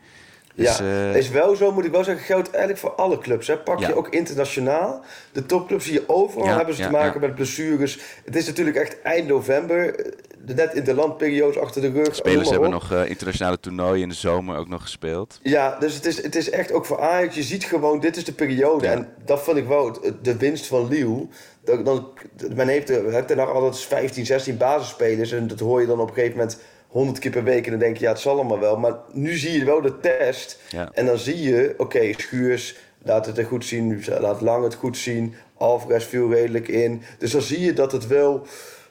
Dus, 0.54 0.78
ja, 0.78 0.84
uh, 0.84 1.16
is 1.16 1.30
wel 1.30 1.56
zo, 1.56 1.72
moet 1.72 1.84
ik 1.84 1.90
wel 1.90 2.04
zeggen, 2.04 2.24
geldt 2.24 2.50
eigenlijk 2.50 2.78
voor 2.78 2.90
alle 2.90 3.18
clubs. 3.18 3.46
Hè. 3.46 3.56
Pak 3.56 3.78
je 3.78 3.96
ook 3.96 4.08
internationaal. 4.08 5.04
De 5.32 5.46
topclubs 5.46 5.84
zie 5.84 5.92
je 5.92 6.08
overal 6.08 6.46
hebben 6.46 6.74
ze 6.74 6.82
te 6.82 6.90
maken 6.90 7.20
met 7.20 7.34
blessures. 7.34 7.98
Het 8.24 8.36
is 8.36 8.46
natuurlijk 8.46 8.76
echt 8.76 9.02
eind 9.02 9.28
november. 9.28 9.94
Eh, 9.94 10.12
net 10.54 10.74
in 10.74 10.84
de 10.84 10.94
landperiodes 10.94 11.58
achter 11.58 11.82
de 11.82 11.90
rug. 11.90 12.14
Spelers 12.14 12.50
hebben 12.50 12.70
nog 12.70 12.92
uh, 12.92 13.08
internationale 13.08 13.60
toernooien 13.60 14.02
in 14.02 14.08
de 14.08 14.14
zomer 14.14 14.56
ook 14.56 14.68
nog 14.68 14.82
gespeeld. 14.82 15.38
Ja, 15.42 15.76
dus 15.78 15.94
het 15.94 16.06
is, 16.06 16.22
het 16.22 16.34
is 16.34 16.50
echt 16.50 16.72
ook 16.72 16.86
voor 16.86 17.00
Ajax. 17.00 17.34
Je 17.34 17.42
ziet 17.42 17.64
gewoon, 17.64 18.00
dit 18.00 18.16
is 18.16 18.24
de 18.24 18.32
periode. 18.32 18.86
En 18.86 19.08
dat 19.24 19.42
vond 19.42 19.56
ik 19.56 19.66
wel 19.66 19.98
de 20.22 20.36
winst 20.36 20.66
van 20.66 20.88
Liu. 20.88 21.28
Dan, 21.64 22.08
men 22.54 22.68
heeft, 22.68 22.90
er 23.30 23.36
nog 23.36 23.48
altijd 23.48 23.80
15, 23.80 24.26
16 24.26 24.56
basisspelers. 24.56 25.32
En 25.32 25.46
dat 25.46 25.60
hoor 25.60 25.80
je 25.80 25.86
dan 25.86 26.00
op 26.00 26.08
een 26.08 26.14
gegeven 26.14 26.36
moment 26.36 26.58
100 26.94 27.18
keer 27.18 27.30
per 27.30 27.44
week 27.44 27.64
en 27.64 27.70
dan 27.70 27.80
denk 27.80 27.96
je, 27.96 28.04
ja, 28.04 28.10
het 28.10 28.20
zal 28.20 28.34
allemaal 28.34 28.58
wel. 28.58 28.76
Maar 28.76 28.94
nu 29.12 29.36
zie 29.36 29.58
je 29.58 29.64
wel 29.64 29.80
de 29.80 30.00
test. 30.00 30.60
En 30.92 31.06
dan 31.06 31.18
zie 31.18 31.42
je, 31.42 31.74
oké, 31.76 32.12
Schuurs 32.12 32.76
laat 33.02 33.26
het 33.26 33.38
er 33.38 33.44
goed 33.44 33.64
zien, 33.64 34.04
laat 34.18 34.40
Lang 34.40 34.64
het 34.64 34.74
goed 34.74 34.96
zien. 34.96 35.34
Alvarez 35.56 36.04
viel 36.04 36.32
redelijk 36.32 36.68
in. 36.68 37.02
Dus 37.18 37.30
dan 37.30 37.42
zie 37.42 37.60
je 37.60 37.72
dat 37.72 37.92
het 37.92 38.06
wel, 38.06 38.46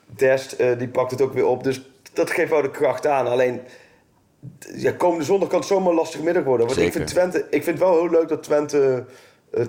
Dest, 0.06 0.56
uh, 0.60 0.78
die 0.78 0.88
pakt 0.88 1.12
het 1.12 1.22
ook 1.22 1.34
weer 1.34 1.46
op. 1.46 1.64
Dus 1.64 1.90
dat 2.14 2.32
geeft 2.32 2.50
wel 2.50 2.62
de 2.62 2.72
kracht 2.72 3.08
aan. 3.08 3.28
Alleen, 3.28 3.62
ja, 4.76 4.92
komende 4.92 5.26
zondag 5.26 5.50
kan 5.50 5.60
het 5.60 5.68
zomaar 5.68 5.94
lastig 5.94 6.22
middag 6.22 6.44
worden. 6.44 6.68
Want 6.68 6.80
ik 6.80 6.92
vind, 6.92 7.08
Twente, 7.08 7.38
ik 7.50 7.64
vind 7.64 7.80
het 7.80 7.88
wel 7.88 8.00
heel 8.00 8.10
leuk 8.10 8.28
dat 8.28 8.44
Twente 8.44 9.06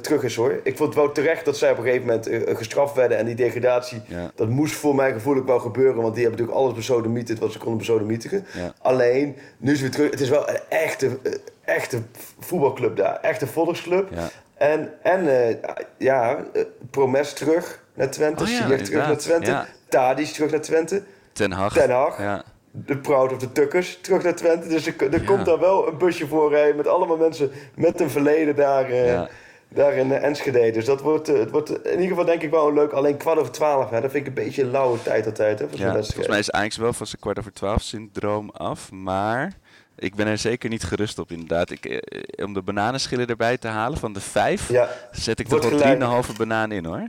terug 0.01 0.23
is 0.23 0.37
hoor. 0.37 0.61
Ik 0.63 0.77
vond 0.77 0.95
het 0.95 0.99
wel 1.05 1.13
terecht 1.13 1.45
dat 1.45 1.57
zij 1.57 1.71
op 1.71 1.79
een 1.79 1.85
gegeven 1.85 2.07
moment 2.07 2.29
uh, 2.29 2.57
gestraft 2.57 2.95
werden. 2.95 3.19
En 3.19 3.27
die 3.27 3.35
degradatie, 3.35 4.03
dat 4.35 4.49
moest 4.49 4.75
voor 4.75 4.95
mijn 4.95 5.13
gevoel 5.13 5.37
ook 5.37 5.47
wel 5.47 5.59
gebeuren. 5.59 6.03
Want 6.03 6.15
die 6.15 6.23
hebben 6.23 6.41
natuurlijk 6.41 6.67
alles 6.67 6.77
besodemieterd 6.77 7.39
wat 7.39 7.53
ze 7.53 7.59
konden 7.59 7.79
besodemietigen. 7.79 8.47
Ja. 8.53 8.75
Alleen, 8.83 9.37
nu 9.57 9.73
is 9.73 9.81
het 9.81 9.81
weer 9.81 9.91
terug. 9.91 10.11
Het 10.11 10.21
is 10.21 10.29
wel 10.29 10.49
een 10.49 10.61
echte, 10.69 11.19
echte 11.65 12.01
voetbalclub 12.39 12.97
daar. 12.97 13.19
Echte 13.21 13.47
volksclub. 13.47 14.09
Ja. 14.15 14.29
En, 14.55 14.93
en 15.03 15.59
ja, 15.99 16.45
Promes 16.91 17.33
terug 17.33 17.83
naar 17.95 18.11
Twente. 18.11 18.43
Oh, 18.43 18.49
ja, 18.49 18.67
terug 18.67 19.07
naar 19.07 19.19
Twente. 19.19 19.51
Ja. 19.51 19.67
Tadic 19.89 20.27
terug 20.27 20.51
naar 20.51 20.61
Twente. 20.61 21.03
Ten 21.33 21.53
Hag. 21.53 21.73
Ten 21.73 21.91
Hag. 21.91 22.19
Ja. 22.19 22.45
De 22.71 22.97
Proud 22.97 23.33
of 23.33 23.39
the 23.39 23.53
Tukkers 23.53 23.99
terug 24.01 24.23
naar 24.23 24.35
Twente. 24.35 24.69
Dus 24.69 24.87
er, 24.87 25.13
er 25.13 25.25
komt 25.25 25.45
daar 25.45 25.61
wel 25.61 25.89
een 25.89 25.99
busje 25.99 26.27
voor 26.27 26.51
rijden 26.51 26.77
met 26.77 26.87
allemaal 26.87 27.17
mensen 27.17 27.51
met 27.75 28.01
een 28.01 28.11
verleden 28.11 28.57
daar 28.57 28.91
daar 29.75 29.95
in 29.95 30.13
Enschede. 30.13 30.71
Dus 30.71 30.85
dat 30.85 31.01
wordt, 31.01 31.29
eh, 31.29 31.39
het 31.39 31.51
wordt 31.51 31.71
in 31.71 31.91
ieder 31.91 32.09
geval 32.09 32.25
denk 32.25 32.43
ik 32.43 32.51
wel 32.51 32.73
leuk. 32.73 32.93
Alleen 32.93 33.17
kwart 33.17 33.39
over 33.39 33.53
twaalf, 33.53 33.91
hè, 33.91 34.01
dat 34.01 34.11
vind 34.11 34.27
ik 34.27 34.37
een 34.37 34.45
beetje 34.45 34.63
een 34.63 34.71
lauwe 34.71 35.03
tijd 35.03 35.27
altijd. 35.27 35.59
Hè, 35.59 35.67
ja, 35.71 35.93
volgens 35.93 36.27
mij 36.27 36.39
is 36.39 36.51
eigenlijk 36.51 36.85
wel 36.85 36.93
van 36.93 37.07
zijn 37.07 37.21
kwart 37.21 37.39
over 37.39 37.53
twaalf 37.53 37.83
syndroom 37.83 38.51
af. 38.51 38.91
Maar 38.91 39.53
ik 39.97 40.15
ben 40.15 40.27
er 40.27 40.39
zeker 40.39 40.69
niet 40.69 40.85
gerust 40.85 41.19
op 41.19 41.31
inderdaad. 41.31 41.71
Ik, 41.71 41.85
eh, 41.85 42.45
om 42.45 42.55
de 42.55 42.63
bananenschillen 42.63 43.27
erbij 43.27 43.59
te 43.59 43.69
halen 43.69 43.99
van 43.99 44.13
de 44.13 44.21
vijf, 44.21 44.69
ja, 44.69 44.89
zet 45.11 45.41
ik 45.41 45.49
toch 45.49 45.69
wel 45.69 45.79
drieënhalve 45.79 46.33
banaan 46.33 46.73
in 46.73 46.85
hoor. 46.85 47.09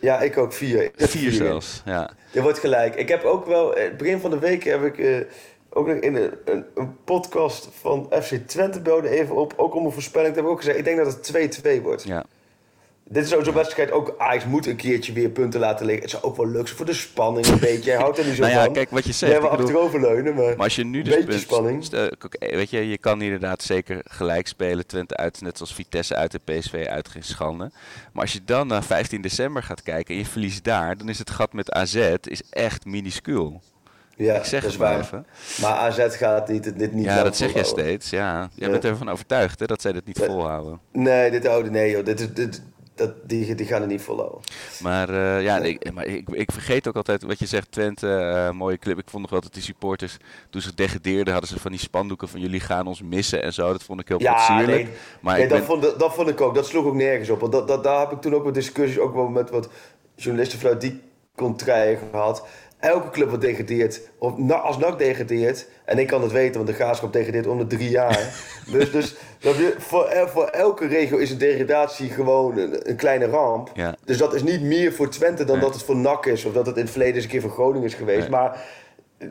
Ja, 0.00 0.20
ik 0.20 0.38
ook 0.38 0.52
vier. 0.52 0.90
vier, 0.96 1.08
vier 1.08 1.32
zelfs, 1.32 1.82
ja. 1.84 2.10
Je 2.30 2.42
wordt 2.42 2.58
gelijk. 2.58 2.94
Ik 2.94 3.08
heb 3.08 3.24
ook 3.24 3.46
wel, 3.46 3.74
eh, 3.74 3.84
het 3.84 3.96
begin 3.96 4.20
van 4.20 4.30
de 4.30 4.38
week 4.38 4.64
heb 4.64 4.84
ik 4.84 5.26
ook 5.76 5.86
nog 5.86 5.96
in 5.96 6.16
een, 6.16 6.32
een, 6.44 6.64
een, 6.74 6.96
podcast 7.04 7.68
van 7.80 8.06
FC 8.22 8.34
Twente 8.46 8.80
belde 8.80 9.08
even 9.08 9.34
op. 9.34 9.54
Ook 9.56 9.74
om 9.74 9.84
een 9.84 9.92
voorspelling 9.92 10.28
te 10.28 10.34
hebben 10.34 10.52
ook 10.52 10.58
gezegd. 10.58 10.78
Ik 10.78 10.84
denk 10.84 10.96
dat 10.96 11.28
het 11.28 11.60
2-2 11.78 11.82
wordt. 11.82 12.02
Ja. 12.02 12.24
Dit 13.08 13.24
is 13.24 13.28
zo'n 13.28 13.54
wedstrijd 13.54 13.90
ook. 13.90 14.14
Ajax 14.18 14.44
moet 14.44 14.66
een 14.66 14.76
keertje 14.76 15.12
weer 15.12 15.28
punten 15.28 15.60
laten 15.60 15.86
liggen. 15.86 16.02
Het 16.02 16.10
zou 16.10 16.24
ook 16.24 16.36
wel 16.36 16.46
leuk 16.46 16.66
zijn 16.66 16.76
voor 16.76 16.86
de 16.86 16.92
spanning 16.92 17.46
een 17.46 17.58
beetje. 17.58 17.90
Je 17.90 17.96
houdt 17.96 18.18
er 18.18 18.24
niet 18.24 18.34
zo 18.34 18.42
nou 18.42 18.52
ja, 18.54 18.64
van. 18.64 18.72
Kijk, 18.72 18.90
wat 18.90 19.04
je 19.04 19.12
zegt. 19.12 19.32
Jij 19.32 19.40
wil 19.40 19.50
achteroverleunen, 19.50 20.34
maar, 20.34 20.44
maar 20.44 20.64
als 20.64 20.76
je 20.76 20.84
nu 20.84 21.02
dus 21.02 21.14
beetje 21.14 21.38
spanning. 21.38 21.88
Weet 22.38 22.70
je, 22.70 22.88
je 22.88 22.98
kan 22.98 23.22
inderdaad 23.22 23.62
zeker 23.62 24.00
gelijk 24.04 24.46
spelen. 24.46 24.86
Twente 24.86 25.16
uit, 25.16 25.40
net 25.40 25.56
zoals 25.56 25.74
Vitesse 25.74 26.14
uit 26.14 26.32
de 26.32 26.40
PSV 26.44 26.86
uit 26.88 27.08
geen 27.08 27.24
schande. 27.24 27.70
Maar 28.12 28.22
als 28.22 28.32
je 28.32 28.44
dan 28.44 28.66
naar 28.66 28.84
15 28.84 29.20
december 29.20 29.62
gaat 29.62 29.82
kijken 29.82 30.14
en 30.14 30.20
je 30.20 30.26
verliest 30.26 30.64
daar, 30.64 30.96
dan 30.96 31.08
is 31.08 31.18
het 31.18 31.30
gat 31.30 31.52
met 31.52 31.72
AZ 31.72 32.14
is 32.22 32.42
echt 32.50 32.84
minuscuul. 32.84 33.60
Ja, 34.16 34.34
ik 34.34 34.44
zeg 34.44 34.62
het 34.62 34.78
maar 34.78 35.00
even. 35.00 35.26
Maar 35.60 35.72
AZ 35.72 36.16
gaat 36.16 36.46
dit, 36.46 36.78
dit 36.78 36.92
niet 36.92 37.04
Ja, 37.04 37.22
dat 37.22 37.36
zeg 37.36 37.52
je 37.52 37.64
steeds. 37.64 38.10
Ja. 38.10 38.48
Jij 38.54 38.70
bent 38.70 38.84
ervan 38.84 39.08
overtuigd 39.08 39.60
hè, 39.60 39.66
dat 39.66 39.80
zij 39.80 39.92
dit 39.92 40.06
niet 40.06 40.18
volhouden. 40.18 40.80
Nee, 40.92 41.30
dit 41.30 41.46
houden 41.46 41.72
nee 41.72 41.90
joh. 41.90 42.04
Dit 42.04 42.36
dit, 42.36 42.62
dat, 42.96 43.12
die, 43.22 43.54
die 43.54 43.66
gaan 43.66 43.82
er 43.82 43.88
niet 43.88 44.02
volhouden. 44.02 44.40
Maar, 44.82 45.10
uh, 45.10 45.42
ja, 45.42 45.58
ik, 45.58 45.92
maar 45.92 46.04
ik, 46.04 46.28
ik 46.28 46.52
vergeet 46.52 46.88
ook 46.88 46.96
altijd 46.96 47.22
wat 47.22 47.38
je 47.38 47.46
zegt, 47.46 47.72
Twente, 47.72 48.06
uh, 48.06 48.50
mooie 48.50 48.78
clip. 48.78 48.98
Ik 48.98 49.10
vond 49.10 49.22
nog 49.22 49.30
wel 49.30 49.40
dat 49.40 49.54
die 49.54 49.62
supporters, 49.62 50.16
toen 50.50 50.60
ze 50.60 50.74
degradeerden, 50.74 51.32
hadden 51.32 51.50
ze 51.50 51.58
van 51.58 51.70
die 51.70 51.80
spandoeken 51.80 52.28
van 52.28 52.40
jullie 52.40 52.60
gaan 52.60 52.86
ons 52.86 53.02
missen 53.02 53.42
en 53.42 53.52
zo. 53.52 53.72
Dat 53.72 53.82
vond 53.82 54.00
ik 54.00 54.08
heel 54.08 54.20
ja, 54.20 54.60
Nee, 54.60 54.88
maar 55.20 55.38
nee, 55.38 55.48
dat, 55.48 55.62
vond, 55.62 55.82
dat 55.98 56.14
vond 56.14 56.28
ik 56.28 56.40
ook. 56.40 56.54
Dat 56.54 56.66
sloeg 56.66 56.84
ook 56.84 56.94
nergens 56.94 57.30
op. 57.30 57.40
Want 57.40 57.52
dat, 57.52 57.68
dat, 57.68 57.84
daar 57.84 58.00
heb 58.00 58.12
ik 58.12 58.20
toen 58.20 58.34
ook 58.34 58.44
wat 58.44 58.54
discussies, 58.54 58.98
ook 58.98 59.14
wel 59.14 59.28
met 59.28 59.50
wat 59.50 59.68
journalisten 60.14 60.58
vanuit 60.58 60.80
die 60.80 61.02
contraien 61.34 61.98
gehad 62.10 62.46
elke 62.86 63.10
club 63.10 63.28
wordt 63.28 63.44
degradeert. 63.44 64.00
Of 64.18 64.50
als 64.50 64.78
NAC 64.78 64.98
degradeert. 64.98 65.66
En 65.84 65.98
ik 65.98 66.06
kan 66.06 66.22
het 66.22 66.32
weten, 66.32 66.54
want 66.54 66.66
de 66.66 66.74
Graafschap 66.74 67.12
degradeert 67.12 67.46
om 67.46 67.58
de 67.58 67.66
drie 67.66 67.90
jaar. 67.90 68.34
dus 68.72 68.90
dus 68.90 69.16
je, 69.40 69.74
voor, 69.78 70.28
voor 70.32 70.44
elke 70.44 70.86
regio 70.86 71.16
is 71.16 71.30
een 71.30 71.38
degradatie 71.38 72.10
gewoon 72.10 72.58
een, 72.58 72.90
een 72.90 72.96
kleine 72.96 73.26
ramp. 73.26 73.72
Dus 74.04 74.18
dat 74.18 74.34
is 74.34 74.42
niet 74.42 74.62
meer 74.62 74.92
voor 74.92 75.10
Twente 75.10 75.44
dan 75.44 75.60
dat 75.60 75.74
het 75.74 75.82
voor 75.82 75.96
NAC 75.96 76.26
is. 76.26 76.44
Of 76.44 76.52
dat 76.52 76.66
het 76.66 76.76
in 76.76 76.82
het 76.82 76.90
verleden 76.90 77.14
eens 77.14 77.24
een 77.24 77.30
keer 77.30 77.40
voor 77.40 77.50
Groningen 77.50 77.86
is 77.86 77.94
geweest. 77.94 78.28
Maar, 78.28 78.64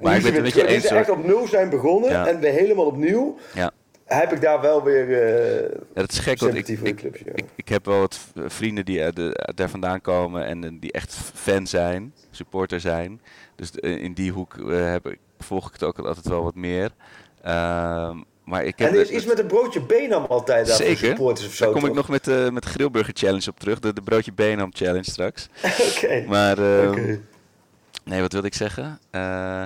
maar 0.02 0.22
nu 0.24 0.32
we 0.32 0.88
echt 0.90 1.10
op 1.10 1.26
nul 1.26 1.48
zijn 1.48 1.70
begonnen 1.70 2.28
en 2.28 2.40
we 2.40 2.48
helemaal 2.48 2.86
opnieuw. 2.86 3.36
Ja 3.54 3.72
heb 4.06 4.34
ik 4.34 4.42
daar 4.42 4.62
wel 4.62 4.84
weer 4.84 5.08
uh, 5.08 5.62
ja, 5.62 6.02
dat 6.02 6.12
is 6.12 6.20
gek, 6.20 6.40
want 6.40 6.56
ik, 6.56 6.68
ik, 6.68 7.02
ik, 7.02 7.44
ik, 7.56 7.70
heb 7.70 7.86
wel 7.86 8.00
wat 8.00 8.20
vrienden 8.36 8.86
die 8.86 9.12
daar 9.56 9.70
vandaan 9.70 10.02
komen 10.02 10.46
en 10.46 10.80
die 10.80 10.92
echt 10.92 11.14
fan 11.34 11.68
zijn, 11.68 12.14
supporter 12.32 12.80
zijn. 12.80 13.22
Dus 13.56 13.72
in 13.72 14.14
die 14.14 14.32
hoek 14.32 14.56
uh, 14.56 14.92
heb 14.92 15.08
ik, 15.08 15.18
volg 15.40 15.68
ik 15.68 15.74
het 15.74 15.84
ook 15.84 16.00
altijd 16.00 16.28
wel 16.28 16.44
wat 16.44 16.56
meer. 16.56 16.92
Uh, 17.46 18.16
maar 18.44 18.64
ik 18.64 18.80
heb 18.80 18.92
en 18.92 19.00
is 19.00 19.10
iets 19.10 19.26
met 19.26 19.40
een 19.40 19.48
broodje 19.48 19.82
Benam 19.82 20.26
altijd 20.26 20.68
daar 20.68 20.76
Zeker. 20.76 20.98
supporters 20.98 21.48
of 21.48 21.54
zo, 21.54 21.64
Daar 21.64 21.74
kom 21.74 21.86
ik 21.86 21.94
nog 21.94 22.10
met, 22.10 22.28
uh, 22.28 22.50
met 22.50 22.64
de 22.64 22.70
Grillburger 22.70 23.14
Challenge 23.18 23.50
op 23.50 23.60
terug. 23.60 23.80
De, 23.80 23.94
de 23.94 24.02
broodje 24.02 24.34
Benam 24.34 24.70
Challenge 24.74 25.12
straks. 25.12 25.50
Oké. 25.96 26.26
Maar, 26.28 26.58
ehm, 26.58 27.18
nee, 28.04 28.22
wat 28.22 28.32
wilde 28.32 28.48
ik 28.48 28.54
zeggen? 28.54 29.00
Eh 29.12 29.64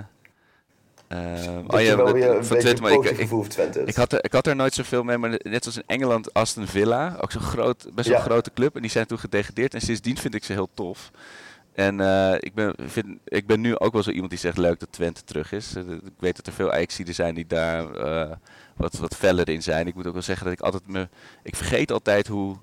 oh 1.67 1.81
ja, 1.81 1.95
wel 1.95 2.13
weer 2.13 2.35
een 2.35 2.45
van 2.45 2.57
Twente, 2.57 2.81
maar 2.81 2.91
ik, 2.91 3.03
ik, 3.03 3.29
ik, 3.85 3.95
had 3.95 4.13
er, 4.13 4.23
ik 4.23 4.33
had 4.33 4.47
er 4.47 4.55
nooit 4.55 4.73
zoveel 4.73 5.03
mee, 5.03 5.17
maar 5.17 5.29
net 5.29 5.63
zoals 5.63 5.77
in 5.77 5.83
Engeland 5.85 6.33
Aston 6.33 6.67
Villa, 6.67 7.17
ook 7.21 7.31
zo'n 7.31 7.41
groot, 7.41 7.87
best 7.93 8.09
wel 8.09 8.19
grote 8.19 8.51
club. 8.53 8.75
En 8.75 8.81
die 8.81 8.91
zijn 8.91 9.05
toen 9.05 9.19
gedegradeerd 9.19 9.73
en 9.73 9.81
sindsdien 9.81 10.17
vind 10.17 10.35
ik 10.35 10.43
ze 10.43 10.53
heel 10.53 10.69
tof. 10.73 11.11
En 11.73 11.99
uh, 11.99 12.33
ik, 12.39 12.53
ben, 12.53 12.75
vind, 12.77 13.07
ik 13.25 13.47
ben 13.47 13.61
nu 13.61 13.77
ook 13.77 13.93
wel 13.93 14.03
zo 14.03 14.09
iemand 14.09 14.29
die 14.29 14.39
zegt 14.39 14.57
leuk 14.57 14.79
dat 14.79 14.91
Twente 14.91 15.23
terug 15.23 15.51
is. 15.51 15.75
Uh, 15.75 15.91
ik 15.91 16.13
weet 16.19 16.35
dat 16.35 16.47
er 16.47 16.53
veel 16.53 16.71
Ajaxiden 16.71 17.13
zijn 17.13 17.35
die 17.35 17.47
daar 17.47 17.95
uh, 17.95 18.35
wat, 18.75 18.93
wat 18.93 19.15
feller 19.15 19.49
in 19.49 19.63
zijn. 19.63 19.87
Ik 19.87 19.95
moet 19.95 20.07
ook 20.07 20.13
wel 20.13 20.21
zeggen 20.21 20.45
dat 20.45 20.53
ik 20.53 20.61
altijd 20.61 20.87
me... 20.87 21.07
Ik 21.43 21.55
vergeet 21.55 21.91
altijd 21.91 22.27
hoe... 22.27 22.57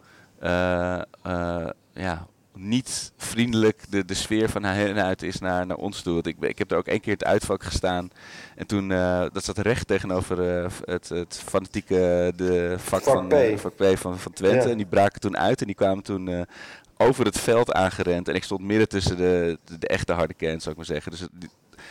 ja, 1.92 2.26
niet 2.56 3.12
vriendelijk 3.16 3.82
de, 3.90 4.04
de 4.04 4.14
sfeer 4.14 4.48
van 4.48 4.64
hen 4.64 5.04
uit 5.04 5.22
is 5.22 5.38
naar, 5.38 5.66
naar 5.66 5.76
ons 5.76 6.02
toe. 6.02 6.22
ik, 6.22 6.36
ik 6.40 6.58
heb 6.58 6.70
er 6.70 6.76
ook 6.76 6.86
één 6.86 7.00
keer 7.00 7.12
het 7.12 7.24
uitvak 7.24 7.62
gestaan. 7.62 8.10
En 8.54 8.66
toen, 8.66 8.90
uh, 8.90 9.24
dat 9.32 9.44
zat 9.44 9.58
recht 9.58 9.86
tegenover 9.86 10.62
uh, 10.62 10.70
het, 10.84 11.08
het 11.08 11.42
fanatieke 11.44 12.32
de 12.36 12.74
vak, 12.78 13.02
van, 13.02 13.32
uh, 13.32 13.56
vak 13.58 13.76
P 13.76 13.98
van, 13.98 14.18
van 14.18 14.32
Twente. 14.32 14.70
En 14.70 14.76
die 14.76 14.86
braken 14.86 15.20
toen 15.20 15.36
uit 15.36 15.60
en 15.60 15.66
die 15.66 15.74
kwamen 15.74 16.04
toen 16.04 16.46
over 16.96 17.24
het 17.24 17.38
veld 17.38 17.72
aangerend. 17.72 18.28
En 18.28 18.34
ik 18.34 18.44
stond 18.44 18.60
midden 18.60 18.88
tussen 18.88 19.16
de, 19.16 19.58
de, 19.64 19.78
de 19.78 19.88
echte 19.88 20.12
harde 20.12 20.34
kern, 20.34 20.60
zou 20.60 20.70
ik 20.70 20.76
maar 20.76 20.86
zeggen. 20.86 21.10
Dus 21.10 21.20
het, 21.20 21.30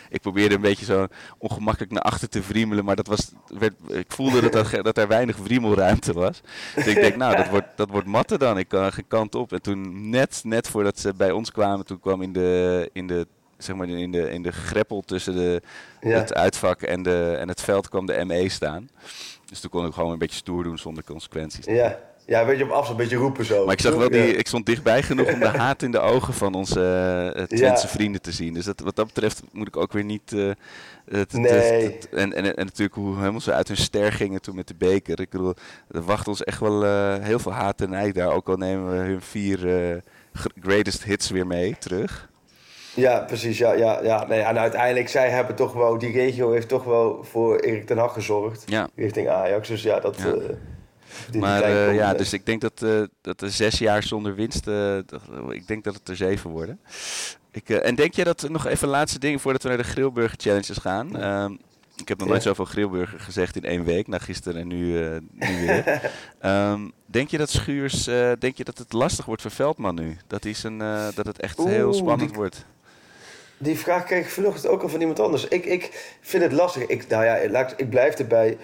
ik 0.09 0.21
probeerde 0.21 0.55
een 0.55 0.61
beetje 0.61 0.85
zo 0.85 1.07
ongemakkelijk 1.37 1.91
naar 1.91 2.01
achter 2.01 2.29
te 2.29 2.43
vriemelen, 2.43 2.85
maar 2.85 2.95
dat 2.95 3.07
was, 3.07 3.31
werd, 3.47 3.73
ik 3.87 4.11
voelde 4.11 4.49
dat, 4.49 4.71
er, 4.71 4.83
dat 4.83 4.97
er 4.97 5.07
weinig 5.07 5.37
vriemelruimte 5.43 6.13
was. 6.13 6.41
Dus 6.75 6.87
ik 6.87 6.95
denk, 6.95 7.15
nou, 7.15 7.35
dat 7.35 7.49
wordt, 7.49 7.67
dat 7.75 7.89
wordt 7.89 8.07
matten 8.07 8.39
dan. 8.39 8.57
Ik 8.57 8.67
kan 8.67 8.93
geen 8.93 9.07
kant 9.07 9.35
op. 9.35 9.53
En 9.53 9.61
toen, 9.61 10.09
net, 10.09 10.41
net 10.43 10.67
voordat 10.67 10.99
ze 10.99 11.13
bij 11.13 11.31
ons 11.31 11.51
kwamen, 11.51 11.85
toen 11.85 11.99
kwam 11.99 12.21
in 12.21 12.33
de, 12.33 12.89
in 12.93 13.07
de 13.07 13.27
zeg 13.57 13.75
maar 13.75 13.87
in 13.87 14.11
de, 14.11 14.31
in 14.31 14.41
de 14.41 14.51
greppel 14.51 15.01
tussen 15.01 15.35
de, 15.35 15.61
het 15.99 16.33
uitvak 16.33 16.81
en, 16.81 17.03
de, 17.03 17.35
en 17.39 17.47
het 17.47 17.61
veld 17.61 17.89
kwam 17.89 18.05
de 18.05 18.25
ME 18.25 18.49
staan. 18.49 18.89
Dus 19.45 19.59
toen 19.59 19.69
kon 19.69 19.85
ik 19.85 19.93
gewoon 19.93 20.11
een 20.11 20.17
beetje 20.17 20.35
stoer 20.35 20.63
doen 20.63 20.77
zonder 20.77 21.03
consequenties. 21.03 21.65
Ja, 21.65 21.99
Ja, 22.27 22.45
weet 22.45 22.57
je, 22.57 22.63
op 22.63 22.69
afstand 22.69 22.89
een 22.99 23.03
beetje 23.07 23.15
roepen 23.23 23.45
zo. 23.45 23.65
Maar 23.65 23.73
ik 23.73 23.81
zag 23.81 23.95
wel 23.95 24.09
die, 24.09 24.35
ik 24.35 24.47
stond 24.47 24.65
dichtbij 24.65 25.03
genoeg 25.03 25.33
om 25.33 25.39
de 25.39 25.47
haat 25.63 25.81
in 25.81 25.91
de 25.91 25.99
ogen 25.99 26.33
van 26.33 26.53
onze 26.53 27.45
Twentse 27.47 27.85
Ja. 27.87 27.93
vrienden 27.93 28.21
te 28.21 28.31
zien. 28.31 28.53
Dus 28.53 28.65
dat, 28.65 28.79
wat 28.79 28.95
dat 28.95 29.05
betreft 29.05 29.41
moet 29.51 29.67
ik 29.67 29.77
ook 29.77 29.93
weer 29.93 30.03
niet. 30.03 30.33
eh, 30.33 30.49
het- 31.09 31.33
Nee. 31.33 31.83
het- 31.83 32.09
en, 32.09 32.33
en, 32.33 32.43
en 32.57 32.65
natuurlijk 32.65 32.95
hoe 32.95 33.17
helemaal 33.17 33.41
ze 33.41 33.53
uit 33.53 33.67
hun 33.67 33.77
ster 33.77 34.11
gingen 34.13 34.41
toen 34.41 34.55
met 34.55 34.67
de 34.67 34.75
beker. 34.77 35.19
Ik 35.19 35.29
bedoel, 35.29 35.53
er 35.91 36.01
wacht 36.01 36.27
ons 36.27 36.43
echt 36.43 36.59
wel 36.59 36.85
eh, 36.85 37.15
heel 37.19 37.39
veel 37.39 37.51
haat 37.53 37.81
en 37.81 37.89
nijd 37.89 38.15
daar. 38.15 38.31
Ook 38.33 38.49
al 38.49 38.55
nemen 38.55 38.89
we 38.91 38.95
hun 38.97 39.21
vier 39.21 39.57
gr- 40.33 40.47
greatest 40.61 41.03
hits 41.03 41.29
weer 41.29 41.47
mee 41.47 41.75
terug. 41.79 42.29
Ja, 42.93 43.19
precies. 43.19 43.57
Ja, 43.57 43.73
ja, 43.73 43.99
ja. 44.03 44.25
Nee, 44.27 44.39
en 44.41 44.57
uiteindelijk, 44.59 45.09
zij 45.09 45.29
hebben 45.29 45.55
toch 45.55 45.73
wel, 45.73 45.97
die 45.97 46.11
regio 46.11 46.51
heeft 46.51 46.67
toch 46.67 46.83
wel 46.83 47.23
voor 47.23 47.59
Erik 47.59 47.85
ten 47.85 47.97
Hag 47.97 48.13
gezorgd. 48.13 48.63
Ja. 48.65 48.87
Richting 48.95 49.27
Ajax. 49.29 49.67
Dus 49.67 49.81
ja, 49.81 49.99
dat. 49.99 50.17
Ja. 50.17 50.33
Maar 51.33 51.61
eh, 51.63 51.95
ja, 51.95 52.13
dus 52.13 52.33
ik 52.33 52.45
denk 52.45 52.61
dat, 52.61 52.81
eh, 52.83 53.01
dat 53.21 53.41
er 53.41 53.51
zes 53.51 53.79
jaar 53.79 54.03
zonder 54.03 54.35
winst, 54.35 54.67
eh, 54.67 54.97
dat- 55.05 55.21
ik 55.49 55.67
denk 55.67 55.83
dat 55.83 55.93
het 55.93 56.09
er 56.09 56.15
zeven 56.15 56.49
worden. 56.49 56.79
Ik, 57.51 57.69
en 57.69 57.95
denk 57.95 58.13
jij 58.13 58.23
dat, 58.25 58.49
nog 58.49 58.65
even 58.67 58.87
laatste 58.87 59.19
dingen 59.19 59.39
voordat 59.39 59.61
we 59.63 59.67
naar 59.69 59.77
de 59.77 59.83
Grillburger 59.83 60.37
Challenges 60.41 60.77
gaan. 60.77 61.19
Ehm, 61.19 61.51
ik 61.95 62.07
heb 62.07 62.19
nog 62.19 62.27
nooit 62.27 62.41
zoveel 62.43 62.65
Grillburger 62.65 63.19
gezegd 63.19 63.55
in 63.55 63.63
één 63.63 63.83
week, 63.83 64.07
na 64.07 64.17
gisteren 64.17 64.61
en 64.61 64.67
nu, 64.67 64.93
nu 65.31 65.65
weer. 65.65 66.01
Ehm, 66.39 66.79
denk 67.05 67.29
je 67.29 67.37
dat 67.37 67.49
Schuurs, 67.49 68.03
denk 68.39 68.57
je 68.57 68.63
dat 68.63 68.77
het 68.77 68.93
lastig 68.93 69.25
wordt 69.25 69.41
voor 69.41 69.51
Veldman 69.51 69.95
nu? 69.95 70.17
Dat, 70.27 70.45
zijn, 70.51 70.81
eh, 70.81 71.07
dat 71.15 71.25
het 71.25 71.39
echt 71.39 71.57
heel 71.63 71.93
spannend 71.93 72.29
die- 72.29 72.37
wordt? 72.37 72.65
Die 73.57 73.77
vraag 73.79 74.03
kreeg 74.03 74.23
ik 74.25 74.29
vanochtend 74.31 74.67
ook 74.67 74.81
al 74.81 74.89
van 74.89 74.99
iemand 74.99 75.19
anders. 75.19 75.47
Ik, 75.47 75.65
ik 75.65 76.15
vind 76.21 76.43
het 76.43 76.51
lastig. 76.51 76.85
Ik, 76.85 77.07
nou 77.07 77.25
ja, 77.25 77.35
ik 77.77 77.89
blijf 77.89 78.15
erbij. 78.15 78.57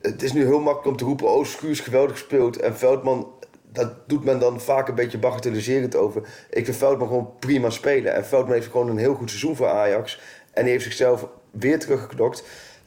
Het 0.00 0.22
is 0.22 0.32
nu 0.32 0.44
heel 0.44 0.60
makkelijk 0.60 0.86
om 0.86 0.96
te 0.96 1.04
roepen... 1.04 1.30
oh, 1.30 1.44
Schuurs 1.44 1.80
geweldig 1.80 2.12
gespeeld. 2.18 2.56
En 2.60 2.76
Veldman, 2.76 3.32
dat 3.72 4.08
doet 4.08 4.24
men 4.24 4.38
dan 4.38 4.60
vaak 4.60 4.88
een 4.88 4.94
beetje 4.94 5.18
bagatelliserend 5.18 5.96
over. 5.96 6.22
Ik 6.50 6.64
vind 6.64 6.76
Veldman 6.76 7.08
gewoon 7.08 7.30
prima 7.38 7.70
spelen. 7.70 8.14
En 8.14 8.24
Veldman 8.26 8.54
heeft 8.54 8.70
gewoon 8.70 8.88
een 8.88 8.98
heel 8.98 9.14
goed 9.14 9.28
seizoen 9.28 9.56
voor 9.56 9.66
Ajax. 9.68 10.20
En 10.52 10.62
die 10.62 10.72
heeft 10.72 10.84
zichzelf 10.84 11.28
weer 11.50 11.78
teruggeknokt. 11.78 12.44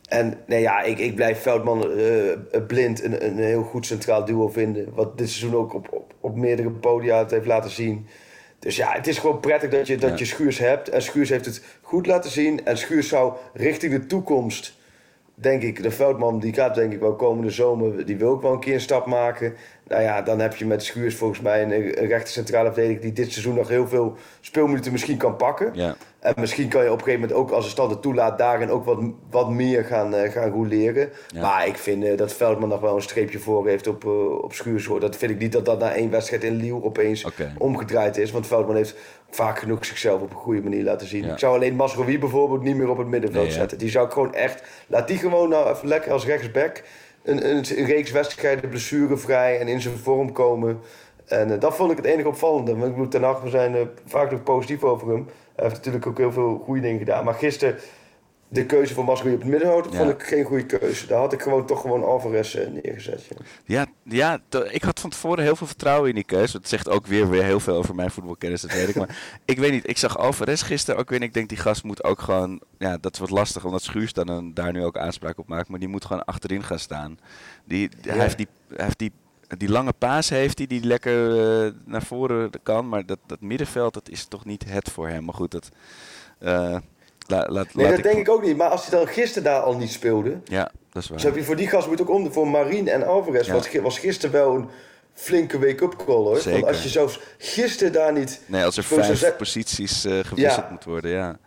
En 0.10 0.38
nee, 0.48 0.62
ja, 0.62 0.82
ik, 0.82 1.00
ik 1.00 1.16
blijf 1.16 1.42
Veldman 1.42 1.92
eh, 1.92 2.62
blind 2.68 3.04
een, 3.04 3.26
een 3.26 3.38
heel 3.38 3.64
goed 3.64 3.86
centraal 3.86 4.26
duo 4.26 4.48
vinden. 4.48 4.94
Wat 4.94 5.18
dit 5.18 5.30
seizoen 5.30 5.60
ook 5.60 5.74
op, 5.74 5.88
op, 5.92 6.14
op 6.20 6.36
meerdere 6.36 6.70
podia 6.70 7.18
het 7.18 7.32
heeft 7.32 7.46
laten 7.46 7.72
zien. 7.72 8.08
Dus 8.60 8.76
ja, 8.76 8.92
het 8.92 9.08
is 9.08 9.18
gewoon 9.18 9.40
prettig 9.40 9.70
dat 9.70 9.88
je, 9.88 9.98
dat 9.98 10.10
Ja. 10.10 10.16
je 10.18 10.26
Schuurs 10.26 10.58
hebt. 10.58 10.90
En 10.90 11.02
Schuurs 11.02 11.30
heeft 11.30 11.46
het 11.46 11.64
goed 11.82 12.06
laten 12.06 12.32
zien. 12.32 12.66
En 12.66 12.78
Schuurs 12.78 13.08
zou 13.08 13.34
richting 13.54 13.94
de 13.94 14.06
toekomst, 14.06 14.78
denk 15.36 15.62
ik, 15.62 15.84
de 15.84 15.92
Veldman 15.92 16.40
die 16.40 16.54
gaat 16.54 16.76
denk 16.76 16.94
ik 16.94 17.00
wel 17.00 17.16
komende 17.16 17.52
zomer, 17.52 18.06
die 18.06 18.18
wil 18.18 18.30
ook 18.30 18.42
wel 18.42 18.54
een 18.54 18.60
keer 18.60 18.74
een 18.74 18.82
stap 18.82 19.06
maken. 19.06 19.54
Nou 19.88 20.02
ja, 20.02 20.22
dan 20.22 20.40
heb 20.40 20.56
je 20.56 20.66
met 20.66 20.84
Schuurs 20.84 21.16
volgens 21.16 21.40
mij 21.40 21.64
een, 21.64 21.72
een 21.72 22.08
rechter 22.08 22.34
centrale 22.34 22.74
verdediger 22.74 23.02
die 23.02 23.14
dit 23.14 23.32
seizoen 23.32 23.56
nog 23.56 23.68
heel 23.68 23.88
veel 23.88 24.16
speelminuten 24.42 24.92
misschien 24.92 25.18
kan 25.18 25.36
pakken. 25.36 25.70
Ja. 25.74 25.96
En 26.24 26.34
misschien 26.38 26.68
kan 26.68 26.84
je 26.84 26.92
op 26.92 26.98
een 26.98 27.04
gegeven 27.04 27.22
moment 27.22 27.40
ook, 27.40 27.52
als 27.52 27.66
de 27.66 27.72
stand 27.72 27.92
het 27.92 28.02
toelaat, 28.02 28.38
daarin 28.38 28.70
ook 28.70 28.86
wat, 28.86 29.00
wat 29.30 29.50
meer 29.50 29.84
gaan, 29.84 30.16
eh, 30.16 30.32
gaan 30.32 30.50
roleren. 30.50 31.10
Ja. 31.28 31.42
Maar 31.42 31.68
ik 31.68 31.78
vind 31.78 32.04
eh, 32.04 32.18
dat 32.18 32.34
Veldman 32.34 32.70
nog 32.70 32.80
wel 32.80 32.96
een 32.96 33.02
streepje 33.02 33.40
voor 33.40 33.68
heeft 33.68 33.88
op, 33.88 34.04
eh, 34.04 34.44
op 34.44 34.54
Schuurs. 34.54 34.86
hoor. 34.86 35.00
Dat 35.00 35.16
vind 35.16 35.32
ik 35.32 35.40
niet 35.40 35.52
dat 35.52 35.66
dat 35.66 35.80
na 35.80 35.94
één 35.94 36.10
wedstrijd 36.10 36.44
in 36.44 36.56
Liel 36.56 36.84
opeens 36.84 37.26
omgedraaid 37.58 38.18
is. 38.18 38.32
Want 38.32 38.48
Veldman 38.48 38.76
heeft 38.76 38.96
vaak 39.30 39.60
genoeg 39.60 39.86
zichzelf 39.86 40.22
op 40.22 40.30
een 40.30 40.36
goede 40.36 40.62
manier 40.62 40.84
laten 40.84 41.08
zien. 41.08 41.26
Ja. 41.26 41.32
Ik 41.32 41.40
zou 41.40 41.56
alleen 41.56 41.76
Masrowi 41.76 42.20
bijvoorbeeld 42.20 42.62
niet 42.62 42.76
meer 42.76 42.90
op 42.90 42.98
het 42.98 43.08
middenveld 43.08 43.44
Nee, 43.44 43.54
zetten. 43.54 43.78
Die 43.78 43.90
zou 43.90 44.06
ik 44.06 44.12
gewoon 44.12 44.34
echt... 44.34 44.64
Laat 44.88 45.08
die 45.08 45.18
gewoon 45.18 45.50
nou 45.50 45.70
even 45.70 45.88
lekker 45.88 46.12
als 46.12 46.26
rechtsback... 46.26 46.84
Een, 47.24 47.50
een, 47.50 47.86
reeks 47.86 48.12
wedstrijden 48.12 48.70
blessurevrij 48.70 49.60
en 49.60 49.68
in 49.68 49.82
zijn 49.82 49.98
vorm 49.98 50.32
komen. 50.32 50.80
En 51.26 51.52
eh, 51.52 51.60
dat 51.60 51.76
vond 51.76 51.92
ik 51.92 51.98
het 51.98 52.06
enige 52.06 52.28
opvallende. 52.28 52.72
Want 52.72 52.84
ik 52.84 52.92
bedoel, 52.92 53.08
ten 53.08 53.44
we 53.44 53.50
zijn 53.50 53.76
eh, 53.76 53.82
vaak 54.06 54.32
nog 54.32 54.44
positief 54.44 54.84
over 54.84 55.08
hem. 55.08 55.28
Hij 55.56 55.66
heeft 55.66 55.76
natuurlijk 55.76 56.08
ook 56.08 56.18
heel 56.18 56.32
veel 56.32 56.62
goede 56.66 56.82
dingen 56.82 57.00
gedaan. 57.00 57.24
Maar 57.24 57.34
gisteren, 57.34 57.76
de 58.54 58.66
keuze 58.66 58.94
voor 58.94 59.04
Masrowi 59.06 59.34
op 59.34 59.40
het 59.42 59.50
middenveld... 59.50 59.92
Ja. 59.92 59.98
vond 59.98 60.10
ik 60.10 60.24
geen 60.24 60.44
goede 60.46 60.66
keuze. 60.66 61.08
Daar 61.08 61.20
had 61.20 61.34
ik 61.34 61.42
gewoon 61.42 61.66
toch 61.66 61.82
gewoon 61.82 62.04
Alvarez 62.04 62.56
eh, 62.56 62.68
neergezet. 62.70 63.28
ja. 63.66 63.86
Ja, 64.04 64.40
ja 64.52 64.64
ik 64.72 64.84
had 64.84 65.00
van 65.00 65.10
tevoren 65.10 65.44
heel 65.44 65.56
veel 65.56 65.68
vertrouwen 65.68 66.10
in 66.10 66.16
die 66.16 66.24
keuze. 66.24 66.58
Het 66.58 66.68
zegt 66.68 66.90
ook 66.90 67.08
weer, 67.08 67.30
weer 67.30 67.44
heel 67.44 67.60
veel 67.60 67.76
over 67.76 67.96
mijn 67.96 68.12
voetbalkennis, 68.12 68.62
dat 68.62 68.72
weet 68.74 68.90
ik. 68.90 68.96
Maar 68.96 69.18
ik 69.46 69.58
weet 69.60 69.72
niet, 69.72 69.90
ik 69.90 69.98
zag 69.98 70.18
Alvarez 70.18 70.64
gisteren 70.64 71.00
ook 71.00 71.10
weer 71.10 71.20
en 71.20 71.26
ik 71.26 71.34
denk 71.34 71.50
die 71.50 71.58
gast 71.58 71.84
moet 71.84 72.04
ook 72.04 72.22
gewoon... 72.22 72.62
Ja, 72.78 72.98
dat 72.98 73.14
is 73.14 73.20
wat 73.20 73.30
lastig, 73.30 73.66
omdat 73.66 73.82
Schuurs 73.82 74.14
dan 74.14 74.28
een- 74.30 74.54
daar 74.54 74.72
nu 74.72 74.84
ook 74.84 74.98
aanspraak 74.98 75.38
op 75.40 75.48
maakt. 75.48 75.68
Maar 75.70 75.80
die 75.80 75.88
moet 75.88 76.06
gewoon 76.06 76.26
achterin 76.26 76.64
gaan 76.64 76.80
staan. 76.80 77.20
Die, 77.66 77.90
Hij 78.02 78.20
heeft 78.20 78.38
die, 78.38 78.48
hij 78.76 78.86
heeft 78.86 79.00
die, 79.00 79.12
die 79.58 79.70
lange 79.70 79.94
paas 79.94 80.30
heeft 80.30 80.58
hij, 80.58 80.68
die 80.68 80.84
lekker 80.86 81.40
eh, 81.66 81.72
naar 81.86 82.04
voren 82.04 82.50
kan. 82.64 82.90
Maar 82.90 83.06
dat, 83.06 83.20
dat 83.26 83.42
middenveld, 83.42 83.94
dat 83.94 84.10
is 84.10 84.26
toch 84.26 84.46
niet 84.46 84.66
het 84.70 84.90
voor 84.90 85.08
hem. 85.10 85.24
Maar 85.26 85.34
goed, 85.36 85.52
dat... 85.52 85.70
eh, 86.40 86.78
la- 87.28 87.48
laat, 87.50 87.74
Nee, 87.74 87.86
laat 87.86 87.96
dat 87.96 88.04
denk 88.04 88.18
ik 88.18 88.30
ook 88.30 88.44
niet. 88.44 88.58
Maar 88.58 88.70
als 88.70 88.88
hij 88.88 89.00
dan 89.00 89.08
gisteren 89.08 89.44
daar 89.44 89.62
al 89.62 89.78
niet 89.78 89.92
speelde... 89.92 90.38
Ja, 90.46 90.72
dat 90.92 91.04
is 91.04 91.08
waar. 91.10 91.18
Dus 91.18 91.26
heb 91.28 91.36
je 91.36 91.44
voor 91.44 91.56
die 91.56 91.68
gast 91.68 91.88
moet 91.88 92.02
ook 92.02 92.10
om 92.10 92.32
voor 92.34 92.48
Marien 92.48 92.88
en 92.88 93.06
Alvarez. 93.08 93.48
Ja. 93.48 93.54
Was, 93.54 93.72
was 93.82 94.00
gisteren 94.00 94.32
wel 94.36 94.56
een 94.56 94.70
flinke 95.14 95.60
wake-up 95.60 95.96
call 96.06 96.16
hoor. 96.16 96.38
Zeker. 96.38 96.52
Want 96.52 96.66
als 96.74 96.84
je 96.84 96.90
zelfs 96.90 97.20
gisteren 97.38 97.94
daar 97.94 98.14
niet. 98.14 98.42
Nee, 98.46 98.64
als 98.66 98.78
er 98.78 98.84
vijf 98.84 99.18
zet- 99.18 99.38
posities 99.38 100.06
eh, 100.06 100.12
gewisseld 100.24 100.66
Ja. 100.66 100.68
moet 100.72 100.84
worden, 100.84 101.12
ja. 101.12 101.38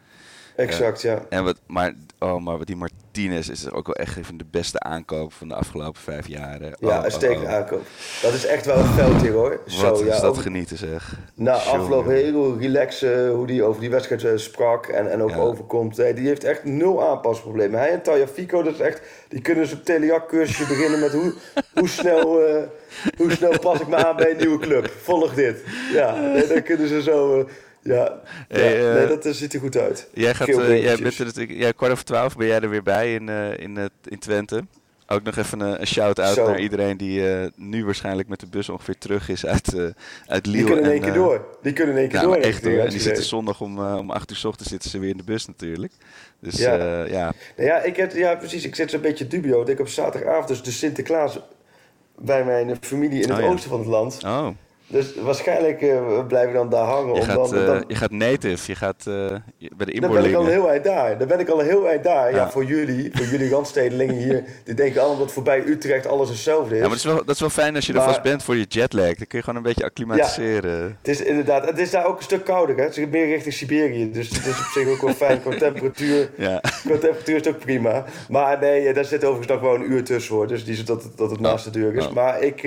Exact, 0.56 1.02
ja. 1.02 1.22
En 1.28 1.44
wat, 1.44 1.56
maar, 1.66 1.92
oh, 2.18 2.44
maar 2.44 2.64
die 2.64 2.76
Martinez 2.76 3.48
is 3.48 3.70
ook 3.70 3.86
wel 3.86 3.94
echt 3.94 4.16
even 4.16 4.36
de 4.36 4.44
beste 4.50 4.78
aankoop 4.80 5.32
van 5.32 5.48
de 5.48 5.54
afgelopen 5.54 6.00
vijf 6.00 6.28
jaar. 6.28 6.60
hè. 6.60 6.66
Ja, 6.66 6.72
Oh, 6.80 6.94
een 6.94 7.04
oh, 7.04 7.10
steker 7.10 7.42
oh. 7.42 7.52
aankoop. 7.54 7.82
Dat 8.22 8.32
is 8.32 8.46
echt 8.46 8.66
wel 8.66 8.76
een 8.76 8.84
veldje 8.86 9.30
hoor. 9.30 9.50
Wat 9.64 9.72
Zo, 9.74 9.92
is 9.94 10.00
ja, 10.00 10.20
dat 10.20 10.24
ook 10.24 10.36
genieten 10.42 10.78
zeg. 10.78 11.18
Na 11.34 11.52
afloop 11.52 12.06
heel 12.06 12.58
relaxed 12.58 13.28
hoe 13.28 13.46
die 13.46 13.62
over 13.62 13.80
die 13.80 13.90
wedstrijd 13.90 14.24
eh, 14.24 14.30
sprak 14.36 14.86
en, 14.86 15.10
en 15.10 15.22
ook 15.22 15.30
Ja. 15.30 15.36
overkomt. 15.36 15.98
Eh, 15.98 16.14
die 16.16 16.26
heeft 16.26 16.44
echt 16.44 16.64
nul 16.64 17.02
aanpasproblemen. 17.08 17.78
Hij 17.78 17.90
en 17.90 18.02
Taya 18.02 18.26
Fico, 18.26 18.62
dat 18.62 18.74
is 18.74 18.80
echt, 18.80 19.00
die 19.28 19.40
kunnen 19.40 19.64
dus 19.64 19.72
op 19.72 19.84
beginnen 20.68 21.00
met 21.00 21.12
hoe, 21.12 21.34
hoe, 21.74 21.88
snel, 21.88 22.46
eh, 22.46 22.62
hoe 23.16 23.30
snel 23.30 23.58
pas 23.58 23.80
ik 23.80 23.88
me 23.88 23.96
aan 24.06 24.16
bij 24.16 24.30
een 24.30 24.36
nieuwe 24.36 24.58
club. 24.58 24.90
Volg 25.02 25.34
dit. 25.34 25.64
Ja, 25.92 26.32
dan 26.48 26.62
kunnen 26.62 26.88
ze 26.88 27.02
zo... 27.02 27.38
eh, 27.40 27.44
ja, 27.86 28.20
Hey, 28.48 28.88
eh, 28.88 28.94
nee, 28.94 29.06
dat 29.06 29.26
eh, 29.26 29.32
ziet 29.32 29.54
er 29.54 29.60
goed 29.60 29.76
uit. 29.76 30.08
Jij 30.14 30.34
gaat, 30.34 30.48
eh, 30.48 30.82
jij 30.82 30.96
bent 30.96 31.18
er 31.18 31.24
natuurlijk, 31.24 31.58
ja, 31.58 31.70
kwart 31.72 31.92
over 31.92 32.04
twaalf 32.04 32.36
ben 32.36 32.46
jij 32.46 32.60
er 32.60 32.70
weer 32.70 32.82
bij 32.82 33.14
in, 33.14 33.28
in, 33.58 33.76
het 33.76 33.92
in 34.04 34.18
Twente. 34.18 34.64
Ook 35.08 35.22
nog 35.22 35.36
even 35.36 35.60
een, 35.60 35.80
een 35.80 35.86
shout-out 35.86 36.36
naar 36.36 36.60
iedereen 36.60 36.96
die 36.96 37.22
nu 37.56 37.84
waarschijnlijk 37.84 38.28
met 38.28 38.40
de 38.40 38.46
bus 38.46 38.68
ongeveer 38.68 38.98
terug 38.98 39.28
is 39.28 39.46
uit, 39.46 39.74
uit 40.26 40.44
Die 40.44 40.52
Lille. 40.52 40.64
kunnen 40.66 40.84
in 40.84 40.90
één 40.90 41.00
keer 41.00 41.12
door. 41.12 41.46
Die 41.62 41.72
kunnen 41.72 41.94
in 41.94 42.00
één 42.00 42.08
keer 42.10 42.20
door. 42.20 42.36
echt 42.36 42.64
hoor. 42.64 42.78
En 42.78 42.90
die 42.90 43.00
zitten 43.00 43.24
zondag 43.24 43.60
om, 43.60 43.78
om 43.78 44.10
8 44.10 44.30
uur 44.30 44.36
s 44.36 44.44
ochtends 44.44 44.70
zitten 44.70 44.90
ze 44.90 44.98
weer 44.98 45.10
in 45.10 45.16
de 45.16 45.24
bus 45.24 45.46
natuurlijk. 45.46 45.92
Dus 46.40 46.56
Ja. 46.56 46.74
ja, 46.74 47.04
ja. 47.04 47.32
Nou 47.56 47.68
ja, 47.68 47.82
ik 47.82 47.96
heb, 47.96 48.12
ja, 48.12 48.34
precies. 48.34 48.64
Ik 48.64 48.74
zit 48.74 48.90
zo'n 48.90 49.00
beetje 49.00 49.26
dubio. 49.26 49.64
Ik 49.66 49.80
op 49.80 49.88
zaterdagavond 49.88 50.48
dus 50.48 50.62
de 50.62 50.70
Sinterklaas 50.70 51.38
bij 52.18 52.44
mijn 52.44 52.76
familie 52.80 53.22
in 53.22 53.28
het 53.28 53.38
Oh, 53.38 53.44
ja. 53.44 53.50
oosten 53.50 53.70
van 53.70 53.78
het 53.78 53.88
land. 53.88 54.18
Oh, 54.24 54.48
Dus 54.88 55.14
waarschijnlijk 55.22 55.82
eh, 55.82 56.26
blijven 56.26 56.50
we 56.52 56.56
dan 56.58 56.68
daar 56.68 56.84
hangen. 56.84 57.14
je 57.14 57.20
om 57.20 57.26
gaat, 57.26 57.34
dan, 57.50 57.54
eh, 57.54 57.66
dan, 57.66 57.84
je 57.88 57.94
gaat 57.94 58.10
native. 58.10 58.70
Je 58.72 58.76
gaat 58.78 59.06
eh, 59.06 59.14
je- 59.56 59.70
bij 59.76 59.86
de 59.86 60.00
dan 60.00 60.10
ben 60.12 60.18
ik 60.24 60.34
al 60.34 60.40
inboorlingen. 60.40 60.50
heel 60.50 60.70
eind 60.70 60.84
daar. 60.84 61.18
Dan 61.18 61.28
ben 61.28 61.40
ik 61.40 61.48
al 61.48 61.60
een 61.60 61.66
heel 61.66 61.88
eind 61.88 62.04
daar. 62.04 62.30
Ja, 62.30 62.36
Ja. 62.36 62.50
voor 62.50 62.64
jullie, 62.64 63.10
voor 63.12 63.26
jullie 63.26 63.50
randstedelingen 63.50 64.14
hier. 64.14 64.44
Die 64.64 64.74
denken 64.74 65.00
allemaal 65.00 65.18
dat 65.18 65.32
voorbij 65.32 65.62
Utrecht 65.66 66.06
alles 66.06 66.28
hetzelfde 66.28 66.74
is. 66.74 66.80
Ja, 66.80 66.88
maar 66.88 66.88
dat 66.88 66.98
is, 66.98 67.04
wel, 67.04 67.24
dat 67.24 67.34
is 67.34 67.40
wel 67.40 67.50
fijn 67.50 67.74
als 67.74 67.86
je 67.86 67.92
er 67.92 68.02
vast 68.02 68.22
bent 68.22 68.42
voor 68.42 68.56
je 68.56 68.64
jetlag. 68.68 69.04
Dan 69.14 69.26
kun 69.26 69.38
je 69.38 69.44
gewoon 69.44 69.56
een 69.56 69.62
beetje 69.62 69.84
acclimatiseren. 69.84 70.82
Het 70.98 71.08
is 71.08 71.22
inderdaad, 71.22 71.64
het 71.66 71.78
is 71.78 71.90
daar 71.90 72.06
ook 72.06 72.16
een 72.16 72.22
stuk 72.22 72.44
kouder. 72.44 72.76
Hè? 72.76 72.82
Het 72.82 72.96
is 72.96 73.06
meer 73.10 73.26
richting 73.26 73.54
Siberië. 73.54 74.10
Dus 74.12 74.28
het 74.28 74.46
is 74.46 74.58
op 74.58 74.66
zich 74.74 74.88
ook 74.88 75.00
wel 75.00 75.14
fijn 75.14 75.40
qua 75.40 75.56
temperatuur. 75.66 76.30
Ja. 76.36 76.60
Qua 76.60 76.96
temperatuur 76.98 77.36
is 77.36 77.44
het 77.44 77.54
ook 77.54 77.60
prima. 77.60 78.04
Maar 78.28 78.58
nee, 78.60 78.92
daar 78.92 79.04
zit 79.04 79.24
overigens 79.24 79.48
nog 79.52 79.60
wel 79.60 79.74
een 79.74 79.90
uur 79.92 80.04
tussen 80.04 80.34
hoor. 80.34 80.46
Dus 80.46 80.64
die 80.64 80.82
dat, 80.82 81.02
het- 81.02 81.16
dat 81.16 81.30
het 81.30 81.40
naast 81.40 81.64
de 81.64 81.70
deur 81.70 81.94
is. 81.94 82.06
Oh. 82.06 82.12
Maar 82.12 82.42
ik, 82.42 82.62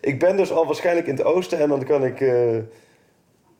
ik 0.00 0.18
ben 0.18 0.36
dus 0.36 0.52
al 0.52 0.66
waarschijnlijk 0.66 1.06
in 1.06 1.14
het 1.16 1.24
oosten. 1.24 1.46
En 1.52 1.68
dan 1.68 1.84
kan 1.84 2.04
ik 2.04 2.20
eh, 2.20 2.56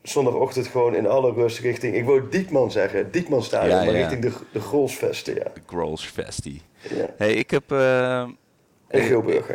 zondagochtend 0.01 0.67
gewoon 0.67 0.95
in 0.95 1.07
alle 1.07 1.33
rust 1.33 1.59
richting... 1.59 1.95
Ik 1.95 2.05
wil 2.05 2.29
Diekman 2.29 2.71
zeggen. 2.71 3.11
Diekman 3.11 3.43
stadion. 3.43 3.77
Ja, 3.77 3.83
maar 3.83 3.93
ja. 3.93 4.07
richting 4.07 4.21
de, 4.21 4.31
de 4.51 4.59
Grolsvesten, 4.59 5.35
ja. 5.35 5.43
De 5.53 5.61
Grolls 5.65 6.05
Festie. 6.05 6.61
ja. 6.95 7.05
Hey, 7.17 7.33
ik 7.33 7.51
heb... 7.51 7.71
eh, 7.71 8.21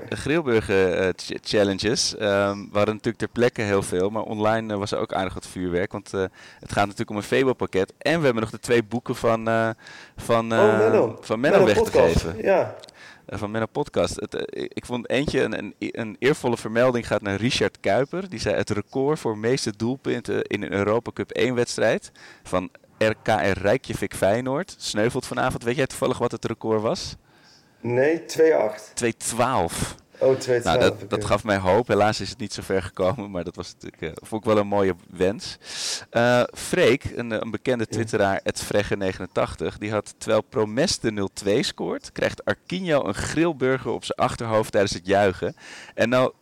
En 0.06 0.16
Grilburger. 0.16 0.92
Eh, 0.98 1.08
ch- 1.16 1.38
challenges. 1.42 2.14
We 2.18 2.24
hadden 2.72 2.94
natuurlijk 2.94 3.16
ter 3.18 3.28
plekke 3.28 3.62
heel 3.62 3.82
veel, 3.82 4.10
maar 4.10 4.22
online 4.22 4.76
was 4.76 4.90
er 4.92 4.98
ook 4.98 5.12
aardig 5.12 5.34
wat 5.34 5.46
vuurwerk. 5.46 5.92
Want 5.92 6.10
het 6.10 6.30
gaat 6.72 6.84
natuurlijk 6.84 7.10
om 7.10 7.16
een 7.16 7.22
Febo-pakket. 7.22 7.92
En 7.98 8.18
we 8.18 8.24
hebben 8.24 8.42
nog 8.42 8.50
de 8.52 8.58
twee 8.58 8.82
boeken 8.82 9.14
van, 9.16 9.44
van, 10.16 10.52
oh, 10.52 10.78
Menno. 10.78 11.18
van 11.20 11.40
Menno 11.40 11.64
weg 11.64 11.82
te 11.82 11.90
geven. 11.90 12.36
Ja. 12.42 12.74
Eh, 13.26 13.38
van 13.38 13.50
Menno 13.50 13.66
Podcast. 13.66 14.20
Het, 14.20 14.34
eh, 14.34 14.62
ik- 14.62 14.72
ik 14.74 14.86
vond 14.86 15.08
eentje, 15.08 15.40
een, 15.42 15.58
een, 15.58 15.74
een 15.78 16.16
eervolle 16.18 16.56
vermelding 16.56 17.06
gaat 17.06 17.22
naar 17.22 17.36
Richard 17.36 17.80
Kuiper. 17.80 18.28
Die 18.28 18.40
zei 18.40 18.54
het 18.56 18.70
record 18.70 19.18
voor 19.18 19.38
meeste 19.38 19.76
doelpunten 19.76 20.42
in 20.42 20.62
een 20.62 20.72
Europa 20.72 21.10
Cup 21.14 21.30
1 21.30 21.54
wedstrijd 21.54 22.12
van 22.42 22.70
RKR 22.98 23.58
Rijkjevik 23.60 24.14
Feyenoord. 24.14 24.74
Sneuvelt 24.78 25.26
vanavond. 25.26 25.62
Weet 25.62 25.76
jij 25.76 25.86
toevallig 25.86 26.18
wat 26.18 26.32
het 26.32 26.44
record 26.44 26.80
was? 26.82 27.16
Nee, 27.80 28.24
2-8. 28.26 28.92
2-12. 28.94 29.94
Oh, 30.18 30.38
2 30.38 30.60
Nou, 30.60 30.78
dat, 30.78 31.10
dat 31.10 31.24
gaf 31.24 31.44
mij 31.44 31.58
hoop. 31.58 31.88
Helaas 31.88 32.20
is 32.20 32.30
het 32.30 32.38
niet 32.38 32.52
zo 32.52 32.62
ver 32.62 32.82
gekomen, 32.82 33.30
maar 33.30 33.44
dat 33.44 33.56
was 33.56 33.72
natuurlijk, 33.72 34.02
uh, 34.02 34.10
vond 34.14 34.44
ik 34.44 34.48
wel 34.48 34.58
een 34.58 34.66
mooie 34.66 34.94
wens. 35.10 35.58
Uh, 36.12 36.42
Freek, 36.52 37.04
een, 37.14 37.30
een, 37.30 37.50
bekende 37.50 37.86
twitteraar, 37.86 38.40
@fregge89, 38.64 39.78
die 39.78 39.90
had 39.90 40.14
terwijl 40.18 40.42
Promes 40.42 40.98
de 40.98 41.28
0-2 41.44 41.60
scoort, 41.60 42.12
krijgt 42.12 42.44
Arquinho 42.44 43.06
een 43.06 43.14
grillburger 43.14 43.90
op 43.90 44.04
zijn 44.04 44.18
achterhoofd 44.18 44.72
tijdens 44.72 44.92
het 44.92 45.06
juichen. 45.06 45.56
En 45.94 46.08
nou 46.08 46.32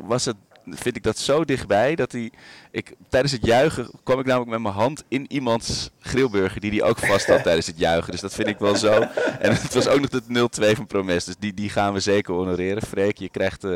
was 0.00 0.24
het 0.24 0.36
vind 0.66 0.96
ik 0.96 1.02
dat 1.02 1.18
zo 1.18 1.44
dichtbij 1.44 1.94
dat 1.94 2.12
hij. 2.12 2.30
Ik, 2.70 2.94
tijdens 3.08 3.32
het 3.32 3.46
juichen 3.46 3.90
kwam 4.02 4.18
ik 4.18 4.26
namelijk 4.26 4.50
met 4.50 4.60
mijn 4.60 4.74
hand 4.74 5.04
in 5.08 5.32
iemands 5.32 5.90
grillburger 6.00 6.60
die 6.60 6.70
die 6.70 6.82
ook 6.82 6.98
vast 6.98 7.26
had 7.26 7.42
tijdens 7.48 7.66
het 7.66 7.78
juichen. 7.78 8.10
Dus 8.10 8.20
dat 8.20 8.34
vind 8.34 8.48
ik 8.48 8.58
wel 8.58 8.76
zo. 8.76 8.92
En 9.38 9.52
het 9.52 9.74
was 9.74 9.88
ook 9.88 10.00
nog 10.00 10.10
het 10.10 10.72
0-2 10.72 10.76
van 10.76 10.86
Promes. 10.86 11.24
Dus 11.24 11.36
die, 11.38 11.54
die 11.54 11.70
gaan 11.70 11.92
we 11.92 12.00
zeker 12.00 12.34
honoreren. 12.34 12.82
Freek, 12.82 13.18
je 13.18 13.28
krijgt 13.28 13.64
uh, 13.64 13.74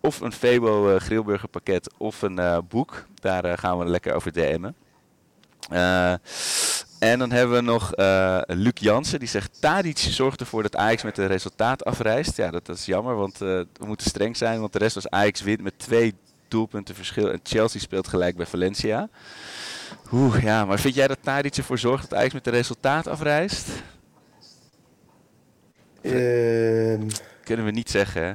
of 0.00 0.20
een 0.20 0.32
Febo 0.32 0.94
uh, 0.94 1.00
grillburger 1.00 1.48
pakket 1.48 1.92
of 1.96 2.22
een 2.22 2.40
uh, 2.40 2.58
boek. 2.68 3.06
Daar 3.14 3.58
gaan 3.58 3.78
we 3.78 3.84
lekker 3.84 4.14
over 4.14 4.32
DM'en. 4.32 4.74
En 6.98 7.18
dan 7.18 7.30
hebben 7.30 7.56
we 7.56 7.62
nog 7.62 7.96
uh, 7.96 8.40
Luc 8.46 8.72
Jansen, 8.74 9.18
die 9.18 9.28
zegt... 9.28 9.60
Tadic 9.60 9.98
zorgt 9.98 10.40
ervoor 10.40 10.62
dat 10.62 10.76
Ajax 10.76 11.02
met 11.02 11.18
een 11.18 11.26
resultaat 11.26 11.84
afreist. 11.84 12.36
Ja, 12.36 12.50
dat, 12.50 12.66
dat 12.66 12.76
is 12.76 12.86
jammer, 12.86 13.16
want 13.16 13.42
uh, 13.42 13.48
we 13.72 13.86
moeten 13.86 14.06
streng 14.06 14.36
zijn. 14.36 14.60
Want 14.60 14.72
de 14.72 14.78
rest 14.78 14.94
was 14.94 15.10
Ajax 15.10 15.42
wint 15.42 15.62
met 15.62 15.78
twee 15.78 16.14
doelpunten 16.48 16.94
verschil. 16.94 17.30
En 17.30 17.40
Chelsea 17.42 17.80
speelt 17.80 18.08
gelijk 18.08 18.36
bij 18.36 18.46
Valencia. 18.46 19.08
Oeh, 20.12 20.42
ja, 20.42 20.64
maar 20.64 20.78
vind 20.78 20.94
jij 20.94 21.08
dat 21.08 21.18
Tadic 21.22 21.56
ervoor 21.56 21.78
zorgt 21.78 22.10
dat 22.10 22.18
Ajax 22.18 22.34
met 22.34 22.46
een 22.46 22.52
resultaat 22.52 23.06
afreist? 23.06 23.68
Uh, 26.02 27.00
Kunnen 27.44 27.64
we 27.64 27.70
niet 27.70 27.90
zeggen, 27.90 28.22
hè? 28.24 28.32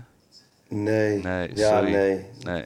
Nee. 0.76 1.22
Nee, 1.22 1.52
ja, 1.56 1.78
sorry. 1.78 2.26
nee. 2.44 2.66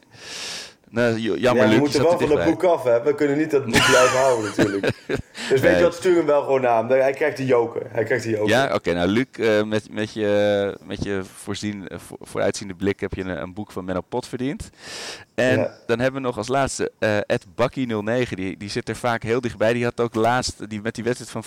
Nee. 0.89 1.21
Jammer, 1.21 1.39
ja, 1.41 1.53
we 1.53 1.67
Luc, 1.67 1.79
moeten 1.79 2.01
wel 2.03 2.19
van 2.19 2.31
het 2.37 2.45
boek 2.49 2.63
af, 2.63 2.83
hè. 2.83 3.03
We 3.03 3.15
kunnen 3.15 3.37
niet 3.37 3.51
dat 3.51 3.63
boek 3.65 3.85
blijven 3.91 4.17
houden, 4.19 4.45
natuurlijk. 4.55 4.93
Dus 5.49 5.61
weet 5.61 5.77
je 5.77 5.83
wat, 5.83 5.93
stuur 5.95 6.15
hem 6.17 6.25
wel 6.25 6.41
gewoon 6.43 6.61
naar 6.61 6.77
hem. 6.77 6.87
Hij 6.99 7.13
krijgt 7.13 7.37
de 7.37 7.45
joker. 7.45 7.81
Hij 7.89 8.03
krijgt 8.03 8.23
de 8.23 8.29
joker. 8.29 8.49
Ja, 8.49 8.73
oké. 8.73 8.93
nou, 8.93 9.07
Luc, 9.07 9.25
eh, 9.31 9.63
met, 9.63 9.91
met 9.93 10.13
je, 10.13 10.77
met 10.83 11.03
je 11.03 11.21
voorzien, 11.35 11.87
eh, 11.87 11.97
voor, 11.99 12.17
vooruitziende 12.21 12.73
blik 12.73 12.99
heb 12.99 13.13
je 13.13 13.21
een, 13.21 13.41
een 13.41 13.53
boek 13.53 13.71
van 13.71 13.85
Menno 13.85 14.01
Pot 14.09 14.27
verdiend. 14.27 14.69
En 15.35 15.57
Ja. 15.59 15.73
dan 15.85 15.99
hebben 15.99 16.21
we 16.21 16.27
nog 16.27 16.37
als 16.37 16.47
laatste 16.47 16.91
eh 16.99 17.17
Ed 17.17 17.45
Bakkie09. 17.51 18.29
Die, 18.35 18.57
die 18.57 18.69
zit 18.69 18.89
er 18.89 18.95
vaak 18.95 19.23
heel 19.23 19.41
dichtbij. 19.41 19.73
Die 19.73 19.83
had 19.83 19.99
ook 20.01 20.15
laatst, 20.15 20.69
die, 20.69 20.81
met 20.81 20.95
die 20.95 21.03
wedstrijd 21.03 21.31
van 21.31 21.43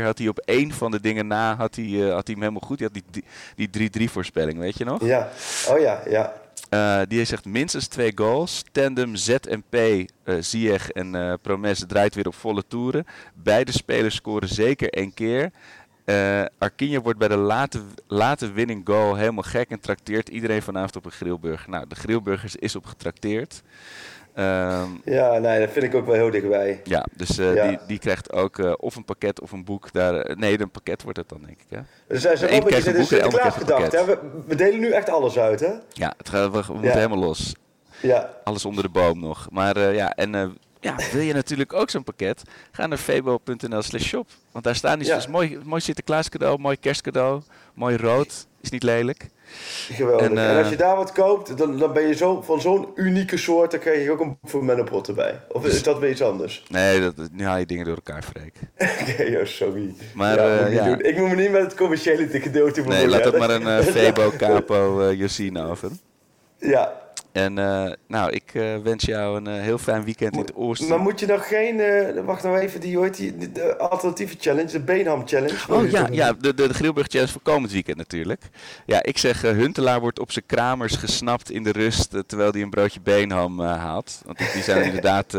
4-4, 0.00 0.02
had 0.02 0.18
hij 0.18 0.28
op 0.28 0.38
één 0.38 0.72
van 0.72 0.90
de 0.90 1.00
dingen 1.00 1.26
na, 1.26 1.54
had 1.56 1.74
hij, 1.76 1.84
had 1.98 2.26
hij 2.26 2.34
hem 2.34 2.38
helemaal 2.40 2.60
goed. 2.64 2.78
Die 2.78 2.88
had 2.92 3.02
die- 3.12 3.24
die 3.68 3.90
3-3 4.08 4.10
voorspelling, 4.10 4.58
weet 4.58 4.78
je 4.78 4.84
nog? 4.84 5.04
Ja. 5.04 5.28
Oh 5.68 5.78
ja, 5.80 6.02
ja. 6.08 6.32
Eh, 6.72 7.00
die 7.08 7.24
zegt 7.24 7.44
minstens 7.44 7.86
twee 7.86 8.12
goals. 8.14 8.64
Tandem 8.72 9.16
ZMP, 9.16 9.74
eh 9.74 10.06
Ziyech 10.40 10.90
en 10.90 11.14
eh 11.14 11.32
Promes 11.42 11.84
draait 11.86 12.14
weer 12.14 12.26
op 12.26 12.34
volle 12.34 12.64
toeren. 12.68 13.04
Beide 13.34 13.72
spelers 13.72 14.14
scoren 14.14 14.48
zeker 14.48 14.90
één 14.90 15.14
keer. 15.14 15.50
Eh 16.04 16.44
Arquinho 16.58 17.00
wordt 17.00 17.18
bij 17.18 17.28
de 17.28 17.36
late, 17.36 17.80
late 18.06 18.52
winning 18.52 18.80
goal 18.84 19.16
helemaal 19.16 19.42
gek 19.42 19.70
en 19.70 19.80
trakteert 19.80 20.28
iedereen 20.28 20.62
vanavond 20.62 20.96
op 20.96 21.04
een 21.04 21.10
grillburger. 21.10 21.70
Nou, 21.70 21.84
de 21.88 21.94
grillburgers 21.94 22.56
is 22.56 22.76
op 22.76 22.86
getrakteerd. 22.86 23.62
Ehm, 24.34 24.88
Ja, 25.04 25.38
nee, 25.38 25.60
dat 25.60 25.70
vind 25.70 25.84
ik 25.84 25.94
ook 25.94 26.06
wel 26.06 26.14
heel 26.14 26.30
dichtbij. 26.30 26.80
ja, 26.84 27.06
dus 27.16 27.38
eh, 27.38 27.54
Ja. 27.54 27.68
Die, 27.68 27.78
die 27.86 27.98
krijgt 27.98 28.32
ook 28.32 28.58
eh, 28.58 28.72
of 28.76 28.96
een 28.96 29.04
pakket 29.04 29.40
of 29.40 29.52
een 29.52 29.64
boek. 29.64 29.92
Daar, 29.92 30.36
nee, 30.36 30.60
een 30.60 30.70
pakket 30.70 31.02
wordt 31.02 31.18
het 31.18 31.28
dan, 31.28 31.40
denk 31.46 31.58
ik. 31.60 31.66
Hè? 31.68 31.80
Dus 32.06 32.22
zij 32.22 32.36
zijn 32.36 32.50
ook 32.50 32.56
een 32.56 32.64
beetje 32.64 32.90
ander 32.90 33.06
Sinterklaas 33.06 33.54
gedacht. 33.54 33.92
Hè? 33.92 34.04
We, 34.04 34.18
we 34.46 34.54
delen 34.54 34.80
nu 34.80 34.90
echt 34.90 35.08
alles 35.08 35.38
uit, 35.38 35.60
hè? 35.60 35.72
Ja, 35.88 36.14
het 36.16 36.30
we, 36.30 36.62
moeten 36.72 36.92
helemaal 36.92 37.18
los. 37.18 37.54
Ja. 38.00 38.30
Alles 38.44 38.64
onder 38.64 38.82
de 38.84 38.90
boom 38.90 39.20
nog. 39.20 39.46
Maar 39.50 39.92
ja, 39.94 40.14
en 40.14 40.56
ja, 40.82 40.96
wil 41.12 41.20
je 41.20 41.32
natuurlijk 41.32 41.72
ook 41.72 41.90
zo'n 41.90 42.04
pakket? 42.04 42.42
Ga 42.70 42.86
naar 42.86 42.98
febo.nl 42.98 43.82
slash 43.82 44.04
shop. 44.04 44.28
Want 44.52 44.64
daar 44.64 44.74
staan 44.74 44.98
die 44.98 45.08
Ja. 45.08 45.14
dus 45.14 45.26
mooi, 45.26 45.58
mooi 45.64 45.80
Sinterklaas 45.80 46.28
cadeau, 46.28 46.58
mooi 46.58 46.76
kerstcadeau, 46.80 47.42
mooi 47.74 47.96
rood. 47.96 48.46
Is 48.60 48.70
niet 48.70 48.82
lelijk. 48.82 49.28
Geweldig. 49.92 50.26
En, 50.26 50.38
En, 50.38 50.50
eh, 50.50 50.58
als 50.58 50.68
je 50.68 50.76
daar 50.76 50.96
wat 50.96 51.12
koopt, 51.12 51.58
dan, 51.58 51.78
dan 51.78 51.92
ben 51.92 52.06
je 52.06 52.14
zo, 52.14 52.42
van 52.42 52.60
zo'n 52.60 52.88
unieke 52.94 53.36
soort, 53.36 53.70
dan 53.70 53.80
krijg 53.80 54.04
je 54.04 54.10
ook 54.10 54.20
een 54.20 54.28
boek 54.28 54.50
voor 54.50 54.64
Menopot 54.64 55.08
erbij. 55.08 55.40
Of 55.48 55.66
is 55.66 55.82
dat 55.82 55.98
weer 55.98 56.10
iets 56.10 56.22
anders? 56.22 56.64
Nee, 56.68 57.00
dat, 57.00 57.14
nu 57.32 57.44
haal 57.44 57.58
je 57.58 57.66
dingen 57.66 57.84
door 57.84 57.94
elkaar, 57.94 58.22
Freek. 58.22 58.54
Joh, 59.32 59.44
sorry. 59.46 59.94
Maar, 60.14 60.36
ja, 60.36 60.58
eh, 60.58 60.64
moet 60.64 61.00
ja. 61.02 61.08
ik 61.08 61.18
moet 61.18 61.28
me 61.28 61.34
niet 61.34 61.50
met 61.50 61.62
het 61.62 61.74
commerciële 61.74 62.40
gedeelte 62.40 62.82
Nee, 62.82 63.08
laat 63.08 63.22
dat 63.24 63.38
maar 63.38 63.50
een 63.50 63.66
eh, 63.66 63.86
Febo, 63.94 64.32
Capo, 64.36 65.12
Josine 65.12 65.66
over. 65.66 65.90
Ja, 66.58 67.01
En 67.32 67.58
eh, 67.58 67.92
nou, 68.06 68.30
ik 68.30 68.50
eh, 68.54 68.76
wens 68.82 69.04
jou 69.04 69.36
een 69.36 69.46
eh, 69.46 69.60
heel 69.60 69.78
fijn 69.78 70.04
weekend 70.04 70.32
in 70.32 70.40
het 70.40 70.54
oosten. 70.54 70.88
maar 70.88 70.98
moet 70.98 71.20
je 71.20 71.26
nog 71.26 71.48
geen... 71.48 71.80
wacht 72.24 72.42
nou 72.42 72.58
even, 72.58 72.80
die, 72.80 73.00
heet 73.00 73.16
die, 73.16 73.36
de, 73.36 73.52
de 73.52 73.76
alternatieve 73.76 74.36
challenge, 74.40 74.70
de 74.70 74.80
Beenham 74.80 75.28
challenge. 75.28 75.56
Oh 75.68 75.90
ja, 75.90 76.08
ja 76.10 76.32
de, 76.32 76.54
de, 76.54 76.68
de 76.68 76.74
Grillburg 76.74 77.06
Challenge 77.06 77.32
voor 77.32 77.42
komend 77.42 77.72
weekend 77.72 77.96
natuurlijk. 77.96 78.42
Ja, 78.86 79.02
ik 79.02 79.18
zeg, 79.18 79.42
Huntelaar 79.42 80.00
wordt 80.00 80.18
op 80.18 80.32
zijn 80.32 80.46
kramers 80.46 80.96
gesnapt 80.96 81.50
in 81.50 81.62
de 81.62 81.72
rust, 81.72 82.10
terwijl 82.26 82.52
hij 82.52 82.62
een 82.62 82.70
broodje 82.70 83.00
beenham 83.00 83.60
haalt. 83.60 84.22
Want 84.24 84.38
die, 84.38 84.62
zijn 84.62 84.84
inderdaad 84.90 85.36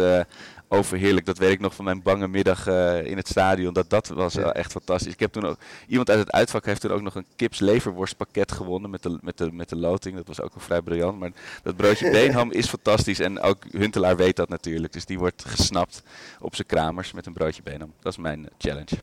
overheerlijk. 0.73 1.25
Dat 1.25 1.37
weet 1.37 1.51
ik 1.51 1.59
nog 1.59 1.75
van 1.75 1.85
mijn 1.85 2.01
bange 2.01 2.27
middag 2.27 2.67
eh, 2.67 3.05
in 3.05 3.17
het 3.17 3.27
stadion. 3.27 3.73
Dat, 3.73 3.89
dat 3.89 4.07
was 4.07 4.35
echt 4.35 4.71
fantastisch. 4.71 5.13
Ik 5.13 5.19
heb 5.19 5.31
toen 5.31 5.45
ook, 5.45 5.57
iemand 5.87 6.09
uit 6.09 6.19
het 6.19 6.31
uitvak 6.31 6.65
heeft 6.65 6.81
toen 6.81 6.91
ook 6.91 7.01
nog 7.01 7.15
een 7.15 7.25
kips 7.35 7.59
leverworstpakket 7.59 8.51
gewonnen 8.51 8.89
met 8.89 9.03
de, 9.03 9.17
met, 9.21 9.37
de, 9.37 9.51
met 9.51 9.69
de 9.69 9.75
loting. 9.75 10.15
Dat 10.15 10.27
was 10.27 10.41
ook 10.41 10.53
wel 10.53 10.63
vrij 10.63 10.81
briljant. 10.81 11.19
Maar 11.19 11.31
dat 11.63 11.75
broodje 11.75 12.11
beenham 12.19 12.51
is 12.51 12.67
fantastisch. 12.67 13.19
En 13.19 13.39
ook 13.39 13.63
Huntelaar 13.71 14.15
weet 14.15 14.35
dat 14.35 14.49
natuurlijk. 14.49 14.93
Dus 14.93 15.05
die 15.05 15.19
wordt 15.19 15.45
gesnapt 15.45 16.03
op 16.39 16.55
zijn 16.55 16.67
kramers 16.67 17.13
met 17.13 17.25
een 17.25 17.33
broodje 17.33 17.63
beenham. 17.63 17.93
Dat 18.01 18.11
is 18.11 18.17
mijn 18.17 18.45
eh, 18.45 18.51
challenge. 18.57 18.95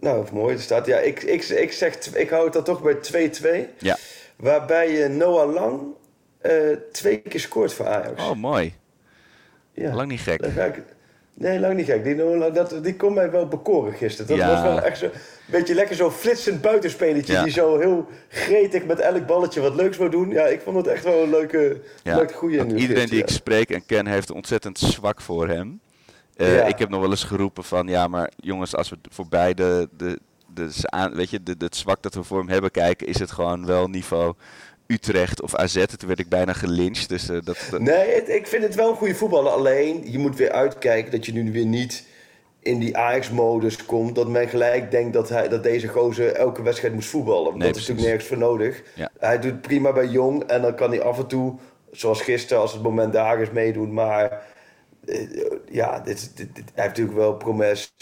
Nou, 0.00 0.26
mooi. 0.32 0.54
Er 0.54 0.60
staat, 0.60 0.86
ja, 0.86 0.98
ik, 0.98 1.22
ik, 1.22 1.44
ik, 1.44 1.72
zeg, 1.72 1.94
ik 2.14 2.30
hou 2.30 2.44
het 2.44 2.52
dan 2.52 2.64
toch 2.64 2.82
bij 2.82 3.30
2-2. 3.70 3.78
Ja. 3.78 3.96
Waarbij 4.36 5.04
eh, 5.04 5.10
Noah 5.10 5.52
Lang 5.52 5.80
twee 6.92 7.18
keer 7.18 7.40
scoort 7.40 7.72
voor 7.72 7.86
Ajax. 7.86 8.22
Oh, 8.22 8.34
mooi. 8.36 8.74
Ja. 9.80 9.94
Lang 9.94 10.08
niet 10.08 10.20
gek. 10.20 10.40
Ik- 10.42 10.82
Nee, 11.34 11.60
lang 11.60 11.74
niet 11.74 11.86
gek. 11.86 12.04
Die, 12.04 12.16
dat, 12.52 12.74
die 12.82 12.96
kon 12.96 13.14
mij 13.14 13.30
wel 13.30 13.48
bekoren 13.48 13.92
gisteren. 13.92 14.26
Dat 14.26 14.36
Ja. 14.46 14.52
was 14.52 14.62
wel 14.62 14.80
echt 14.82 14.98
zo'n 14.98 15.10
beetje 15.46 15.74
lekker 15.74 15.96
zo'n 15.96 16.10
flitsend 16.10 16.60
buitenspelletje. 16.60 17.32
Ja. 17.32 17.42
Die 17.42 17.52
zo 17.52 17.78
heel 17.78 18.08
gretig 18.28 18.84
met 18.84 18.98
elk 18.98 19.26
balletje 19.26 19.60
wat 19.60 19.74
leuks 19.74 19.96
wou 19.96 20.10
doen. 20.10 20.30
Ja, 20.30 20.46
ik 20.46 20.60
vond 20.60 20.76
het 20.76 20.86
echt 20.86 21.04
wel 21.04 21.22
een 21.22 21.30
leuke, 21.30 21.80
Ja, 22.02 22.16
leuke 22.16 22.34
goeie. 22.34 22.74
iedereen 22.74 23.08
die 23.08 23.18
ik 23.22 23.28
spreek 23.28 23.70
en 23.70 23.86
ken 23.86 24.06
heeft 24.06 24.28
een 24.28 24.34
ontzettend 24.34 24.78
zwak 24.78 25.20
voor 25.20 25.48
hem. 25.48 25.80
Eh. 26.36 26.68
Ik 26.68 26.78
heb 26.78 26.88
nog 26.88 27.00
wel 27.00 27.10
eens 27.10 27.24
geroepen 27.24 27.64
van 27.64 27.86
ja, 27.88 28.08
maar 28.08 28.30
jongens, 28.36 28.74
als 28.76 28.90
we 28.90 28.96
voorbij 29.10 29.54
de, 29.54 29.88
de, 29.96 30.18
aan, 30.84 31.14
weet 31.14 31.30
je, 31.30 31.40
het 31.58 31.76
zwak 31.76 32.02
dat 32.02 32.14
we 32.14 32.22
voor 32.22 32.38
hem 32.38 32.48
hebben 32.48 32.70
kijken, 32.70 33.06
is 33.06 33.18
het 33.18 33.30
gewoon 33.30 33.66
wel 33.66 33.88
niveau 33.88 34.34
Utrecht 34.90 35.42
of 35.42 35.54
AZ. 35.54 35.84
Toen 35.86 36.08
werd 36.08 36.18
ik 36.20 36.28
bijna 36.28 36.52
gelyncht. 36.52 37.08
Dus 37.08 37.28
eh, 37.28 37.38
dat, 37.44 37.58
Nee, 37.78 38.14
het- 38.14 38.28
ik 38.28 38.46
vind 38.46 38.62
het 38.62 38.74
wel 38.74 38.90
een 38.90 38.96
goede 38.96 39.14
voetballer. 39.14 39.52
Alleen, 39.52 40.10
je 40.12 40.18
moet 40.18 40.36
weer 40.36 40.50
uitkijken 40.52 41.10
dat 41.10 41.26
je 41.26 41.32
nu 41.32 41.52
weer 41.52 41.66
niet 41.66 42.06
in 42.62 42.78
die 42.78 42.96
Ajax-modus 42.96 43.84
komt. 43.86 44.14
Dat 44.14 44.28
men 44.28 44.48
gelijk 44.48 44.90
denkt 44.90 45.12
dat, 45.12 45.28
hij, 45.28 45.48
dat 45.48 45.62
deze 45.62 45.88
gozer 45.88 46.32
elke 46.32 46.62
wedstrijd 46.62 46.94
moest 46.94 47.08
voetballen. 47.08 47.58
Nee, 47.58 47.66
dat 47.66 47.76
is 47.76 47.80
natuurlijk 47.80 48.06
nergens 48.06 48.26
voor 48.28 48.38
nodig. 48.38 48.82
Ja. 48.94 49.10
Hij 49.18 49.38
doet 49.40 49.60
prima 49.60 49.92
bij 49.92 50.06
Jong. 50.06 50.42
En 50.44 50.62
dan 50.62 50.74
kan 50.74 50.90
hij 50.90 51.02
af 51.02 51.18
en 51.18 51.26
toe, 51.26 51.54
zoals 51.90 52.22
gisteren, 52.22 52.62
als 52.62 52.72
het 52.72 52.82
moment 52.82 53.12
daar 53.12 53.40
is, 53.40 53.50
meedoen. 53.50 53.92
Maar 53.92 54.42
eh, 55.06 55.28
ja, 55.70 56.00
dit, 56.00 56.36
dit, 56.36 56.54
dit- 56.54 56.64
hij 56.74 56.84
heeft 56.84 56.88
natuurlijk 56.88 57.16
wel 57.16 57.34
Promes. 57.36 57.94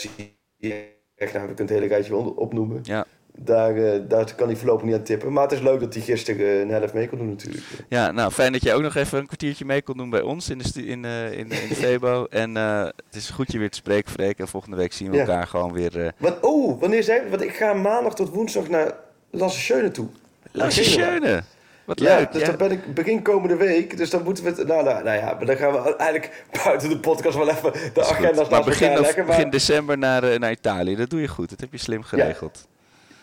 Echt, 1.16 1.32
nou, 1.32 1.47
we 1.49 1.55
kunnen 1.55 1.57
het 1.57 1.68
hele 1.70 1.86
rijtje 1.86 2.16
opnoemen. 2.16 2.80
ja. 2.82 3.07
Daar, 3.41 3.76
eh, 3.76 4.01
daar 4.09 4.34
kan 4.34 4.47
hij 4.47 4.57
voorlopig 4.57 4.84
niet 4.84 4.95
aan 4.95 5.03
tippen. 5.03 5.32
Maar 5.32 5.43
het 5.43 5.53
is 5.53 5.61
leuk 5.61 5.80
dat 5.80 5.95
hij 5.95 6.03
gisteren 6.03 6.41
eh, 6.47 6.61
een 6.61 6.68
helft 6.70 6.95
mee 6.95 7.09
kon 7.09 7.18
doen 7.18 7.28
natuurlijk. 7.28 7.64
ja, 7.89 8.11
nou 8.11 8.30
fijn 8.32 8.53
dat 8.53 8.62
jij 8.62 8.74
ook 8.74 8.82
nog 8.82 8.95
even 8.95 9.18
een 9.18 9.26
kwartiertje 9.26 9.64
mee 9.64 9.82
kon 9.82 9.97
doen 9.97 10.11
bij 10.11 10.20
ons 10.20 10.51
in 10.51 10.59
de, 10.59 10.86
in, 10.86 11.05
eh, 11.05 11.32
in, 11.32 11.39
in 11.39 11.68
de 11.68 11.74
Febo. 11.84 12.24
En 12.30 12.55
het 12.55 12.95
is 13.14 13.30
goed 13.30 13.53
je 13.53 13.59
weer 13.59 13.70
te 13.70 13.76
spreken, 13.76 14.11
Freek. 14.12 14.39
En 14.39 14.49
volgende 14.49 14.76
week 14.76 14.93
zien 14.93 15.11
we 15.11 15.16
Ja. 15.16 15.20
elkaar 15.22 15.47
gewoon 15.47 15.72
weer. 15.72 16.12
Want, 16.18 16.36
oh, 16.41 16.80
wanneer 16.80 17.03
zijn 17.03 17.30
Want 17.30 17.43
ik 17.43 17.55
ga 17.55 17.72
maandag 17.72 18.14
tot 18.14 18.28
woensdag 18.28 18.68
naar 18.68 18.93
Lasse 19.30 19.91
toe. 19.91 20.09
Lasse. 20.53 21.43
Wat 21.84 22.01
Ja, 22.01 22.16
leuk. 22.16 22.32
dus 22.32 22.41
ja. 22.41 22.47
dan 22.47 22.57
ben 22.57 22.70
ik 22.70 22.95
begin 22.95 23.22
komende 23.22 23.57
week. 23.57 23.97
Dus 23.97 24.11
dan 24.11 24.22
moeten 24.22 24.45
we 24.45 24.51
het... 24.51 24.66
Nou, 24.66 24.84
nou, 24.84 25.05
nou 25.05 25.16
ja, 25.18 25.34
maar 25.34 25.47
dan 25.47 25.57
gaan 25.57 25.72
we 25.72 25.97
eigenlijk 25.97 26.45
buiten 26.64 26.89
de 26.89 26.99
podcast 26.99 27.36
wel 27.36 27.49
even 27.49 27.72
de 27.95 28.05
agenda's 28.05 28.49
Maar 28.49 28.64
begin, 28.64 28.91
of- 28.93 28.99
leggen. 29.01 29.26
Maar 29.26 29.36
begin 29.36 29.51
december 29.51 29.99
naar, 29.99 30.39
naar 30.39 30.51
Italië. 30.51 30.97
Dat 30.97 31.11
doe 31.11 31.20
je 31.20 31.28
goed. 31.28 31.51
Dat 31.51 31.61
heb 31.61 31.72
je 31.72 31.78
slim 31.78 32.03
geregeld. 32.03 32.66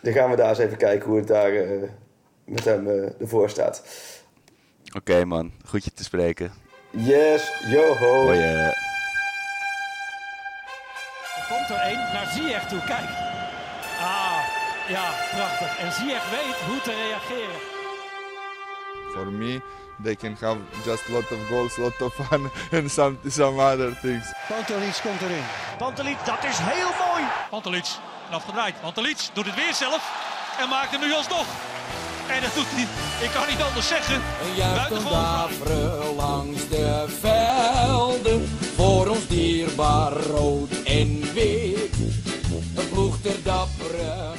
Dan 0.06 0.14
gaan 0.14 0.30
we 0.30 0.36
daar 0.36 0.48
eens 0.48 0.58
even 0.58 0.76
kijken 0.76 1.08
hoe 1.08 1.18
het 1.18 1.26
daar 1.28 1.52
eh, 1.52 1.82
met 2.44 2.64
hem 2.64 2.88
eh, 2.88 3.20
ervoor 3.20 3.50
staat. 3.50 3.82
Oké 4.96 5.24
man, 5.24 5.52
goed 5.64 5.84
je 5.84 5.92
te 5.92 6.04
spreken. 6.04 6.52
Yes, 6.90 7.52
yoho. 7.68 8.24
Hoi. 8.24 8.38
eh. 8.38 8.66
Er 8.66 8.74
komt 11.48 11.70
er 11.70 11.84
één 11.84 11.98
naar 11.98 12.26
Ziyech 12.26 12.68
toe. 12.68 12.78
Kijk. 12.78 13.08
Ah, 14.00 14.38
ja, 14.88 15.10
prachtig. 15.34 15.78
En 15.78 15.92
Ziyech 15.92 16.30
weet 16.30 16.56
hoe 16.68 16.80
te 16.80 16.92
reageren. 16.92 17.74
for 19.12 19.26
me, 19.32 19.60
they 20.02 20.14
can 20.14 20.36
have 20.40 20.58
just 20.84 21.08
lot 21.08 21.32
of 21.32 21.38
goals, 21.48 21.76
lot 21.78 22.02
of 22.02 22.14
fun 22.14 22.50
and 22.78 22.90
some, 22.90 23.16
some 23.28 23.58
other 23.60 23.98
things. 24.00 24.32
Pantelic 24.48 25.00
komt 25.02 25.20
erin. 25.20 25.42
Pantelic, 25.78 26.16
dat 26.24 26.44
is 26.44 26.58
heel 26.58 27.06
mooi. 27.06 27.24
Pantelic, 27.50 27.86
en 28.28 28.34
afgedraaid. 28.34 28.80
Pantelic 28.80 29.28
doet 29.32 29.46
het 29.46 29.54
weer 29.54 29.74
zelf 29.74 30.02
en 30.60 30.68
maakt 30.68 30.90
hem 30.90 31.00
nu 31.00 31.14
alsnog. 31.14 31.46
En 32.28 32.42
dat 32.42 32.54
doet 32.54 32.66
hij, 32.68 32.86
ik 33.26 33.30
kan 33.30 33.46
niet 33.48 33.62
anders 33.62 33.88
zeggen. 33.88 34.22
Daveren 35.10 36.14
langs 36.14 36.68
de 36.68 37.04
velden. 37.20 38.58
Voor 38.76 39.08
ons 39.08 39.26
dierbaar 39.26 40.12
rood 40.12 40.70
en 40.84 41.32
wit. 41.32 41.96
Een 42.76 42.88
ploeg 42.88 43.16
ter 43.22 43.42
dappere 43.42 44.32